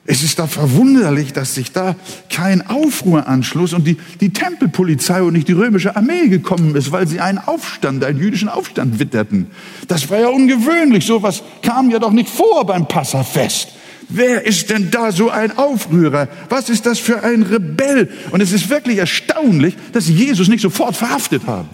Es 0.08 0.22
ist 0.22 0.38
da 0.38 0.46
verwunderlich, 0.46 1.34
dass 1.34 1.56
sich 1.56 1.72
da 1.72 1.96
kein 2.30 2.68
Aufruhr 2.68 3.28
anschluss 3.28 3.74
und 3.74 3.88
die, 3.88 3.98
die 4.22 4.32
Tempelpolizei 4.32 5.24
und 5.24 5.34
nicht 5.34 5.48
die 5.48 5.54
römische 5.54 5.96
Armee 5.96 6.28
gekommen 6.28 6.76
ist, 6.76 6.92
weil 6.92 7.08
sie 7.08 7.20
einen 7.20 7.40
Aufstand, 7.40 8.04
einen 8.04 8.20
jüdischen 8.20 8.48
Aufstand 8.48 9.00
witterten. 9.00 9.48
Das 9.88 10.12
war 10.12 10.20
ja 10.20 10.28
ungewöhnlich. 10.28 11.08
Sowas 11.08 11.42
kam 11.64 11.90
ja 11.90 11.98
doch 11.98 12.12
nicht 12.12 12.30
vor 12.30 12.68
beim 12.68 12.88
Passafest. 12.88 13.70
Wer 14.08 14.46
ist 14.46 14.70
denn 14.70 14.92
da 14.92 15.12
so 15.12 15.32
ein 15.32 15.58
Aufrührer? 15.58 16.28
Was 16.50 16.70
ist 16.70 16.86
das 16.86 17.00
für 17.00 17.24
ein 17.24 17.42
Rebell? 17.42 18.12
Und 18.30 18.42
es 18.42 18.52
ist 18.52 18.70
wirklich 18.70 19.00
erstaunlich, 19.00 19.76
dass 19.92 20.06
sie 20.06 20.14
Jesus 20.14 20.48
nicht 20.48 20.62
sofort 20.62 20.96
verhaftet 20.96 21.48
haben. 21.48 21.70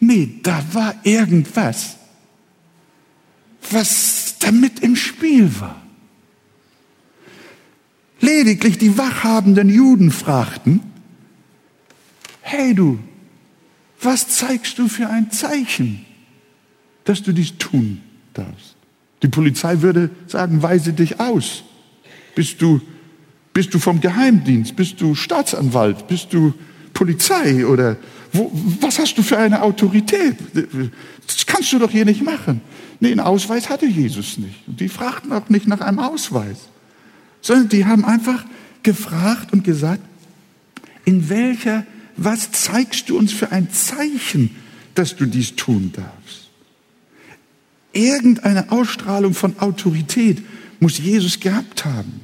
Nee, 0.00 0.40
da 0.42 0.62
war 0.72 0.94
irgendwas, 1.04 1.96
was 3.70 4.25
damit 4.40 4.80
im 4.80 4.96
Spiel 4.96 5.50
war. 5.60 5.82
Lediglich 8.20 8.78
die 8.78 8.96
wachhabenden 8.96 9.68
Juden 9.68 10.10
fragten, 10.10 10.80
hey 12.40 12.74
du, 12.74 12.98
was 14.00 14.28
zeigst 14.28 14.78
du 14.78 14.88
für 14.88 15.08
ein 15.08 15.30
Zeichen, 15.30 16.04
dass 17.04 17.22
du 17.22 17.32
dies 17.32 17.58
tun 17.58 18.00
darfst? 18.34 18.76
Die 19.22 19.28
Polizei 19.28 19.80
würde 19.82 20.10
sagen, 20.26 20.62
weise 20.62 20.92
dich 20.92 21.20
aus. 21.20 21.64
Bist 22.34 22.60
du, 22.60 22.80
bist 23.52 23.72
du 23.72 23.78
vom 23.78 24.00
Geheimdienst? 24.00 24.76
Bist 24.76 25.00
du 25.00 25.14
Staatsanwalt? 25.14 26.06
Bist 26.06 26.32
du 26.32 26.52
Polizei? 26.92 27.66
Oder 27.66 27.96
wo, 28.32 28.50
was 28.80 28.98
hast 28.98 29.16
du 29.16 29.22
für 29.22 29.38
eine 29.38 29.62
Autorität? 29.62 30.36
Das 31.26 31.46
kannst 31.46 31.72
du 31.72 31.78
doch 31.78 31.90
hier 31.90 32.04
nicht 32.04 32.22
machen. 32.22 32.60
Nee, 33.00 33.10
einen 33.10 33.20
Ausweis 33.20 33.68
hatte 33.68 33.86
Jesus 33.86 34.38
nicht. 34.38 34.66
Und 34.66 34.80
die 34.80 34.88
fragten 34.88 35.32
auch 35.32 35.48
nicht 35.48 35.66
nach 35.66 35.80
einem 35.80 35.98
Ausweis. 35.98 36.68
Sondern 37.40 37.68
die 37.68 37.84
haben 37.84 38.04
einfach 38.04 38.44
gefragt 38.82 39.52
und 39.52 39.64
gesagt, 39.64 40.02
in 41.04 41.28
welcher, 41.28 41.86
was 42.16 42.50
zeigst 42.52 43.08
du 43.08 43.18
uns 43.18 43.32
für 43.32 43.52
ein 43.52 43.70
Zeichen, 43.70 44.56
dass 44.94 45.16
du 45.16 45.26
dies 45.26 45.56
tun 45.56 45.92
darfst? 45.94 46.50
Irgendeine 47.92 48.70
Ausstrahlung 48.70 49.34
von 49.34 49.58
Autorität 49.58 50.42
muss 50.80 50.98
Jesus 50.98 51.40
gehabt 51.40 51.84
haben. 51.84 52.20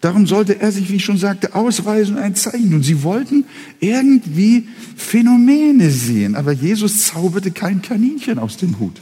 Darum 0.00 0.26
sollte 0.26 0.60
er 0.60 0.70
sich, 0.70 0.90
wie 0.90 0.96
ich 0.96 1.04
schon 1.04 1.18
sagte, 1.18 1.54
ausweisen 1.54 2.16
und 2.16 2.22
ein 2.22 2.36
Zeichen. 2.36 2.72
Und 2.74 2.84
sie 2.84 3.02
wollten 3.02 3.44
irgendwie 3.80 4.68
Phänomene 4.96 5.90
sehen. 5.90 6.36
Aber 6.36 6.52
Jesus 6.52 7.06
zauberte 7.08 7.50
kein 7.50 7.82
Kaninchen 7.82 8.38
aus 8.38 8.56
dem 8.56 8.78
Hut. 8.78 9.00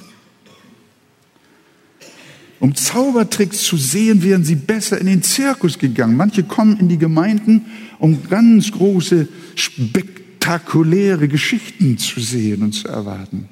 Um 2.59 2.75
Zaubertricks 2.75 3.62
zu 3.62 3.77
sehen, 3.77 4.23
wären 4.23 4.45
sie 4.45 4.55
besser 4.55 4.99
in 4.99 5.07
den 5.07 5.23
Zirkus 5.23 5.79
gegangen. 5.79 6.16
Manche 6.16 6.42
kommen 6.42 6.79
in 6.79 6.88
die 6.88 6.99
Gemeinden, 6.99 7.66
um 7.99 8.29
ganz 8.29 8.73
große, 8.73 9.29
spektakuläre 9.55 11.29
Geschichten 11.29 11.99
zu 11.99 12.21
sehen 12.21 12.62
und 12.62 12.73
zu 12.73 12.88
erwarten. 12.88 13.49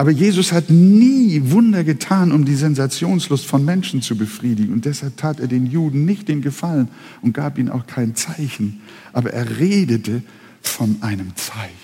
Aber 0.00 0.10
Jesus 0.10 0.52
hat 0.52 0.70
nie 0.70 1.42
Wunder 1.50 1.84
getan, 1.84 2.32
um 2.32 2.46
die 2.46 2.54
Sensationslust 2.54 3.44
von 3.44 3.62
Menschen 3.66 4.00
zu 4.00 4.16
befriedigen. 4.16 4.72
Und 4.72 4.86
deshalb 4.86 5.18
tat 5.18 5.40
er 5.40 5.46
den 5.46 5.66
Juden 5.66 6.06
nicht 6.06 6.26
den 6.26 6.40
Gefallen 6.40 6.88
und 7.20 7.34
gab 7.34 7.58
ihnen 7.58 7.68
auch 7.68 7.86
kein 7.86 8.14
Zeichen. 8.16 8.80
Aber 9.12 9.34
er 9.34 9.58
redete 9.58 10.22
von 10.62 11.02
einem 11.02 11.36
Zeichen. 11.36 11.74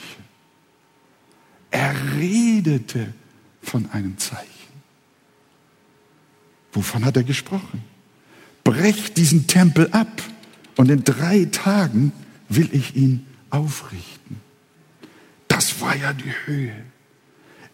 Er 1.71 1.95
redete 2.19 3.09
von 3.61 3.90
einem 3.90 4.16
Zeichen. 4.16 4.56
Wovon 6.77 7.05
hat 7.07 7.17
er 7.17 7.25
gesprochen? 7.25 7.83
Brecht 8.62 9.17
diesen 9.17 9.47
Tempel 9.47 9.89
ab 9.93 10.23
und 10.77 10.91
in 10.91 11.05
drei 11.05 11.47
Tagen 11.51 12.12
will 12.51 12.69
ich 12.71 12.95
ihn 12.95 13.27
aufrichten. 13.49 14.37
Das 15.49 15.81
war 15.81 15.97
ja 15.97 16.12
die 16.12 16.33
Höhe 16.45 16.73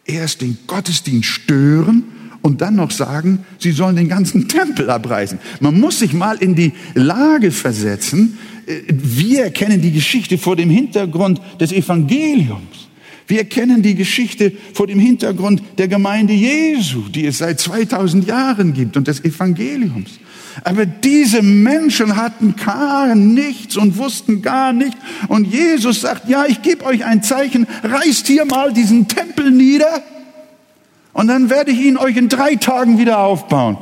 erst 0.04 0.40
den 0.40 0.56
Gottesdienst 0.66 1.28
stören 1.28 2.04
und 2.42 2.60
dann 2.60 2.76
noch 2.76 2.90
sagen, 2.90 3.44
sie 3.58 3.72
sollen 3.72 3.96
den 3.96 4.08
ganzen 4.08 4.48
Tempel 4.48 4.90
abreißen. 4.90 5.38
Man 5.60 5.78
muss 5.78 5.98
sich 6.00 6.12
mal 6.12 6.36
in 6.38 6.54
die 6.54 6.72
Lage 6.94 7.50
versetzen. 7.50 8.38
Wir 8.88 9.50
kennen 9.50 9.80
die 9.80 9.92
Geschichte 9.92 10.38
vor 10.38 10.56
dem 10.56 10.70
Hintergrund 10.70 11.40
des 11.60 11.72
Evangeliums. 11.72 12.81
Wir 13.26 13.44
kennen 13.44 13.82
die 13.82 13.94
Geschichte 13.94 14.52
vor 14.74 14.86
dem 14.86 14.98
Hintergrund 14.98 15.62
der 15.78 15.88
Gemeinde 15.88 16.32
Jesu, 16.32 17.02
die 17.08 17.26
es 17.26 17.38
seit 17.38 17.60
2000 17.60 18.26
Jahren 18.26 18.72
gibt 18.72 18.96
und 18.96 19.08
des 19.08 19.24
Evangeliums. 19.24 20.18
Aber 20.64 20.84
diese 20.84 21.40
Menschen 21.42 22.16
hatten 22.16 22.56
gar 22.56 23.14
nichts 23.14 23.76
und 23.76 23.96
wussten 23.96 24.42
gar 24.42 24.72
nicht. 24.72 24.96
Und 25.28 25.46
Jesus 25.46 26.02
sagt, 26.02 26.28
ja, 26.28 26.44
ich 26.46 26.62
gebe 26.62 26.84
euch 26.84 27.04
ein 27.04 27.22
Zeichen, 27.22 27.66
reißt 27.82 28.26
hier 28.26 28.44
mal 28.44 28.72
diesen 28.72 29.08
Tempel 29.08 29.50
nieder 29.50 30.02
und 31.12 31.28
dann 31.28 31.50
werde 31.50 31.70
ich 31.70 31.80
ihn 31.80 31.96
euch 31.98 32.16
in 32.16 32.28
drei 32.28 32.56
Tagen 32.56 32.98
wieder 32.98 33.18
aufbauen. 33.18 33.78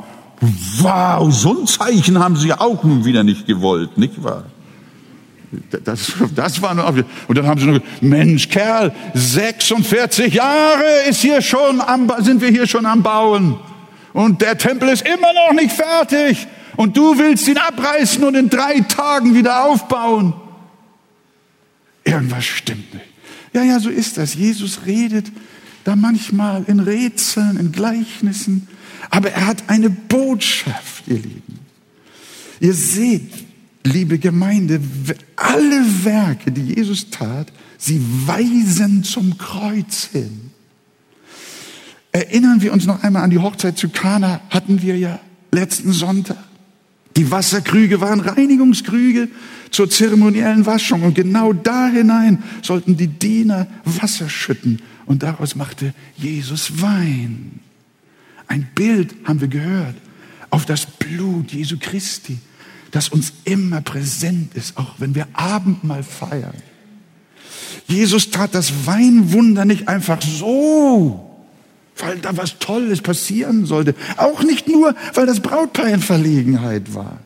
Wow, 0.79 1.31
so 1.31 1.61
ein 1.61 1.67
Zeichen 1.67 2.19
haben 2.19 2.35
sie 2.35 2.53
auch 2.53 2.83
nun 2.83 3.05
wieder 3.05 3.23
nicht 3.23 3.45
gewollt, 3.45 3.97
nicht 3.97 4.23
wahr? 4.23 4.45
Das, 5.83 6.13
das 6.33 6.61
war 6.61 6.73
nur, 6.73 7.05
und 7.27 7.37
dann 7.37 7.45
haben 7.45 7.59
sie 7.59 7.65
nur 7.65 7.79
gesagt, 7.79 8.01
Mensch, 8.01 8.47
Kerl, 8.47 8.93
46 9.13 10.33
Jahre 10.33 10.85
ist 11.09 11.21
hier 11.21 11.41
schon 11.41 11.81
am, 11.81 12.11
sind 12.19 12.41
wir 12.41 12.49
hier 12.49 12.67
schon 12.67 12.85
am 12.85 13.03
Bauen. 13.03 13.59
Und 14.13 14.41
der 14.41 14.57
Tempel 14.57 14.89
ist 14.89 15.05
immer 15.05 15.33
noch 15.33 15.53
nicht 15.53 15.73
fertig. 15.73 16.47
Und 16.77 16.95
du 16.95 17.17
willst 17.17 17.47
ihn 17.47 17.57
abreißen 17.57 18.23
und 18.23 18.35
in 18.35 18.49
drei 18.49 18.79
Tagen 18.81 19.35
wieder 19.35 19.65
aufbauen. 19.65 20.33
Irgendwas 22.03 22.45
stimmt 22.45 22.93
nicht. 22.93 23.05
Ja, 23.53 23.63
ja, 23.63 23.79
so 23.79 23.89
ist 23.89 24.17
das. 24.17 24.33
Jesus 24.33 24.85
redet 24.85 25.31
da 25.83 25.95
manchmal 25.95 26.63
in 26.67 26.79
Rätseln, 26.79 27.57
in 27.57 27.71
Gleichnissen. 27.71 28.67
Aber 29.09 29.31
er 29.31 29.47
hat 29.47 29.63
eine 29.67 29.89
Botschaft, 29.89 31.07
ihr 31.07 31.17
Lieben. 31.17 31.59
Ihr 32.59 32.73
seht, 32.73 33.31
liebe 33.83 34.19
Gemeinde, 34.19 34.79
alle 35.35 36.03
Werke, 36.03 36.51
die 36.51 36.73
Jesus 36.75 37.09
tat, 37.09 37.51
sie 37.77 38.01
weisen 38.25 39.03
zum 39.03 39.37
Kreuz 39.37 40.09
hin. 40.11 40.51
Erinnern 42.11 42.61
wir 42.61 42.73
uns 42.73 42.85
noch 42.85 43.03
einmal 43.03 43.23
an 43.23 43.29
die 43.29 43.39
Hochzeit 43.39 43.77
zu 43.77 43.89
Kana, 43.89 44.41
hatten 44.49 44.81
wir 44.81 44.97
ja 44.97 45.19
letzten 45.51 45.93
Sonntag. 45.93 46.37
Die 47.17 47.29
Wasserkrüge 47.29 47.99
waren 47.99 48.21
Reinigungskrüge 48.21 49.27
zur 49.69 49.89
zeremoniellen 49.89 50.65
Waschung 50.65 51.03
und 51.03 51.15
genau 51.15 51.53
da 51.53 51.87
hinein 51.87 52.43
sollten 52.61 52.97
die 52.97 53.07
Diener 53.07 53.67
Wasser 53.83 54.29
schütten 54.29 54.81
und 55.05 55.23
daraus 55.23 55.55
machte 55.55 55.93
Jesus 56.17 56.81
Wein. 56.81 57.59
Ein 58.47 58.67
Bild 58.75 59.15
haben 59.25 59.41
wir 59.41 59.47
gehört 59.47 59.95
auf 60.49 60.65
das 60.65 60.85
Blut 60.85 61.51
Jesu 61.51 61.77
Christi 61.79 62.37
das 62.91 63.09
uns 63.09 63.33
immer 63.45 63.81
präsent 63.81 64.53
ist, 64.55 64.77
auch 64.77 64.95
wenn 64.97 65.15
wir 65.15 65.27
Abendmahl 65.33 66.03
feiern. 66.03 66.53
Jesus 67.87 68.29
tat 68.29 68.53
das 68.53 68.85
Weinwunder 68.85 69.65
nicht 69.65 69.87
einfach 69.87 70.21
so, 70.21 71.27
weil 71.97 72.19
da 72.19 72.35
was 72.37 72.59
Tolles 72.59 73.01
passieren 73.01 73.65
sollte. 73.65 73.95
Auch 74.17 74.43
nicht 74.43 74.67
nur, 74.67 74.95
weil 75.13 75.25
das 75.25 75.39
Brautpaar 75.39 75.87
in 75.87 76.01
Verlegenheit 76.01 76.93
war, 76.93 77.19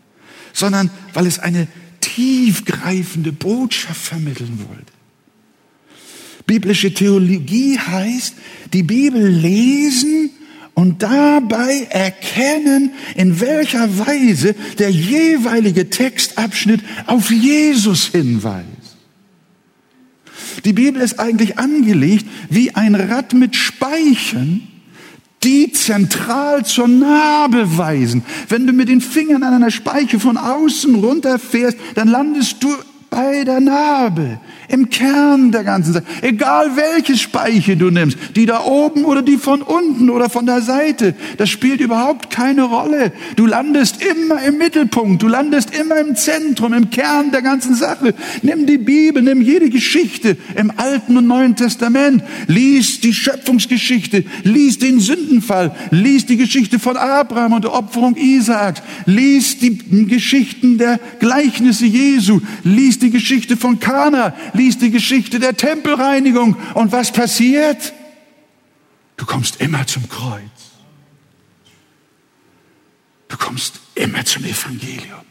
sondern 0.54 0.89
weil 1.13 1.28
es 1.28 1.39
eine 1.39 1.67
tiefgreifende 2.01 3.32
Botschaft 3.32 4.01
vermitteln 4.01 4.60
wollte. 4.69 4.93
Biblische 6.45 6.93
Theologie 6.93 7.80
heißt, 7.80 8.36
die 8.71 8.84
Bibel 8.84 9.28
lesen 9.28 10.14
und 10.76 11.02
dabei 11.02 11.88
erkennen, 11.90 12.92
in 13.16 13.40
welcher 13.40 13.98
Weise 13.98 14.54
der 14.78 14.92
jeweilige 14.92 15.90
Textabschnitt 15.90 16.82
auf 17.08 17.32
Jesus 17.32 18.08
hinweist. 18.08 18.66
Die 20.66 20.74
Bibel 20.74 21.02
ist 21.02 21.20
eigentlich 21.20 21.58
angelegt 21.58 22.26
wie 22.50 22.76
ein 22.76 22.94
Rad 22.96 23.34
mit 23.34 23.56
Speichen, 23.56 24.68
die 25.44 25.72
zentral 25.72 26.66
zur 26.66 26.88
Narbe 26.88 27.78
weisen. 27.78 28.24
Wenn 28.50 28.68
du 28.68 28.74
mit 28.74 28.90
den 28.90 29.02
Fingern 29.02 29.44
an 29.44 29.54
einer 29.54 29.72
Speiche 29.72 30.20
von 30.20 30.38
außen 30.38 30.96
runterfährst, 30.96 31.78
dann 31.94 32.08
landest 32.08 32.64
du 32.64 32.76
bei 33.15 33.45
der 33.45 33.62
Narbe, 33.62 34.39
im 34.67 34.89
Kern 34.89 35.54
der 35.54 35.63
ganzen 35.63 35.93
Sache. 35.93 36.04
Egal 36.21 36.71
welche 36.75 37.15
Speiche 37.15 37.78
du 37.78 37.89
nimmst, 37.89 38.17
die 38.36 38.45
da 38.45 38.65
oben 38.65 39.06
oder 39.06 39.21
die 39.21 39.38
von 39.38 39.62
unten 39.62 40.10
oder 40.10 40.30
von 40.30 40.45
der 40.45 40.62
Seite, 40.62 41.15
das 41.38 41.49
spielt 41.49 41.80
überhaupt 41.80 42.30
keine 42.30 42.63
Rolle. 42.63 43.13
Du 43.38 43.45
landest 43.45 44.04
immer 44.04 44.43
im 44.43 44.58
Mittelpunkt, 44.58 45.23
du 45.23 45.30
landest 45.30 45.73
immer 45.73 45.97
im 45.97 46.17
Zentrum, 46.17 46.73
im 46.73 46.89
Kern 46.89 47.32
der 47.32 47.41
ganzen 47.41 47.73
Sache. 47.75 48.13
Nimm 48.41 48.65
die 48.65 48.78
Bibel, 48.78 49.23
nimm 49.23 49.41
jede 49.41 49.69
Geschichte 49.69 50.36
im 50.56 50.73
Alten 50.75 51.15
und 51.15 51.25
Neuen 51.25 51.56
Testament, 51.56 52.21
lies 52.47 52.99
die 52.99 53.13
Schöpfungsgeschichte, 53.13 54.25
lies 54.43 54.78
den 54.78 54.99
Sündenfall, 54.99 55.73
lies 55.89 56.25
die 56.25 56.36
Geschichte 56.36 56.80
von 56.80 56.97
Abraham 56.97 57.54
und 57.54 57.63
der 57.63 57.73
Opferung 57.73 58.17
Isaaks, 58.17 58.82
lies 59.06 59.58
die 59.60 59.78
Geschichten 60.06 60.78
der 60.78 60.99
Gleichnisse 61.19 61.86
Jesu, 61.86 62.41
lies 62.65 62.99
die 62.99 63.05
Geschichte 63.10 63.58
von 63.58 63.80
Kana, 63.80 64.34
liest 64.54 64.82
die 64.82 64.91
Geschichte 64.91 65.39
der 65.39 65.58
Tempelreinigung. 65.58 66.56
Und 66.74 66.91
was 66.91 67.12
passiert? 67.12 67.94
Du 69.18 69.26
kommst 69.26 69.62
immer 69.62 69.86
zum 69.88 70.08
Kreuz. 70.10 70.41
Du 73.28 73.38
kommst 73.38 73.80
immer 73.96 74.24
zum 74.26 74.46
Evangelium. 74.46 75.25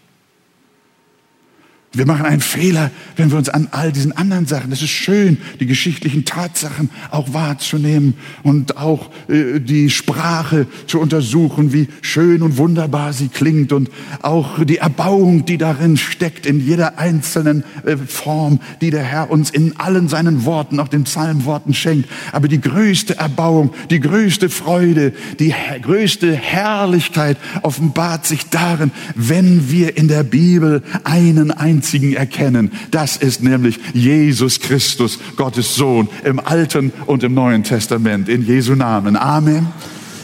Wir 1.95 2.07
machen 2.07 2.27
einen 2.27 2.41
Fehler, 2.41 2.91
wenn 3.15 3.31
wir 3.31 3.39
uns 3.39 3.49
an 3.49 3.69
all 3.71 3.93
diesen 3.93 4.11
anderen 4.11 4.47
Sachen, 4.47 4.73
es 4.73 4.83
ist 4.83 4.91
schön, 4.91 5.39
die 5.61 5.67
geschichtlichen 5.67 6.25
Tatsachen 6.25 6.91
auch 7.13 7.33
wahrzunehmen 7.33 8.15
und 8.43 8.77
auch 8.77 9.11
äh, 9.29 9.61
die 9.61 9.91
Sprache 9.91 10.67
zu 10.89 10.99
untersuchen, 10.99 11.73
wie 11.73 11.87
schön 12.03 12.43
und 12.43 12.57
wunderbar 12.57 13.13
sie 13.13 13.29
klingt 13.29 13.73
und 13.73 13.91
auch 14.23 14.65
die 14.65 14.79
Erbauung, 14.79 15.45
die 15.45 15.57
darin 15.57 15.97
steckt, 15.97 16.47
in 16.47 16.67
jeder 16.67 16.99
einzelnen 16.99 17.63
äh, 17.85 17.97
Form, 17.97 18.59
die 18.81 18.91
der 18.91 19.05
Herr 19.05 19.31
uns 19.31 19.51
in 19.51 19.79
allen 19.79 20.09
seinen 20.09 20.45
Worten, 20.45 20.81
auch 20.81 20.89
den 20.89 21.05
Psalmworten 21.05 21.75
schenkt. 21.75 22.09
Aber 22.33 22.49
die 22.49 22.61
größte 22.61 23.19
Erbauung, 23.19 23.73
die 23.91 24.01
größte 24.01 24.49
Freude, 24.49 25.13
die 25.39 25.55
größte 25.81 26.35
Herrlichkeit 26.35 27.37
offenbart 27.63 28.27
sich 28.27 28.47
darin, 28.51 28.91
wenn 29.15 29.71
wir 29.71 29.97
in 29.97 30.09
der 30.09 30.25
Bibel 30.25 30.83
einen 31.05 31.53
einzigen 31.53 31.84
einzigen 31.85 32.15
erkennen. 32.15 32.71
Das 32.91 33.17
ist 33.17 33.43
nämlich 33.43 33.79
Jesus 33.93 34.59
Christus, 34.61 35.19
Gottes 35.37 35.75
Sohn, 35.75 36.09
im 36.25 36.41
Alten 36.41 36.93
und 37.07 37.23
im 37.23 37.35
Neuen 37.35 37.63
Testament. 37.63 38.29
In 38.29 38.47
Jesu 38.47 38.75
Namen. 38.75 39.17
Amen. 39.17 39.69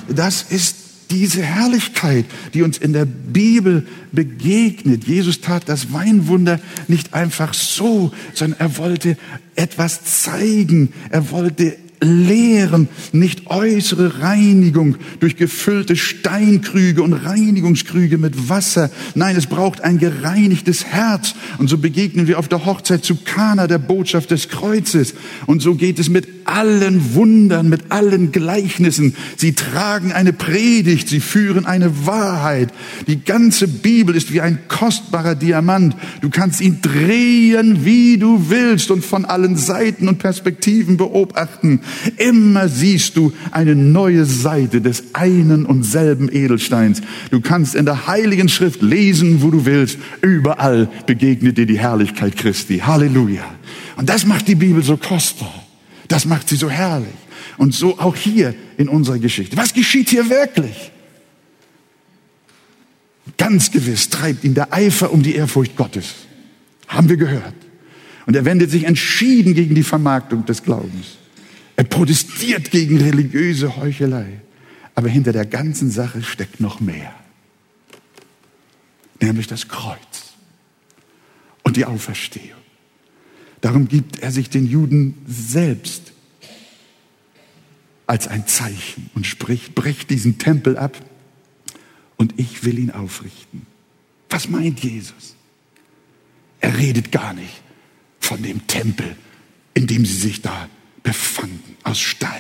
Das 0.09 0.43
ist 0.49 0.77
diese 1.11 1.43
Herrlichkeit, 1.43 2.25
die 2.55 2.63
uns 2.63 2.79
in 2.79 2.95
der 2.95 3.05
Bibel 3.05 3.87
begegnet. 4.11 5.05
Jesus 5.05 5.43
tat 5.43 5.65
das 5.67 5.93
Weinwunder 5.93 6.61
nicht 6.89 7.13
einfach 7.13 7.53
so, 7.53 8.11
sondern 8.33 8.61
er 8.61 8.79
wollte 8.79 9.19
etwas 9.55 10.05
zeigen. 10.05 10.95
Er 11.11 11.31
wollte 11.31 11.77
lehren, 12.01 12.89
nicht 13.13 13.47
äußere 13.49 14.21
Reinigung 14.21 14.97
durch 15.21 15.37
gefüllte 15.37 15.97
Steinkrüge 15.97 17.03
und 17.03 17.13
Reinigungskrüge 17.13 18.19
mit 18.19 18.49
Wasser. 18.49 18.91
Nein, 19.15 19.37
es 19.37 19.47
braucht 19.47 19.83
ein 19.83 19.99
gereinigtes 19.99 20.85
Herz. 20.87 21.35
Und 21.59 21.69
so 21.69 21.79
begegnen 21.79 22.27
wir 22.27 22.39
auf 22.39 22.49
der 22.49 22.65
Hochzeit 22.65 23.05
zu 23.05 23.17
Kana 23.17 23.67
der 23.67 23.79
Botschaft 23.79 24.31
des 24.31 24.49
Kreuzes. 24.49 25.15
Und 25.47 25.61
so 25.63 25.75
geht 25.75 25.99
es 25.99 26.09
mit 26.09 26.27
allen 26.45 27.15
Wundern, 27.15 27.69
mit 27.69 27.93
allen 27.93 28.33
Gleichnissen. 28.33 29.15
Sie 29.37 29.53
tragen 29.53 30.13
eine 30.13 30.33
Predigt, 30.33 31.09
sie 31.09 31.21
führen 31.21 31.67
eine 31.67 32.07
Wahrheit. 32.07 32.71
Die 33.07 33.23
ganze 33.23 33.69
Bibel 33.69 34.17
ist 34.17 34.33
wie 34.33 34.41
ein 34.41 34.59
kostbarer 34.69 35.35
Diamant. 35.35 35.95
Du 36.21 36.31
kannst 36.31 36.61
ihn 36.61 36.81
drehen, 36.83 37.85
wie 37.85 38.19
du 38.19 38.47
willst 38.49 38.91
und 38.91 39.05
von 39.05 39.25
allen 39.25 39.57
Seiten 39.57 40.09
und 40.09 40.19
Perspektiven 40.19 40.97
beobachten. 40.97 41.81
Immer 42.17 42.69
siehst 42.69 43.17
du 43.17 43.33
eine 43.51 43.75
neue 43.75 44.25
Seite 44.25 44.81
des 44.81 45.15
einen 45.15 45.67
und 45.67 45.85
selben 45.85 46.31
Edelsteins. 46.31 47.01
Du 47.31 47.41
kannst 47.41 47.75
in 47.75 47.85
der 47.85 48.07
Heiligen 48.07 48.49
Schrift 48.49 48.83
lesen, 48.83 49.43
wo 49.43 49.51
du 49.51 49.65
willst. 49.67 49.99
Überall 50.23 50.89
begegnet 51.07 51.59
dir 51.59 51.67
die 51.67 51.79
Herrlichkeit 51.79 52.37
Christi. 52.37 52.79
Halleluja. 52.79 53.45
Und 53.97 54.09
das 54.09 54.27
macht 54.27 54.49
die 54.49 54.55
Bibel 54.55 54.83
so 54.83 54.97
kostbar. 54.97 55.55
Das 56.09 56.25
macht 56.25 56.49
sie 56.49 56.57
so 56.57 56.71
herrlich. 56.71 57.09
Und 57.57 57.75
so 57.75 57.99
auch 57.99 58.17
hier 58.17 58.55
in 58.79 58.89
unserer 58.89 59.19
Geschichte. 59.19 59.57
Was 59.57 59.75
geschieht 59.75 60.11
hier 60.11 60.29
wirklich? 60.31 60.91
Ganz 63.37 63.71
gewiss 63.71 64.09
treibt 64.09 64.45
ihn 64.45 64.55
der 64.55 64.73
Eifer 64.73 65.13
um 65.13 65.23
die 65.23 65.35
Ehrfurcht 65.35 65.77
Gottes. 65.77 66.15
Haben 66.89 67.09
wir 67.09 67.17
gehört. 67.17 67.55
Und 68.27 68.37
er 68.37 68.45
wendet 68.45 68.71
sich 68.71 68.85
entschieden 68.85 69.55
gegen 69.55 69.75
die 69.75 69.83
Vermarktung 69.83 70.45
des 70.45 70.63
Glaubens. 70.63 71.19
Er 71.81 71.85
protestiert 71.85 72.71
gegen 72.71 72.99
religiöse 73.01 73.79
Heuchelei. 73.79 74.43
Aber 74.95 75.09
hinter 75.09 75.33
der 75.33 75.47
ganzen 75.47 75.91
Sache 75.91 76.23
steckt 76.23 76.61
noch 76.61 76.79
mehr. 76.79 77.15
Nämlich 79.19 79.47
das 79.47 79.67
Kreuz 79.67 80.35
und 81.63 81.79
die 81.79 81.87
Auferstehung. 81.87 82.61
Darum 83.63 83.89
gibt 83.89 84.19
er 84.19 84.31
sich 84.31 84.51
den 84.51 84.67
Juden 84.67 85.23
selbst 85.27 86.13
als 88.07 88.29
ein 88.29 88.47
Zeichen 88.47 89.09
und 89.15 89.27
spricht, 89.27 89.75
brecht 89.75 90.11
diesen 90.11 90.37
Tempel 90.37 90.77
ab 90.77 90.99
und 92.19 92.39
ich 92.39 92.63
will 92.63 92.79
ihn 92.79 92.91
aufrichten. 92.91 93.65
Was 94.29 94.51
meint 94.51 94.81
Jesus? 94.81 95.35
Er 96.61 96.77
redet 96.77 97.11
gar 97.11 97.33
nicht 97.33 97.63
von 98.19 98.43
dem 98.43 98.67
Tempel, 98.67 99.17
in 99.73 99.87
dem 99.87 100.05
sie 100.05 100.19
sich 100.19 100.43
da 100.43 100.69
befanden, 101.03 101.77
aus 101.83 101.99
Stein, 101.99 102.31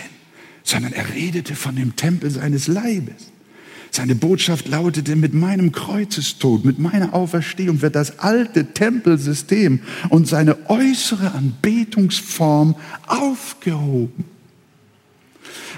sondern 0.62 0.92
er 0.92 1.14
redete 1.14 1.54
von 1.54 1.76
dem 1.76 1.96
Tempel 1.96 2.30
seines 2.30 2.66
Leibes. 2.66 3.30
Seine 3.90 4.14
Botschaft 4.14 4.68
lautete, 4.68 5.16
mit 5.16 5.34
meinem 5.34 5.72
Kreuzestod, 5.72 6.64
mit 6.64 6.78
meiner 6.78 7.12
Auferstehung 7.12 7.82
wird 7.82 7.96
das 7.96 8.20
alte 8.20 8.72
Tempelsystem 8.72 9.80
und 10.10 10.28
seine 10.28 10.70
äußere 10.70 11.32
Anbetungsform 11.32 12.76
aufgehoben. 13.08 14.24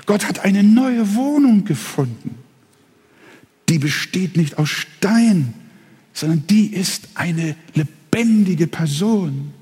Gott 0.04 0.26
hat 0.26 0.40
eine 0.40 0.62
neue 0.62 1.14
Wohnung 1.14 1.64
gefunden. 1.64 2.36
Die 3.68 3.78
besteht 3.78 4.36
nicht 4.36 4.58
aus 4.58 4.68
Stein, 4.68 5.54
sondern 6.12 6.46
die 6.48 6.66
ist 6.66 7.08
eine 7.14 7.56
lebendige 7.74 8.66
Person 8.66 9.54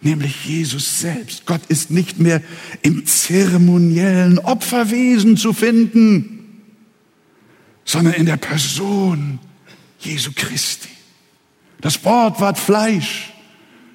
nämlich 0.00 0.44
Jesus 0.44 1.00
selbst. 1.00 1.46
Gott 1.46 1.62
ist 1.68 1.90
nicht 1.90 2.18
mehr 2.18 2.42
im 2.82 3.06
zeremoniellen 3.06 4.38
Opferwesen 4.38 5.36
zu 5.36 5.52
finden, 5.52 6.62
sondern 7.84 8.14
in 8.14 8.26
der 8.26 8.36
Person 8.36 9.38
Jesu 10.00 10.32
Christi. 10.34 10.88
Das 11.80 12.04
Wort 12.04 12.40
ward 12.40 12.58
Fleisch 12.58 13.32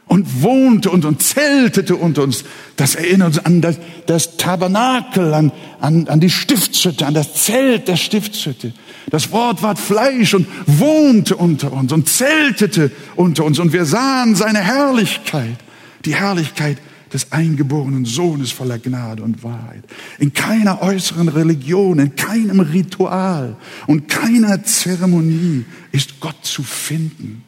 und 0.06 0.42
wohnte 0.42 0.90
und, 0.90 1.06
und 1.06 1.22
zeltete 1.22 1.96
unter 1.96 2.24
uns. 2.24 2.44
Das 2.76 2.96
erinnert 2.96 3.30
uns 3.30 3.46
an 3.46 3.62
das, 3.62 3.78
das 4.08 4.38
Tabernakel, 4.38 5.34
an, 5.34 5.52
an, 5.80 6.08
an 6.08 6.20
die 6.20 6.30
Stiftshütte, 6.30 7.06
an 7.06 7.14
das 7.14 7.34
Zelt 7.34 7.88
der 7.88 7.96
Stiftshütte. 7.96 8.74
Das 9.10 9.32
Wort 9.32 9.64
ward 9.64 9.80
Fleisch 9.80 10.34
und 10.34 10.48
wohnte 10.66 11.36
unter 11.38 11.72
uns 11.72 11.92
und 11.94 12.10
zeltete 12.10 12.92
unter 13.16 13.46
uns 13.46 13.60
und 13.60 13.74
wir 13.74 13.86
sahen 13.86 14.36
seine 14.36 14.60
Herrlichkeit 14.60 15.58
die 16.06 16.16
Herrlichkeit 16.16 16.78
des 17.14 17.32
eingeborenen 17.32 18.06
Sohnes 18.06 18.52
voller 18.52 18.80
Gnade 18.80 19.24
und 19.24 19.44
Wahrheit. 19.44 19.84
In 20.18 20.34
keiner 20.34 20.82
äußeren 20.82 21.28
Religion, 21.28 22.00
in 22.00 22.16
keinem 22.16 22.62
Ritual 22.62 23.58
und 23.88 24.08
keiner 24.08 24.64
Zeremonie 24.64 25.66
ist 25.92 26.20
Gott 26.20 26.44
zu 26.44 26.64
finden. 26.64 27.44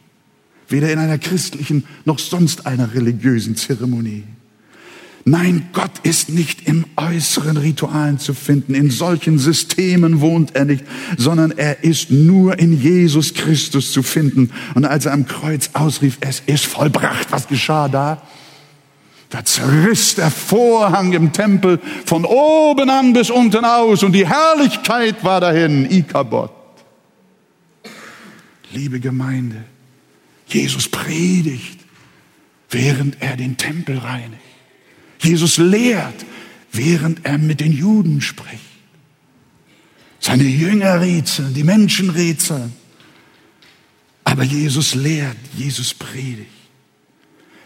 Weder 0.68 0.92
in 0.92 0.98
einer 0.98 1.18
christlichen 1.18 1.84
noch 2.04 2.18
sonst 2.18 2.66
einer 2.66 2.94
religiösen 2.94 3.56
Zeremonie. 3.56 4.24
Nein, 5.26 5.70
Gott 5.72 6.00
ist 6.02 6.28
nicht 6.28 6.68
im 6.68 6.84
äußeren 6.96 7.56
Ritualen 7.56 8.18
zu 8.18 8.34
finden. 8.34 8.74
In 8.74 8.90
solchen 8.90 9.38
Systemen 9.38 10.20
wohnt 10.20 10.54
er 10.54 10.66
nicht, 10.66 10.84
sondern 11.16 11.50
er 11.52 11.82
ist 11.82 12.10
nur 12.10 12.58
in 12.58 12.78
Jesus 12.78 13.32
Christus 13.32 13.90
zu 13.92 14.02
finden. 14.02 14.50
Und 14.74 14.84
als 14.84 15.06
er 15.06 15.12
am 15.12 15.26
Kreuz 15.26 15.70
ausrief, 15.72 16.18
es 16.20 16.42
ist 16.44 16.66
vollbracht, 16.66 17.32
was 17.32 17.48
geschah 17.48 17.88
da? 17.88 18.20
Da 19.34 19.44
zerriss 19.44 20.14
der 20.14 20.30
Vorhang 20.30 21.12
im 21.12 21.32
Tempel 21.32 21.80
von 22.06 22.24
oben 22.24 22.88
an 22.88 23.12
bis 23.12 23.30
unten 23.30 23.64
aus 23.64 24.04
und 24.04 24.12
die 24.12 24.28
Herrlichkeit 24.28 25.24
war 25.24 25.40
dahin, 25.40 25.90
Ikabot. 25.90 26.52
Liebe 28.70 29.00
Gemeinde, 29.00 29.64
Jesus 30.46 30.88
predigt, 30.88 31.80
während 32.70 33.20
er 33.20 33.36
den 33.36 33.56
Tempel 33.56 33.98
reinigt. 33.98 34.40
Jesus 35.20 35.56
lehrt, 35.56 36.24
während 36.70 37.26
er 37.26 37.38
mit 37.38 37.58
den 37.58 37.72
Juden 37.72 38.20
spricht. 38.20 38.60
Seine 40.20 40.44
Jünger 40.44 41.00
rätseln, 41.00 41.54
die 41.54 41.64
Menschen 41.64 42.10
rätseln. 42.10 42.72
Aber 44.22 44.44
Jesus 44.44 44.94
lehrt, 44.94 45.38
Jesus 45.56 45.92
predigt. 45.92 46.53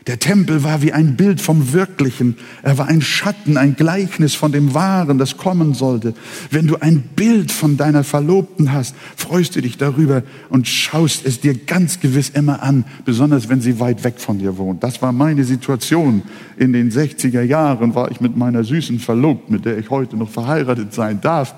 Der 0.09 0.19
Tempel 0.19 0.65
war 0.65 0.81
wie 0.81 0.95
ein 0.95 1.17
Bild 1.17 1.39
vom 1.39 1.75
Wirklichen. 1.75 2.39
Er 2.63 2.79
war 2.79 2.89
ein 2.89 3.03
Schatten, 3.03 3.59
ein 3.59 3.77
Gleichnis 3.77 4.35
von 4.35 4.53
dem 4.53 4.73
Wahren, 4.73 5.19
das 5.19 5.37
kommen 5.37 5.75
sollte. 5.75 6.15
Wenn 6.51 6.67
du 6.67 6.77
ein 6.81 7.03
Bild 7.15 7.53
von 7.53 7.77
deiner 7.77 8.05
Verlobten 8.05 8.73
hast, 8.73 8.97
freust 9.17 9.55
du 9.55 9.61
dich 9.61 9.77
darüber 9.77 10.23
und 10.49 10.67
schaust 10.67 11.27
es 11.27 11.41
dir 11.41 11.53
ganz 11.53 12.01
gewiss 12.01 12.31
immer 12.31 12.63
an, 12.63 12.87
besonders 13.05 13.51
wenn 13.51 13.61
sie 13.61 13.81
weit 13.81 14.03
weg 14.03 14.15
von 14.19 14.39
dir 14.39 14.57
wohnt. 14.57 14.83
Das 14.83 15.03
war 15.03 15.13
meine 15.13 15.45
Situation. 15.45 16.23
In 16.57 16.73
den 16.73 16.91
60er 16.91 17.43
Jahren 17.43 17.95
war 17.95 18.11
ich 18.11 18.23
mit 18.23 18.35
meiner 18.35 18.65
süßen 18.65 19.01
Verlobten, 19.01 19.57
mit 19.57 19.67
der 19.67 19.77
ich 19.77 19.91
heute 19.91 20.17
noch 20.17 20.31
verheiratet 20.31 20.95
sein 20.95 21.21
darf. 21.21 21.55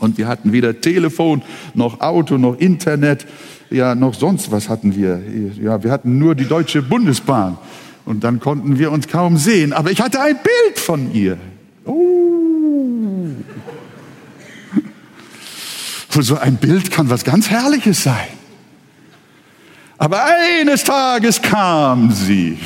Und 0.00 0.18
wir 0.18 0.28
hatten 0.28 0.52
weder 0.52 0.82
Telefon, 0.82 1.40
noch 1.72 2.02
Auto, 2.02 2.36
noch 2.36 2.58
Internet, 2.58 3.26
ja, 3.70 3.94
noch 3.94 4.12
sonst 4.12 4.52
was 4.52 4.68
hatten 4.68 4.94
wir. 4.94 5.22
Ja, 5.60 5.82
wir 5.82 5.90
hatten 5.90 6.18
nur 6.18 6.34
die 6.34 6.44
Deutsche 6.44 6.82
Bundesbahn. 6.82 7.56
Und 8.06 8.24
dann 8.24 8.40
konnten 8.40 8.78
wir 8.78 8.92
uns 8.92 9.08
kaum 9.08 9.36
sehen. 9.36 9.72
Aber 9.74 9.90
ich 9.90 10.00
hatte 10.00 10.20
ein 10.20 10.36
Bild 10.36 10.78
von 10.78 11.12
ihr. 11.12 11.36
Oh. 11.84 13.28
So 16.18 16.38
ein 16.38 16.56
Bild 16.56 16.90
kann 16.90 17.10
was 17.10 17.24
ganz 17.24 17.50
Herrliches 17.50 18.02
sein. 18.04 18.28
Aber 19.98 20.24
eines 20.24 20.84
Tages 20.84 21.42
kam 21.42 22.12
sie. 22.12 22.58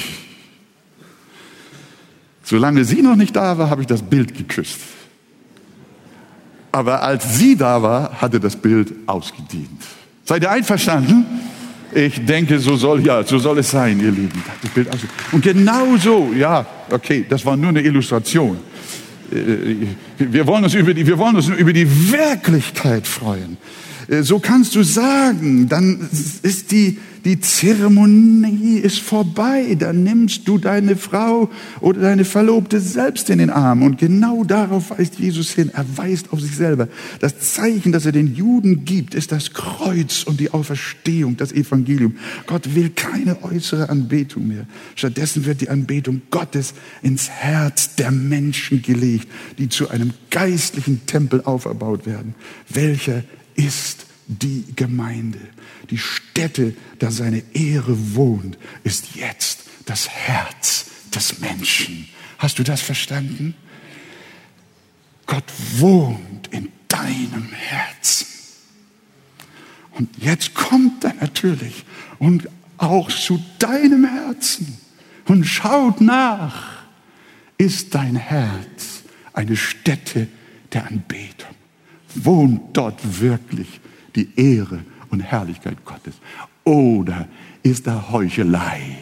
Solange 2.45 2.84
sie 2.84 3.03
noch 3.03 3.16
nicht 3.16 3.34
da 3.34 3.59
war, 3.59 3.70
habe 3.70 3.80
ich 3.80 3.88
das 3.88 4.03
Bild 4.03 4.36
geküsst. 4.36 4.78
Aber 6.70 7.03
als 7.03 7.38
sie 7.38 7.57
da 7.57 7.82
war, 7.82 8.20
hatte 8.20 8.38
das 8.38 8.55
Bild 8.57 8.93
ausgedient. 9.07 9.82
Seid 10.24 10.43
ihr 10.43 10.51
einverstanden? 10.51 11.26
Ich 11.93 12.24
denke, 12.24 12.59
so 12.59 12.76
soll, 12.76 13.05
ja, 13.05 13.24
so 13.24 13.38
soll 13.38 13.59
es 13.59 13.70
sein, 13.70 13.99
ihr 14.01 14.12
Lieben. 14.12 14.43
Und 15.32 15.43
genau 15.43 15.97
so, 15.97 16.32
ja, 16.36 16.66
okay, 16.91 17.24
das 17.28 17.45
war 17.45 17.57
nur 17.57 17.70
eine 17.70 17.80
Illustration. 17.80 18.59
Äh, 19.32 19.86
wir 20.18 20.47
wollen 20.47 20.64
uns 20.64 20.74
über 20.74 20.95
die, 20.95 21.07
wir 21.07 21.18
wollen 21.18 21.36
uns 21.36 21.49
über 21.49 21.72
die 21.72 22.12
Wirklichkeit 22.12 23.07
freuen. 23.07 23.57
Äh, 24.09 24.22
so 24.22 24.38
kannst 24.38 24.74
du 24.74 24.82
sagen, 24.82 25.68
dann 25.68 26.09
ist 26.43 26.70
die, 26.70 26.99
die 27.24 27.40
Zeremonie 27.40 28.78
ist 28.78 29.00
vorbei, 29.00 29.76
dann 29.78 30.02
nimmst 30.04 30.48
du 30.48 30.58
deine 30.58 30.96
Frau 30.96 31.50
oder 31.80 32.00
deine 32.00 32.24
Verlobte 32.24 32.80
selbst 32.80 33.30
in 33.30 33.38
den 33.38 33.50
Arm. 33.50 33.82
Und 33.82 33.98
genau 33.98 34.44
darauf 34.44 34.90
weist 34.90 35.18
Jesus 35.18 35.50
hin. 35.50 35.70
Er 35.74 35.84
weist 35.96 36.32
auf 36.32 36.40
sich 36.40 36.56
selber. 36.56 36.88
Das 37.20 37.54
Zeichen, 37.54 37.92
das 37.92 38.06
er 38.06 38.12
den 38.12 38.34
Juden 38.34 38.84
gibt, 38.84 39.14
ist 39.14 39.32
das 39.32 39.52
Kreuz 39.52 40.22
und 40.22 40.40
die 40.40 40.50
Auferstehung, 40.50 41.36
das 41.36 41.52
Evangelium. 41.52 42.16
Gott 42.46 42.74
will 42.74 42.90
keine 42.90 43.42
äußere 43.42 43.88
Anbetung 43.88 44.48
mehr. 44.48 44.66
Stattdessen 44.94 45.44
wird 45.44 45.60
die 45.60 45.68
Anbetung 45.68 46.22
Gottes 46.30 46.74
ins 47.02 47.28
Herz 47.28 47.96
der 47.96 48.10
Menschen 48.10 48.82
gelegt, 48.82 49.28
die 49.58 49.68
zu 49.68 49.90
einem 49.90 50.12
geistlichen 50.30 51.06
Tempel 51.06 51.42
auferbaut 51.42 52.06
werden. 52.06 52.34
Welcher 52.68 53.22
ist 53.54 54.06
die 54.26 54.64
Gemeinde. 54.76 55.38
Die 55.91 55.99
Stätte, 55.99 56.74
da 56.99 57.11
seine 57.11 57.43
Ehre 57.53 58.14
wohnt, 58.14 58.59
ist 58.84 59.16
jetzt 59.16 59.61
das 59.86 60.09
Herz 60.09 60.86
des 61.14 61.41
Menschen. 61.41 62.09
Hast 62.38 62.59
du 62.59 62.62
das 62.62 62.80
verstanden? 62.80 63.55
Gott 65.26 65.45
wohnt 65.76 66.49
in 66.53 66.70
deinem 66.88 67.51
Herzen. 67.53 68.26
Und 69.93 70.09
jetzt 70.18 70.55
kommt 70.55 71.05
er 71.05 71.14
natürlich 71.14 71.84
und 72.18 72.49
auch 72.78 73.11
zu 73.11 73.43
deinem 73.59 74.05
Herzen 74.05 74.78
und 75.26 75.45
schaut 75.45 76.01
nach. 76.01 76.80
Ist 77.59 77.95
dein 77.95 78.16
Herz 78.16 79.03
eine 79.32 79.57
Stätte 79.57 80.28
der 80.72 80.86
Anbetung? 80.86 81.55
Wohnt 82.14 82.76
dort 82.76 83.20
wirklich 83.20 83.80
die 84.16 84.30
Ehre 84.36 84.80
und 85.11 85.20
Herrlichkeit 85.20 85.84
Gottes? 85.84 86.14
Oder 86.64 87.28
ist 87.62 87.86
da 87.86 88.11
Heuchelei? 88.11 88.98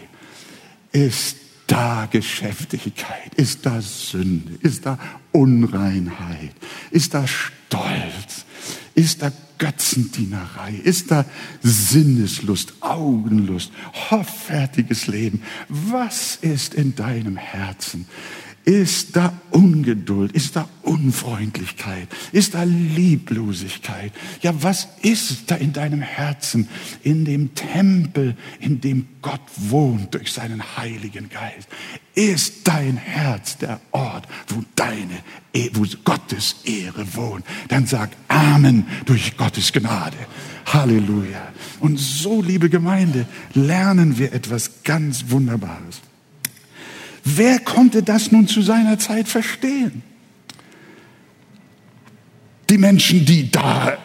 Ist 0.93 1.37
da 1.67 2.09
Geschäftigkeit? 2.11 3.35
Ist 3.37 3.67
da 3.67 3.81
Sünde? 3.81 4.55
Ist 4.63 4.87
da 4.87 4.99
Unreinheit? 5.33 6.53
Ist 6.91 7.15
da 7.15 7.27
Stolz? 7.27 8.45
Ist 8.95 9.23
da 9.23 9.31
Götzendienerei? 9.59 10.75
Ist 10.83 11.11
da 11.11 11.25
Sinneslust, 11.63 12.75
Augenlust, 12.81 13.73
hoffärtiges 14.11 15.07
Leben? 15.09 15.43
Was 15.69 16.37
ist 16.37 16.75
in 16.75 16.95
deinem 16.95 17.37
Herzen? 17.37 18.07
Ist 18.69 19.17
da 19.17 19.33
Ungeduld, 19.51 20.33
ist 20.33 20.55
da 20.55 20.69
Unfreundlichkeit, 20.83 22.07
ist 22.33 22.53
da 22.53 22.65
Lieblosigkeit. 22.65 24.13
Ja, 24.43 24.63
was 24.63 24.89
ist 25.01 25.51
da 25.51 25.55
in 25.55 25.73
deinem 25.73 26.03
Herzen, 26.03 26.69
in 27.03 27.25
dem 27.25 27.55
Tempel, 27.55 28.37
in 28.61 28.83
dem 28.83 29.07
Gott 29.23 29.41
wohnt 29.57 30.13
durch 30.13 30.35
seinen 30.35 30.77
Heiligen 30.77 31.31
Geist? 31.31 31.67
Ist 32.15 32.69
dein 32.69 32.99
Herz 32.99 33.57
der 33.57 33.81
Ort, 33.91 34.29
wo 34.49 34.63
deine, 34.75 35.17
e, 35.55 35.71
wo 35.73 35.87
Gottes 36.05 36.57
Ehre 36.65 37.07
wohnt? 37.15 37.47
Dann 37.69 37.87
sag 37.87 38.11
Amen 38.29 38.87
durch 39.07 39.39
Gottes 39.39 39.73
Gnade. 39.73 40.19
Halleluja. 40.67 41.55
Und 41.81 41.99
so, 41.99 42.43
liebe 42.43 42.69
Gemeinde, 42.69 43.25
lernen 43.55 44.19
wir 44.19 44.35
etwas 44.35 44.83
ganz 44.83 45.31
Wunderbares. 45.31 46.03
Wer 47.37 47.59
konnte 47.59 48.03
das 48.03 48.33
nun 48.33 48.49
zu 48.49 48.63
seiner 48.63 48.99
Zeit 48.99 49.29
verstehen? 49.29 50.03
Die 52.71 52.79
Menschen, 52.79 53.27
die 53.27 53.51
da 53.51 53.99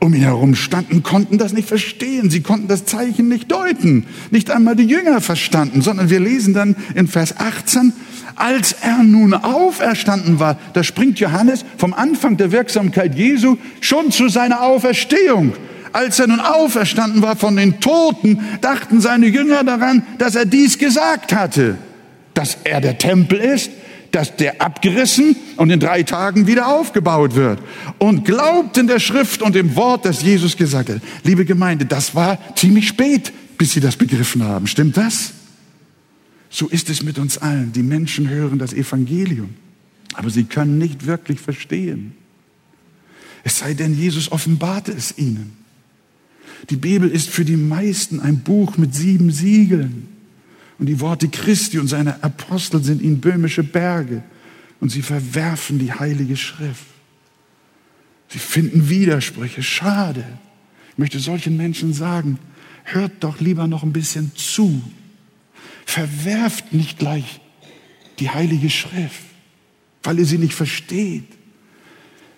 um 0.00 0.12
ihn 0.12 0.22
herum 0.22 0.54
standen, 0.54 1.02
konnten 1.02 1.38
das 1.38 1.54
nicht 1.54 1.68
verstehen. 1.68 2.28
Sie 2.28 2.42
konnten 2.42 2.68
das 2.68 2.84
Zeichen 2.84 3.28
nicht 3.28 3.50
deuten. 3.50 4.06
Nicht 4.30 4.50
einmal 4.50 4.76
die 4.76 4.84
Jünger 4.84 5.22
verstanden, 5.22 5.80
sondern 5.80 6.10
wir 6.10 6.20
lesen 6.20 6.52
dann 6.52 6.76
in 6.94 7.08
Vers 7.08 7.38
18, 7.38 7.94
als 8.34 8.72
er 8.82 9.02
nun 9.02 9.32
auferstanden 9.32 10.38
war, 10.38 10.58
da 10.74 10.84
springt 10.84 11.18
Johannes 11.18 11.64
vom 11.78 11.94
Anfang 11.94 12.36
der 12.36 12.52
Wirksamkeit 12.52 13.14
Jesu 13.14 13.56
schon 13.80 14.10
zu 14.10 14.28
seiner 14.28 14.60
Auferstehung. 14.60 15.54
Als 15.94 16.18
er 16.18 16.26
nun 16.26 16.40
auferstanden 16.40 17.22
war 17.22 17.36
von 17.36 17.56
den 17.56 17.80
Toten, 17.80 18.40
dachten 18.60 19.00
seine 19.00 19.28
Jünger 19.28 19.64
daran, 19.64 20.02
dass 20.18 20.34
er 20.34 20.44
dies 20.44 20.76
gesagt 20.76 21.34
hatte 21.34 21.78
dass 22.36 22.58
er 22.64 22.82
der 22.82 22.98
Tempel 22.98 23.38
ist, 23.38 23.70
dass 24.12 24.36
der 24.36 24.60
abgerissen 24.60 25.36
und 25.56 25.70
in 25.70 25.80
drei 25.80 26.02
Tagen 26.02 26.46
wieder 26.46 26.68
aufgebaut 26.68 27.34
wird. 27.34 27.60
Und 27.98 28.24
glaubt 28.24 28.78
in 28.78 28.86
der 28.86 29.00
Schrift 29.00 29.42
und 29.42 29.56
im 29.56 29.74
Wort, 29.74 30.04
das 30.04 30.22
Jesus 30.22 30.56
gesagt 30.56 30.90
hat. 30.90 31.00
Liebe 31.24 31.44
Gemeinde, 31.44 31.86
das 31.86 32.14
war 32.14 32.38
ziemlich 32.54 32.88
spät, 32.88 33.32
bis 33.58 33.72
sie 33.72 33.80
das 33.80 33.96
begriffen 33.96 34.44
haben. 34.44 34.66
Stimmt 34.66 34.96
das? 34.96 35.32
So 36.50 36.68
ist 36.68 36.90
es 36.90 37.02
mit 37.02 37.18
uns 37.18 37.38
allen. 37.38 37.72
Die 37.72 37.82
Menschen 37.82 38.28
hören 38.28 38.58
das 38.58 38.72
Evangelium, 38.72 39.54
aber 40.14 40.30
sie 40.30 40.44
können 40.44 40.78
nicht 40.78 41.06
wirklich 41.06 41.40
verstehen. 41.40 42.14
Es 43.44 43.58
sei 43.58 43.74
denn, 43.74 43.98
Jesus 43.98 44.30
offenbarte 44.30 44.92
es 44.92 45.16
ihnen. 45.16 45.56
Die 46.68 46.76
Bibel 46.76 47.08
ist 47.08 47.30
für 47.30 47.44
die 47.44 47.56
meisten 47.56 48.20
ein 48.20 48.40
Buch 48.40 48.76
mit 48.76 48.94
sieben 48.94 49.30
Siegeln. 49.30 50.05
Und 50.78 50.86
die 50.86 51.00
Worte 51.00 51.28
Christi 51.28 51.78
und 51.78 51.88
seiner 51.88 52.22
Apostel 52.22 52.82
sind 52.82 53.00
ihnen 53.02 53.20
böhmische 53.20 53.62
Berge. 53.62 54.22
Und 54.80 54.90
sie 54.90 55.02
verwerfen 55.02 55.78
die 55.78 55.92
Heilige 55.92 56.36
Schrift. 56.36 56.84
Sie 58.28 58.38
finden 58.38 58.88
Widersprüche. 58.88 59.62
Schade. 59.62 60.24
Ich 60.90 60.98
möchte 60.98 61.18
solchen 61.18 61.56
Menschen 61.56 61.92
sagen, 61.92 62.38
hört 62.84 63.12
doch 63.20 63.40
lieber 63.40 63.66
noch 63.66 63.82
ein 63.82 63.92
bisschen 63.92 64.32
zu. 64.34 64.82
Verwerft 65.86 66.72
nicht 66.72 66.98
gleich 66.98 67.40
die 68.18 68.30
Heilige 68.30 68.70
Schrift, 68.70 69.22
weil 70.02 70.18
ihr 70.18 70.26
sie 70.26 70.38
nicht 70.38 70.54
versteht. 70.54 71.26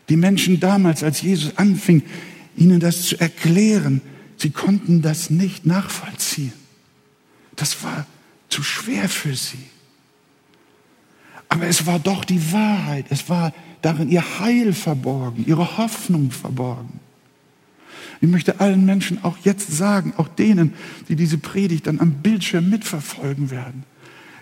Die 0.08 0.16
Menschen 0.16 0.60
damals, 0.60 1.02
als 1.02 1.22
Jesus 1.22 1.56
anfing, 1.56 2.02
ihnen 2.56 2.80
das 2.80 3.02
zu 3.02 3.20
erklären, 3.20 4.00
sie 4.36 4.50
konnten 4.50 5.02
das 5.02 5.30
nicht 5.30 5.66
nachvollziehen. 5.66 6.52
Das 7.56 7.82
war 7.82 8.06
zu 8.58 8.64
schwer 8.64 9.08
für 9.08 9.36
sie. 9.36 9.68
Aber 11.48 11.68
es 11.68 11.86
war 11.86 12.00
doch 12.00 12.24
die 12.24 12.52
Wahrheit. 12.52 13.06
Es 13.08 13.28
war 13.28 13.54
darin 13.82 14.10
ihr 14.10 14.40
Heil 14.40 14.72
verborgen, 14.72 15.44
ihre 15.46 15.78
Hoffnung 15.78 16.32
verborgen. 16.32 16.98
Ich 18.20 18.28
möchte 18.28 18.58
allen 18.58 18.84
Menschen 18.84 19.22
auch 19.22 19.38
jetzt 19.44 19.70
sagen, 19.70 20.12
auch 20.16 20.26
denen, 20.26 20.74
die 21.08 21.14
diese 21.14 21.38
Predigt 21.38 21.86
dann 21.86 22.00
am 22.00 22.14
Bildschirm 22.14 22.68
mitverfolgen 22.68 23.52
werden. 23.52 23.84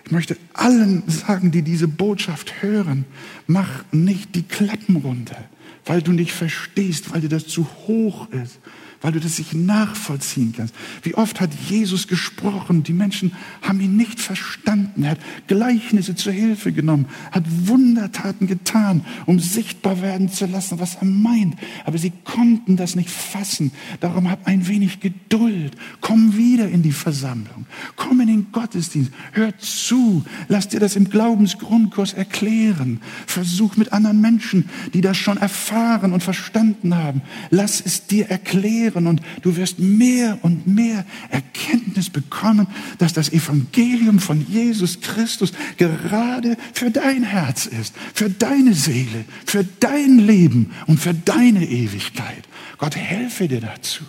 Ich 0.03 0.11
möchte 0.11 0.35
allen 0.53 1.03
sagen, 1.07 1.51
die 1.51 1.61
diese 1.61 1.87
Botschaft 1.87 2.63
hören, 2.63 3.05
mach 3.45 3.83
nicht 3.91 4.33
die 4.33 4.43
Klappen 4.47 4.95
runter, 4.95 5.43
weil 5.85 6.01
du 6.01 6.11
nicht 6.11 6.31
verstehst, 6.31 7.13
weil 7.13 7.21
dir 7.21 7.29
das 7.29 7.45
zu 7.45 7.67
hoch 7.85 8.27
ist, 8.31 8.57
weil 9.01 9.11
du 9.11 9.19
das 9.19 9.37
nicht 9.37 9.53
nachvollziehen 9.53 10.53
kannst. 10.55 10.73
Wie 11.03 11.15
oft 11.15 11.39
hat 11.39 11.51
Jesus 11.69 12.07
gesprochen, 12.07 12.83
die 12.83 12.93
Menschen 12.93 13.33
haben 13.61 13.79
ihn 13.79 13.95
nicht 13.95 14.19
verstanden. 14.19 15.03
Er 15.03 15.11
hat 15.11 15.19
Gleichnisse 15.47 16.15
zur 16.15 16.33
Hilfe 16.33 16.71
genommen, 16.71 17.05
hat 17.31 17.43
Wundertaten 17.67 18.47
getan, 18.47 19.05
um 19.25 19.39
sichtbar 19.39 20.01
werden 20.01 20.29
zu 20.29 20.45
lassen, 20.45 20.79
was 20.79 20.95
er 20.95 21.05
meint. 21.05 21.55
Aber 21.85 21.97
sie 21.97 22.11
konnten 22.23 22.75
das 22.75 22.95
nicht 22.95 23.09
fassen. 23.09 23.71
Darum 23.99 24.29
hab 24.29 24.47
ein 24.47 24.67
wenig 24.67 24.99
Geduld. 24.99 25.75
Komm 26.01 26.35
wieder 26.35 26.67
in 26.67 26.81
die 26.81 26.91
Versammlung. 26.91 27.67
Komm 27.95 28.21
in 28.21 28.27
den 28.27 28.51
Gottesdienst. 28.51 29.11
Hör 29.31 29.57
zu. 29.59 30.25
Lass 30.47 30.67
dir 30.67 30.79
das 30.79 30.95
im 30.95 31.09
Glaubensgrundkurs 31.09 32.13
erklären. 32.13 32.99
Versuch 33.27 33.77
mit 33.77 33.93
anderen 33.93 34.21
Menschen, 34.21 34.69
die 34.93 35.01
das 35.01 35.17
schon 35.17 35.37
erfahren 35.37 36.13
und 36.13 36.23
verstanden 36.23 36.95
haben. 36.95 37.21
Lass 37.51 37.79
es 37.79 38.07
dir 38.07 38.29
erklären 38.29 38.86
lehren 38.87 39.07
und 39.07 39.21
du 39.41 39.55
wirst 39.55 39.79
mehr 39.79 40.39
und 40.41 40.67
mehr 40.67 41.05
Erkenntnis 41.29 42.09
bekommen, 42.09 42.67
dass 42.97 43.13
das 43.13 43.31
Evangelium 43.31 44.19
von 44.19 44.45
Jesus 44.47 45.01
Christus 45.01 45.51
gerade 45.77 46.57
für 46.73 46.91
dein 46.91 47.23
Herz 47.23 47.65
ist, 47.65 47.93
für 48.13 48.29
deine 48.29 48.73
Seele, 48.73 49.25
für 49.45 49.65
dein 49.79 50.19
Leben 50.19 50.71
und 50.87 50.99
für 50.99 51.13
deine 51.13 51.65
Ewigkeit. 51.65 52.43
Gott 52.77 52.95
helfe 52.95 53.47
dir 53.47 53.61
dazu. 53.61 54.03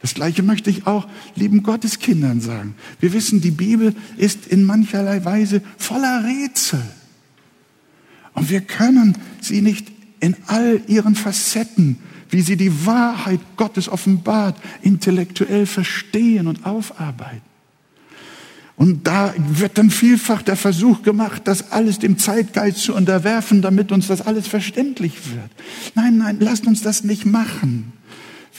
Das 0.00 0.12
Gleiche 0.12 0.42
möchte 0.42 0.68
ich 0.68 0.86
auch 0.86 1.08
lieben 1.34 1.62
Gotteskindern 1.62 2.42
sagen. 2.42 2.74
Wir 3.00 3.14
wissen, 3.14 3.40
die 3.40 3.50
Bibel 3.50 3.94
ist 4.18 4.46
in 4.46 4.64
mancherlei 4.64 5.24
Weise 5.24 5.62
voller 5.78 6.24
Rätsel. 6.24 6.82
Und 8.34 8.50
wir 8.50 8.60
können 8.60 9.16
sie 9.40 9.62
nicht 9.62 9.90
in 10.20 10.36
all 10.46 10.82
ihren 10.88 11.14
Facetten 11.14 11.98
wie 12.34 12.42
sie 12.42 12.56
die 12.56 12.84
Wahrheit 12.84 13.38
Gottes 13.56 13.88
offenbart, 13.88 14.56
intellektuell 14.82 15.66
verstehen 15.66 16.48
und 16.48 16.66
aufarbeiten. 16.66 17.42
Und 18.74 19.06
da 19.06 19.32
wird 19.38 19.78
dann 19.78 19.88
vielfach 19.88 20.42
der 20.42 20.56
Versuch 20.56 21.02
gemacht, 21.02 21.42
das 21.44 21.70
alles 21.70 22.00
dem 22.00 22.18
Zeitgeist 22.18 22.78
zu 22.78 22.92
unterwerfen, 22.92 23.62
damit 23.62 23.92
uns 23.92 24.08
das 24.08 24.20
alles 24.20 24.48
verständlich 24.48 25.32
wird. 25.32 25.48
Nein, 25.94 26.18
nein, 26.18 26.38
lasst 26.40 26.66
uns 26.66 26.82
das 26.82 27.04
nicht 27.04 27.24
machen. 27.24 27.92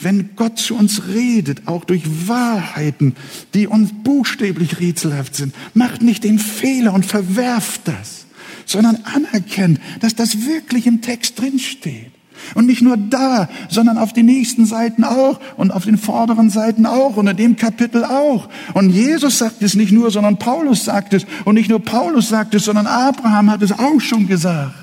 Wenn 0.00 0.30
Gott 0.36 0.58
zu 0.58 0.74
uns 0.74 1.08
redet, 1.08 1.68
auch 1.68 1.84
durch 1.84 2.28
Wahrheiten, 2.28 3.14
die 3.52 3.66
uns 3.66 3.90
buchstäblich 4.04 4.80
rätselhaft 4.80 5.34
sind, 5.34 5.54
macht 5.74 6.00
nicht 6.00 6.24
den 6.24 6.38
Fehler 6.38 6.94
und 6.94 7.04
verwerft 7.04 7.82
das, 7.84 8.24
sondern 8.64 9.04
anerkennt, 9.04 9.80
dass 10.00 10.14
das 10.14 10.46
wirklich 10.46 10.86
im 10.86 11.02
Text 11.02 11.38
drinsteht. 11.38 12.15
Und 12.54 12.66
nicht 12.66 12.82
nur 12.82 12.96
da, 12.96 13.48
sondern 13.68 13.98
auf 13.98 14.12
den 14.12 14.26
nächsten 14.26 14.66
Seiten 14.66 15.04
auch 15.04 15.40
und 15.56 15.70
auf 15.70 15.84
den 15.84 15.98
vorderen 15.98 16.50
Seiten 16.50 16.86
auch 16.86 17.16
und 17.16 17.26
in 17.26 17.36
dem 17.36 17.56
Kapitel 17.56 18.04
auch. 18.04 18.48
Und 18.74 18.90
Jesus 18.90 19.38
sagt 19.38 19.62
es 19.62 19.74
nicht 19.74 19.92
nur, 19.92 20.10
sondern 20.10 20.38
Paulus 20.38 20.84
sagt 20.84 21.14
es. 21.14 21.26
Und 21.44 21.54
nicht 21.54 21.70
nur 21.70 21.80
Paulus 21.80 22.28
sagt 22.28 22.54
es, 22.54 22.64
sondern 22.64 22.86
Abraham 22.86 23.50
hat 23.50 23.62
es 23.62 23.72
auch 23.72 24.00
schon 24.00 24.26
gesagt. 24.26 24.74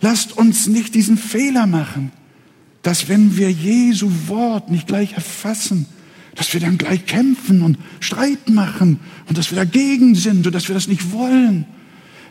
Lasst 0.00 0.36
uns 0.36 0.66
nicht 0.66 0.94
diesen 0.94 1.16
Fehler 1.16 1.66
machen, 1.66 2.12
dass 2.82 3.08
wenn 3.08 3.36
wir 3.36 3.50
Jesu 3.50 4.10
Wort 4.28 4.70
nicht 4.70 4.86
gleich 4.86 5.14
erfassen, 5.14 5.86
dass 6.36 6.52
wir 6.52 6.60
dann 6.60 6.78
gleich 6.78 7.06
kämpfen 7.06 7.62
und 7.62 7.78
Streit 7.98 8.48
machen 8.48 9.00
und 9.28 9.38
dass 9.38 9.50
wir 9.50 9.56
dagegen 9.56 10.14
sind 10.14 10.46
und 10.46 10.54
dass 10.54 10.68
wir 10.68 10.74
das 10.74 10.86
nicht 10.86 11.12
wollen. 11.12 11.64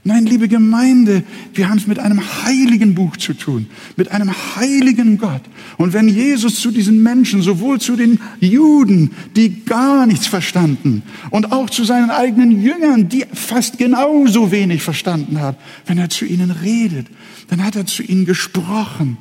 Nein, 0.07 0.27
liebe 0.27 0.47
Gemeinde, 0.47 1.23
wir 1.55 1.67
haben 1.67 1.79
es 1.79 1.87
mit 1.87 1.97
einem 1.97 2.21
heiligen 2.43 2.93
Buch 2.93 3.17
zu 3.17 3.33
tun, 3.33 3.65
mit 3.95 4.11
einem 4.11 4.31
heiligen 4.55 5.17
Gott. 5.17 5.41
Und 5.77 5.93
wenn 5.93 6.07
Jesus 6.07 6.61
zu 6.61 6.69
diesen 6.69 7.01
Menschen, 7.01 7.41
sowohl 7.41 7.81
zu 7.81 7.95
den 7.95 8.19
Juden, 8.39 9.15
die 9.35 9.65
gar 9.65 10.05
nichts 10.05 10.27
verstanden, 10.27 11.01
und 11.31 11.51
auch 11.51 11.71
zu 11.71 11.83
seinen 11.85 12.11
eigenen 12.11 12.61
Jüngern, 12.61 13.09
die 13.09 13.25
fast 13.33 13.79
genauso 13.79 14.51
wenig 14.51 14.83
verstanden 14.83 15.39
haben, 15.39 15.57
wenn 15.87 15.97
er 15.97 16.11
zu 16.11 16.25
ihnen 16.25 16.51
redet, 16.51 17.07
dann 17.47 17.63
hat 17.63 17.75
er 17.75 17.87
zu 17.87 18.03
ihnen 18.03 18.25
gesprochen 18.25 19.17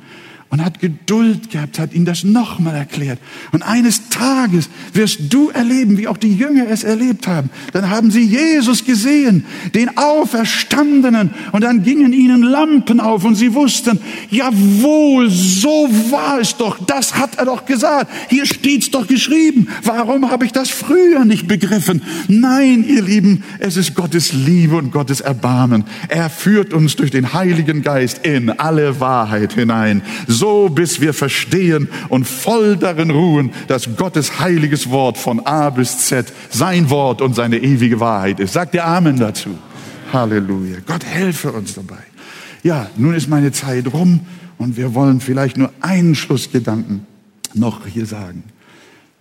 und 0.49 0.63
hat 0.63 0.79
Geduld 0.79 1.49
gehabt, 1.49 1.79
hat 1.79 1.93
ihnen 1.93 2.05
das 2.05 2.23
nochmal 2.23 2.75
erklärt. 2.75 3.19
Und 3.51 3.63
eines 3.63 4.09
Tages 4.09 4.69
wirst 4.93 5.33
du 5.33 5.49
erleben, 5.49 5.97
wie 5.97 6.07
auch 6.07 6.17
die 6.17 6.33
Jünger 6.33 6.67
es 6.69 6.83
erlebt 6.83 7.27
haben. 7.27 7.49
Dann 7.73 7.89
haben 7.89 8.11
sie 8.11 8.21
Jesus 8.21 8.85
gesehen, 8.85 9.45
den 9.73 9.97
Auferstandenen, 9.97 11.31
und 11.51 11.63
dann 11.63 11.83
gingen 11.83 12.13
ihnen 12.13 12.43
Lampen 12.43 12.99
auf 12.99 13.23
und 13.23 13.35
sie 13.35 13.53
wussten, 13.53 13.99
jawohl, 14.29 15.29
so 15.29 15.89
war 16.11 16.39
es 16.39 16.55
doch, 16.55 16.77
das 16.85 17.15
hat 17.15 17.37
er 17.37 17.45
doch 17.45 17.65
gesagt. 17.65 18.11
Hier 18.29 18.45
steht's 18.45 18.91
doch 18.91 19.07
geschrieben. 19.07 19.67
Warum 19.83 20.29
habe 20.29 20.45
ich 20.45 20.51
das 20.51 20.69
früher 20.69 21.25
nicht 21.25 21.47
begriffen? 21.47 22.01
Nein, 22.27 22.85
ihr 22.87 23.01
Lieben, 23.01 23.43
es 23.59 23.77
ist 23.77 23.95
Gottes 23.95 24.31
Liebe 24.31 24.77
und 24.77 24.91
Gottes 24.91 25.21
Erbarmen. 25.21 25.85
Er 26.07 26.29
führt 26.29 26.73
uns 26.73 26.95
durch 26.95 27.11
den 27.11 27.33
Heiligen 27.33 27.81
Geist 27.81 28.25
in 28.25 28.51
alle 28.51 28.99
Wahrheit 28.99 29.53
hinein. 29.53 30.01
So 30.35 30.67
bis 30.67 30.99
wir 30.99 31.13
verstehen 31.13 31.87
und 32.09 32.27
voll 32.27 32.75
darin 32.75 33.09
ruhen, 33.09 33.51
dass 33.67 33.95
Gottes 33.95 34.39
heiliges 34.39 34.89
Wort 34.89 35.17
von 35.17 35.39
A 35.45 35.69
bis 35.69 35.99
Z 35.99 36.33
sein 36.49 36.89
Wort 36.89 37.21
und 37.21 37.35
seine 37.35 37.57
ewige 37.57 38.01
Wahrheit 38.01 38.41
ist. 38.41 38.51
Sagt 38.51 38.73
ihr 38.75 38.85
Amen 38.85 39.17
dazu. 39.17 39.51
Halleluja. 40.11 40.79
Gott 40.85 41.05
helfe 41.05 41.53
uns 41.53 41.75
dabei. 41.75 42.03
Ja, 42.63 42.89
nun 42.97 43.13
ist 43.13 43.29
meine 43.29 43.53
Zeit 43.53 43.93
rum 43.93 44.21
und 44.57 44.75
wir 44.75 44.93
wollen 44.93 45.21
vielleicht 45.21 45.55
nur 45.55 45.71
einen 45.79 46.15
Schlussgedanken 46.15 47.05
noch 47.53 47.87
hier 47.87 48.05
sagen, 48.05 48.43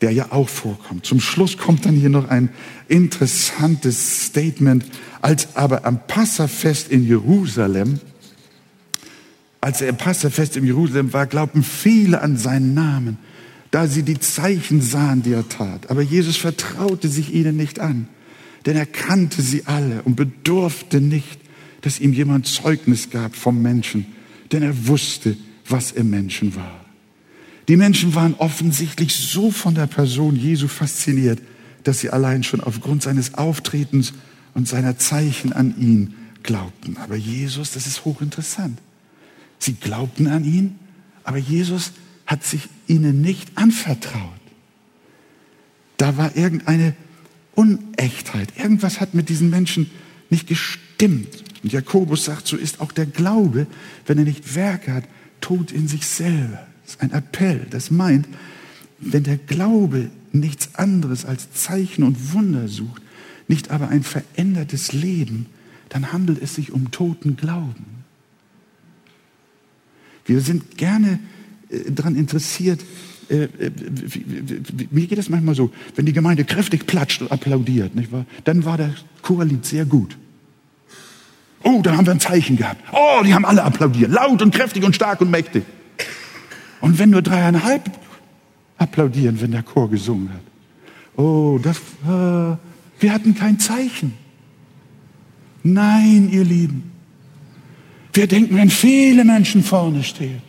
der 0.01 0.11
ja 0.11 0.27
auch 0.31 0.49
vorkommt. 0.49 1.07
Zum 1.07 1.21
Schluss 1.21 1.57
kommt 1.57 1.87
dann 1.87 1.95
hier 1.95 2.11
noch 2.11 2.29
ein 2.29 2.49
interessantes 2.89 4.27
Statement, 4.27 4.85
als 5.23 5.55
aber 5.55 5.85
am 5.87 6.01
Passafest 6.09 6.91
in 6.91 7.07
Jerusalem 7.07 8.01
als 9.65 9.81
er 9.81 9.95
Passafest 9.95 10.59
in 10.59 10.67
Jerusalem 10.67 11.15
war, 11.15 11.27
glaubten 11.27 11.63
viele 11.63 12.21
an 12.21 12.37
seinen 12.37 12.75
Namen, 12.75 13.17
da 13.71 13.87
sie 13.87 14.03
die 14.03 14.21
Zeichen 14.21 14.83
sahen, 14.83 15.23
die 15.23 15.33
er 15.33 15.49
tat. 15.49 15.91
Aber 15.91 16.03
Jesus 16.03 16.37
vertraute 16.37 17.09
sich 17.09 17.33
ihnen 17.33 17.57
nicht 17.57 17.81
an, 17.81 18.07
denn 18.67 18.77
er 18.77 18.85
kannte 18.85 19.41
sie 19.41 19.65
alle 19.65 20.03
und 20.03 20.17
bedurfte 20.17 21.01
nicht, 21.01 21.41
dass 21.81 21.99
ihm 21.99 22.13
jemand 22.13 22.47
Zeugnis 22.47 23.09
gab 23.09 23.37
vom 23.37 23.63
Menschen, 23.63 24.05
denn 24.53 24.63
er 24.63 24.87
wusste, 24.87 25.35
was 25.67 25.93
im 25.93 26.11
Menschen 26.11 26.55
war. 26.55 26.85
Die 27.69 27.79
Menschen 27.79 28.15
waren 28.15 28.35
offensichtlich 28.35 29.15
so 29.17 29.51
von 29.51 29.75
der 29.75 29.87
Person 29.87 30.37
Jesu 30.37 30.69
fasziniert, 30.69 31.41
dass 31.85 32.01
sie 32.01 32.11
allein 32.11 32.43
schon 32.43 32.61
aufgrund 32.61 33.03
seines 33.03 33.33
Auftretens 33.33 34.13
und 34.53 34.69
seiner 34.69 34.99
Zeichen 34.99 35.55
an 35.55 35.75
ihn 35.79 36.15
glaubten. 36.43 36.99
Aber 36.99 37.17
Jesus, 37.17 37.73
das 37.73 37.87
ist 37.87 38.05
hochinteressant. 38.05 38.79
Sie 39.65 39.73
glaubten 39.73 40.27
an 40.27 40.45
ihn, 40.45 40.79
aber 41.23 41.39
Jesus 41.39 41.93
hat 42.27 42.45
sich 42.45 42.69
ihnen 42.87 43.23
nicht 43.23 43.57
anvertraut. 43.57 44.21
Da 45.97 46.19
war 46.19 46.37
irgendeine 46.37 46.95
Unechtheit. 47.55 48.53
Irgendwas 48.59 49.01
hat 49.01 49.15
mit 49.15 49.31
diesen 49.31 49.49
Menschen 49.49 49.91
nicht 50.29 50.47
gestimmt. 50.47 51.43
Und 51.63 51.73
Jakobus 51.73 52.27
sagt, 52.27 52.47
so 52.47 52.59
ist 52.59 52.83
auch 52.83 52.93
der 52.93 53.07
Glaube, 53.07 53.67
wenn 54.05 54.19
er 54.19 54.25
nicht 54.25 54.55
Werke 54.55 54.93
hat, 54.93 55.05
tot 55.41 55.73
in 55.73 55.89
sich 55.89 56.07
selber. 56.07 56.67
Das 56.83 56.97
ist 56.97 57.01
ein 57.01 57.13
Appell. 57.13 57.67
Das 57.71 57.91
meint, 57.91 58.29
wenn 58.99 59.23
der 59.23 59.39
Glaube 59.39 60.11
nichts 60.33 60.75
anderes 60.75 61.25
als 61.25 61.53
Zeichen 61.53 62.05
und 62.05 62.35
Wunder 62.35 62.69
sucht, 62.69 63.01
nicht 63.49 63.71
aber 63.71 63.89
ein 63.89 64.03
verändertes 64.03 64.93
Leben, 64.93 65.47
dann 65.89 66.13
handelt 66.13 66.43
es 66.43 66.55
sich 66.55 66.71
um 66.71 66.91
toten 66.91 67.37
Glauben. 67.37 68.04
Wir 70.25 70.41
sind 70.41 70.77
gerne 70.77 71.19
äh, 71.69 71.91
daran 71.91 72.17
interessiert, 72.17 72.81
äh, 73.31 73.45
äh, 73.45 73.71
mir 74.91 75.07
geht 75.07 75.19
es 75.19 75.29
manchmal 75.29 75.55
so, 75.55 75.71
wenn 75.97 76.07
die 76.07 76.13
Gemeinde 76.13 76.45
kräftig 76.45 76.87
platscht 76.87 77.23
und 77.23 77.33
applaudiert, 77.33 77.95
nicht 77.95 78.13
wahr? 78.13 78.27
dann 78.45 78.65
war 78.65 78.77
der 78.77 78.95
Chorlied 79.23 79.65
sehr 79.65 79.85
gut. 79.85 80.17
Oh, 81.63 81.81
dann 81.83 81.97
haben 81.97 82.07
wir 82.07 82.13
ein 82.13 82.21
Zeichen 82.21 82.57
gehabt. 82.57 82.83
Oh, 82.93 83.23
die 83.25 83.33
haben 83.33 83.47
alle 83.47 83.63
applaudiert. 83.63 84.11
Laut 84.11 84.43
und 84.43 84.55
kräftig 84.55 84.85
und 84.85 84.95
stark 84.95 85.23
und 85.23 85.31
mächtig. 85.31 85.65
Und 86.83 86.99
wenn 86.99 87.09
nur 87.09 87.23
dreieinhalb 87.23 87.91
applaudieren, 88.77 89.41
wenn 89.41 89.53
der 89.53 89.63
Chor 89.63 89.89
gesungen 89.89 90.29
hat. 90.31 90.43
Oh, 91.17 91.59
das, 91.63 91.79
äh, 91.79 92.57
wir 93.01 93.13
hatten 93.13 93.35
kein 93.35 93.59
Zeichen. 93.59 94.13
Nein, 95.63 96.29
ihr 96.31 96.45
Lieben. 96.45 96.94
Wir 98.15 98.29
denken, 98.29 98.57
wenn 98.57 98.71
viele 98.71 99.25
Menschen 99.25 99.65
vorne 99.65 100.05
stehen, 100.05 100.41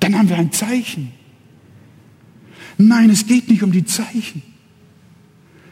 dann 0.00 0.16
haben 0.16 0.28
wir 0.28 0.36
ein 0.36 0.52
Zeichen. 0.52 1.12
Nein, 2.78 3.10
es 3.10 3.26
geht 3.26 3.48
nicht 3.48 3.62
um 3.62 3.72
die 3.72 3.84
Zeichen. 3.84 4.42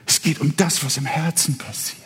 Es 0.06 0.20
geht 0.20 0.40
um 0.40 0.54
das, 0.56 0.84
was 0.84 0.96
im 0.96 1.06
Herzen 1.06 1.56
passiert. 1.56 2.02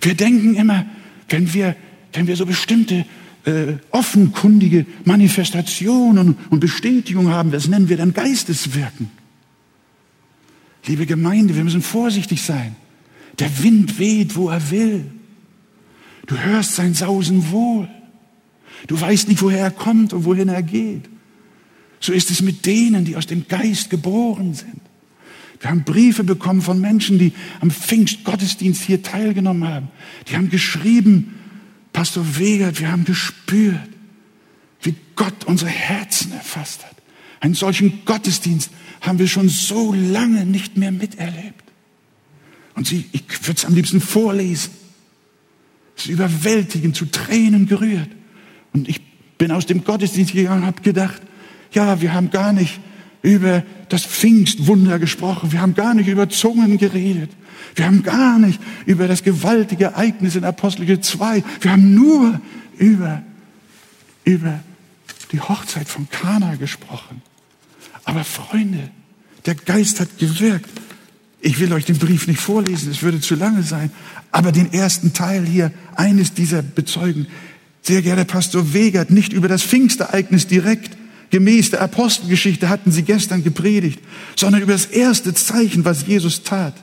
Wir 0.00 0.14
denken 0.14 0.54
immer, 0.54 0.86
wenn 1.28 1.52
wir, 1.52 1.76
wenn 2.14 2.26
wir 2.26 2.36
so 2.36 2.46
bestimmte 2.46 3.04
äh, 3.44 3.74
offenkundige 3.90 4.86
Manifestationen 5.04 6.36
und 6.48 6.60
Bestätigungen 6.60 7.32
haben, 7.32 7.50
das 7.50 7.68
nennen 7.68 7.90
wir 7.90 7.98
dann 7.98 8.14
Geisteswirken. 8.14 9.10
Liebe 10.86 11.04
Gemeinde, 11.04 11.54
wir 11.54 11.64
müssen 11.64 11.82
vorsichtig 11.82 12.40
sein. 12.40 12.74
Der 13.38 13.62
Wind 13.62 13.98
weht, 13.98 14.34
wo 14.34 14.48
er 14.48 14.70
will. 14.70 15.04
Du 16.30 16.38
hörst 16.38 16.76
sein 16.76 16.94
Sausen 16.94 17.50
wohl. 17.50 17.88
Du 18.86 18.98
weißt 18.98 19.26
nicht, 19.26 19.42
woher 19.42 19.58
er 19.58 19.72
kommt 19.72 20.12
und 20.12 20.24
wohin 20.24 20.48
er 20.48 20.62
geht. 20.62 21.08
So 21.98 22.12
ist 22.12 22.30
es 22.30 22.40
mit 22.40 22.66
denen, 22.66 23.04
die 23.04 23.16
aus 23.16 23.26
dem 23.26 23.48
Geist 23.48 23.90
geboren 23.90 24.54
sind. 24.54 24.80
Wir 25.58 25.70
haben 25.70 25.82
Briefe 25.82 26.22
bekommen 26.22 26.62
von 26.62 26.80
Menschen, 26.80 27.18
die 27.18 27.32
am 27.60 27.72
Pfingstgottesdienst 27.72 28.80
hier 28.84 29.02
teilgenommen 29.02 29.68
haben. 29.68 29.88
Die 30.28 30.36
haben 30.36 30.50
geschrieben, 30.50 31.34
Pastor 31.92 32.24
Wegert, 32.38 32.78
wir 32.78 32.92
haben 32.92 33.04
gespürt, 33.04 33.88
wie 34.82 34.94
Gott 35.16 35.46
unsere 35.46 35.70
Herzen 35.70 36.30
erfasst 36.30 36.84
hat. 36.84 36.94
Einen 37.40 37.54
solchen 37.54 38.04
Gottesdienst 38.04 38.70
haben 39.00 39.18
wir 39.18 39.26
schon 39.26 39.48
so 39.48 39.92
lange 39.92 40.46
nicht 40.46 40.76
mehr 40.76 40.92
miterlebt. 40.92 41.64
Und 42.76 42.86
sie, 42.86 43.06
ich 43.10 43.24
würde 43.48 43.58
es 43.58 43.64
am 43.64 43.74
liebsten 43.74 44.00
vorlesen 44.00 44.79
ist 46.00 46.10
überwältigend, 46.10 46.96
zu 46.96 47.06
Tränen 47.06 47.66
gerührt. 47.66 48.08
Und 48.72 48.88
ich 48.88 49.00
bin 49.38 49.50
aus 49.52 49.66
dem 49.66 49.84
Gottesdienst 49.84 50.32
gegangen 50.32 50.62
und 50.62 50.66
habe 50.66 50.82
gedacht, 50.82 51.20
ja, 51.72 52.00
wir 52.00 52.12
haben 52.12 52.30
gar 52.30 52.52
nicht 52.52 52.80
über 53.22 53.62
das 53.88 54.04
Pfingstwunder 54.04 54.98
gesprochen. 54.98 55.52
Wir 55.52 55.60
haben 55.60 55.74
gar 55.74 55.94
nicht 55.94 56.08
über 56.08 56.28
Zungen 56.28 56.78
geredet. 56.78 57.30
Wir 57.74 57.86
haben 57.86 58.02
gar 58.02 58.38
nicht 58.38 58.60
über 58.86 59.08
das 59.08 59.22
gewaltige 59.22 59.84
Ereignis 59.84 60.36
in 60.36 60.44
Apostelgeschichte 60.44 61.18
2. 61.18 61.44
Wir 61.60 61.72
haben 61.72 61.94
nur 61.94 62.40
über, 62.78 63.22
über 64.24 64.60
die 65.32 65.40
Hochzeit 65.40 65.88
von 65.88 66.08
Kana 66.08 66.56
gesprochen. 66.56 67.22
Aber 68.04 68.24
Freunde, 68.24 68.90
der 69.46 69.54
Geist 69.54 70.00
hat 70.00 70.18
gewirkt. 70.18 70.68
Ich 71.40 71.58
will 71.58 71.72
euch 71.72 71.86
den 71.86 71.98
Brief 71.98 72.26
nicht 72.26 72.40
vorlesen, 72.40 72.90
es 72.90 73.02
würde 73.02 73.20
zu 73.20 73.34
lange 73.34 73.62
sein, 73.62 73.90
aber 74.30 74.52
den 74.52 74.72
ersten 74.72 75.12
Teil 75.12 75.46
hier, 75.46 75.72
eines 75.96 76.34
dieser 76.34 76.62
bezeugen. 76.62 77.26
Sehr 77.82 78.02
geehrter 78.02 78.26
Pastor 78.26 78.74
Wegert, 78.74 79.10
nicht 79.10 79.32
über 79.32 79.48
das 79.48 79.62
Pfingstereignis 79.62 80.46
direkt, 80.46 80.98
gemäß 81.30 81.70
der 81.70 81.80
Apostelgeschichte 81.80 82.68
hatten 82.68 82.92
Sie 82.92 83.02
gestern 83.02 83.42
gepredigt, 83.42 84.00
sondern 84.36 84.60
über 84.60 84.72
das 84.72 84.86
erste 84.86 85.32
Zeichen, 85.32 85.84
was 85.84 86.06
Jesus 86.06 86.42
tat. 86.42 86.74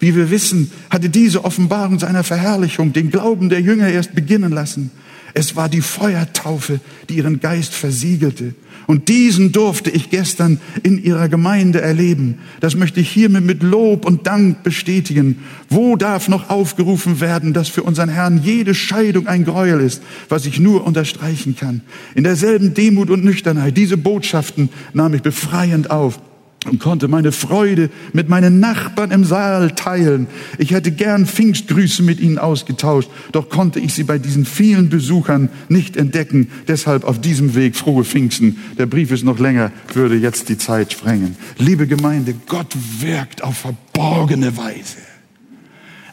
Wie 0.00 0.16
wir 0.16 0.30
wissen, 0.30 0.72
hatte 0.88 1.08
diese 1.08 1.44
Offenbarung 1.44 1.98
seiner 1.98 2.24
Verherrlichung 2.24 2.92
den 2.92 3.10
Glauben 3.10 3.48
der 3.48 3.60
Jünger 3.60 3.88
erst 3.88 4.14
beginnen 4.14 4.50
lassen. 4.50 4.90
Es 5.34 5.54
war 5.54 5.68
die 5.68 5.82
Feuertaufe, 5.82 6.80
die 7.08 7.16
ihren 7.16 7.38
Geist 7.38 7.74
versiegelte. 7.74 8.54
Und 8.90 9.08
diesen 9.08 9.52
durfte 9.52 9.88
ich 9.88 10.10
gestern 10.10 10.58
in 10.82 11.00
ihrer 11.00 11.28
Gemeinde 11.28 11.80
erleben. 11.80 12.38
Das 12.58 12.74
möchte 12.74 12.98
ich 12.98 13.08
hiermit 13.08 13.44
mit 13.44 13.62
Lob 13.62 14.04
und 14.04 14.26
Dank 14.26 14.64
bestätigen. 14.64 15.44
Wo 15.68 15.94
darf 15.94 16.26
noch 16.26 16.50
aufgerufen 16.50 17.20
werden, 17.20 17.52
dass 17.52 17.68
für 17.68 17.84
unseren 17.84 18.08
Herrn 18.08 18.40
jede 18.42 18.74
Scheidung 18.74 19.28
ein 19.28 19.44
Gräuel 19.44 19.78
ist, 19.78 20.02
was 20.28 20.44
ich 20.44 20.58
nur 20.58 20.84
unterstreichen 20.84 21.54
kann. 21.54 21.82
In 22.16 22.24
derselben 22.24 22.74
Demut 22.74 23.10
und 23.10 23.22
Nüchternheit, 23.22 23.76
diese 23.76 23.96
Botschaften 23.96 24.70
nahm 24.92 25.14
ich 25.14 25.22
befreiend 25.22 25.92
auf 25.92 26.18
und 26.66 26.78
konnte 26.78 27.08
meine 27.08 27.32
Freude 27.32 27.88
mit 28.12 28.28
meinen 28.28 28.60
Nachbarn 28.60 29.10
im 29.10 29.24
Saal 29.24 29.70
teilen. 29.70 30.26
Ich 30.58 30.72
hätte 30.72 30.90
gern 30.92 31.26
Pfingstgrüße 31.26 32.02
mit 32.02 32.20
ihnen 32.20 32.38
ausgetauscht, 32.38 33.08
doch 33.32 33.48
konnte 33.48 33.80
ich 33.80 33.94
sie 33.94 34.04
bei 34.04 34.18
diesen 34.18 34.44
vielen 34.44 34.90
Besuchern 34.90 35.48
nicht 35.68 35.96
entdecken. 35.96 36.50
Deshalb 36.68 37.04
auf 37.04 37.20
diesem 37.20 37.54
Weg 37.54 37.76
frohe 37.76 38.04
Pfingsten. 38.04 38.58
Der 38.78 38.86
Brief 38.86 39.10
ist 39.10 39.24
noch 39.24 39.38
länger, 39.38 39.72
würde 39.94 40.16
jetzt 40.16 40.48
die 40.50 40.58
Zeit 40.58 40.92
sprengen. 40.92 41.36
Liebe 41.58 41.86
Gemeinde, 41.86 42.34
Gott 42.46 42.76
wirkt 42.98 43.42
auf 43.42 43.56
verborgene 43.58 44.56
Weise. 44.56 44.98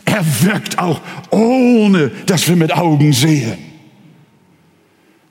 Er 0.05 0.25
wirkt 0.43 0.79
auch 0.79 1.01
ohne, 1.31 2.11
dass 2.25 2.47
wir 2.47 2.55
mit 2.55 2.71
Augen 2.73 3.11
sehen. 3.11 3.57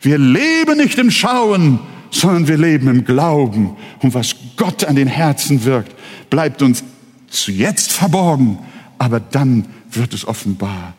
Wir 0.02 0.18
leben 0.18 0.76
nicht 0.76 0.98
im 0.98 1.10
Schauen, 1.10 1.80
sondern 2.10 2.46
wir 2.46 2.58
leben 2.58 2.88
im 2.88 3.04
Glauben. 3.04 3.76
Und 4.00 4.14
was 4.14 4.36
Gott 4.56 4.84
an 4.84 4.96
den 4.96 5.08
Herzen 5.08 5.64
wirkt, 5.64 5.94
bleibt 6.30 6.62
uns 6.62 6.82
zu 7.28 7.52
jetzt 7.52 7.92
verborgen, 7.92 8.58
aber 8.98 9.20
dann 9.20 9.66
wird 9.90 10.14
es 10.14 10.26
offenbar. 10.26 10.94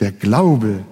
Der 0.00 0.12
Glaube, 0.12 0.84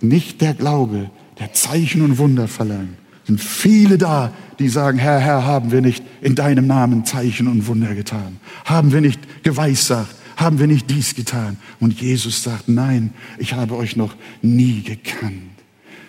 nicht 0.00 0.40
der 0.40 0.54
Glaube, 0.54 1.10
der 1.38 1.52
Zeichen 1.52 2.02
und 2.02 2.18
Wunder 2.18 2.48
verlangt. 2.48 2.96
Sind 3.26 3.40
viele 3.40 3.98
da, 3.98 4.32
die 4.58 4.68
sagen, 4.68 4.98
Herr, 4.98 5.20
Herr, 5.20 5.44
haben 5.44 5.70
wir 5.70 5.80
nicht 5.80 6.04
in 6.20 6.34
deinem 6.34 6.66
Namen 6.66 7.04
Zeichen 7.04 7.46
und 7.46 7.66
Wunder 7.66 7.94
getan? 7.94 8.38
Haben 8.64 8.92
wir 8.92 9.00
nicht 9.00 9.20
geweissagt? 9.42 10.14
Haben 10.36 10.58
wir 10.58 10.66
nicht 10.66 10.90
dies 10.90 11.14
getan? 11.14 11.58
Und 11.80 12.00
Jesus 12.00 12.42
sagt, 12.42 12.68
nein, 12.68 13.12
ich 13.38 13.52
habe 13.52 13.76
euch 13.76 13.96
noch 13.96 14.14
nie 14.42 14.82
gekannt, 14.82 15.50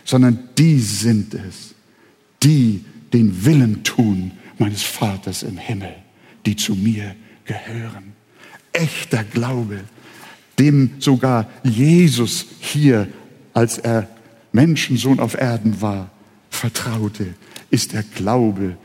sondern 0.06 0.40
die 0.58 0.80
sind 0.80 1.34
es, 1.34 1.76
die 2.44 2.84
den 3.14 3.46
Willen 3.46 3.84
tun 3.84 4.32
meines 4.62 4.84
Vaters 4.84 5.44
im 5.44 5.58
Himmel, 5.58 5.94
die 6.46 6.56
zu 6.56 6.76
mir 6.76 7.16
gehören. 7.46 8.14
Echter 8.72 9.24
Glaube, 9.26 9.82
dem 10.58 10.92
sogar 11.00 11.50
Jesus 11.64 12.46
hier, 12.60 13.08
als 13.54 13.78
er 13.78 14.08
Menschensohn 14.54 15.20
auf 15.20 15.36
Erden 15.36 15.82
war, 15.82 16.10
vertraute, 16.50 17.34
ist 17.70 17.92
der 17.94 18.04
Glaube, 18.04 18.78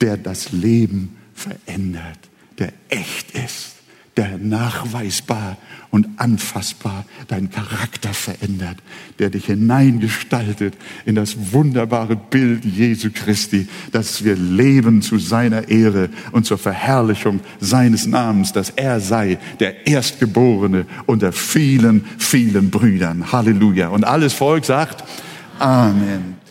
der 0.00 0.16
das 0.16 0.52
Leben 0.52 1.16
verändert, 1.34 2.18
der 2.58 2.72
echt 2.88 3.32
ist 3.32 3.73
der 4.16 4.38
nachweisbar 4.38 5.56
und 5.90 6.08
anfassbar 6.16 7.04
deinen 7.28 7.50
Charakter 7.50 8.14
verändert, 8.14 8.78
der 9.18 9.30
dich 9.30 9.46
hineingestaltet 9.46 10.74
in 11.04 11.14
das 11.14 11.52
wunderbare 11.52 12.16
Bild 12.16 12.64
Jesu 12.64 13.10
Christi, 13.12 13.68
dass 13.92 14.24
wir 14.24 14.36
leben 14.36 15.02
zu 15.02 15.18
seiner 15.18 15.68
Ehre 15.68 16.10
und 16.32 16.46
zur 16.46 16.58
Verherrlichung 16.58 17.40
seines 17.60 18.06
Namens, 18.06 18.52
dass 18.52 18.70
er 18.70 19.00
sei 19.00 19.38
der 19.60 19.86
Erstgeborene 19.86 20.86
unter 21.06 21.32
vielen, 21.32 22.04
vielen 22.18 22.70
Brüdern. 22.70 23.32
Halleluja. 23.32 23.88
Und 23.88 24.04
alles 24.04 24.32
Volk 24.32 24.64
sagt 24.64 25.04
Amen. 25.58 26.43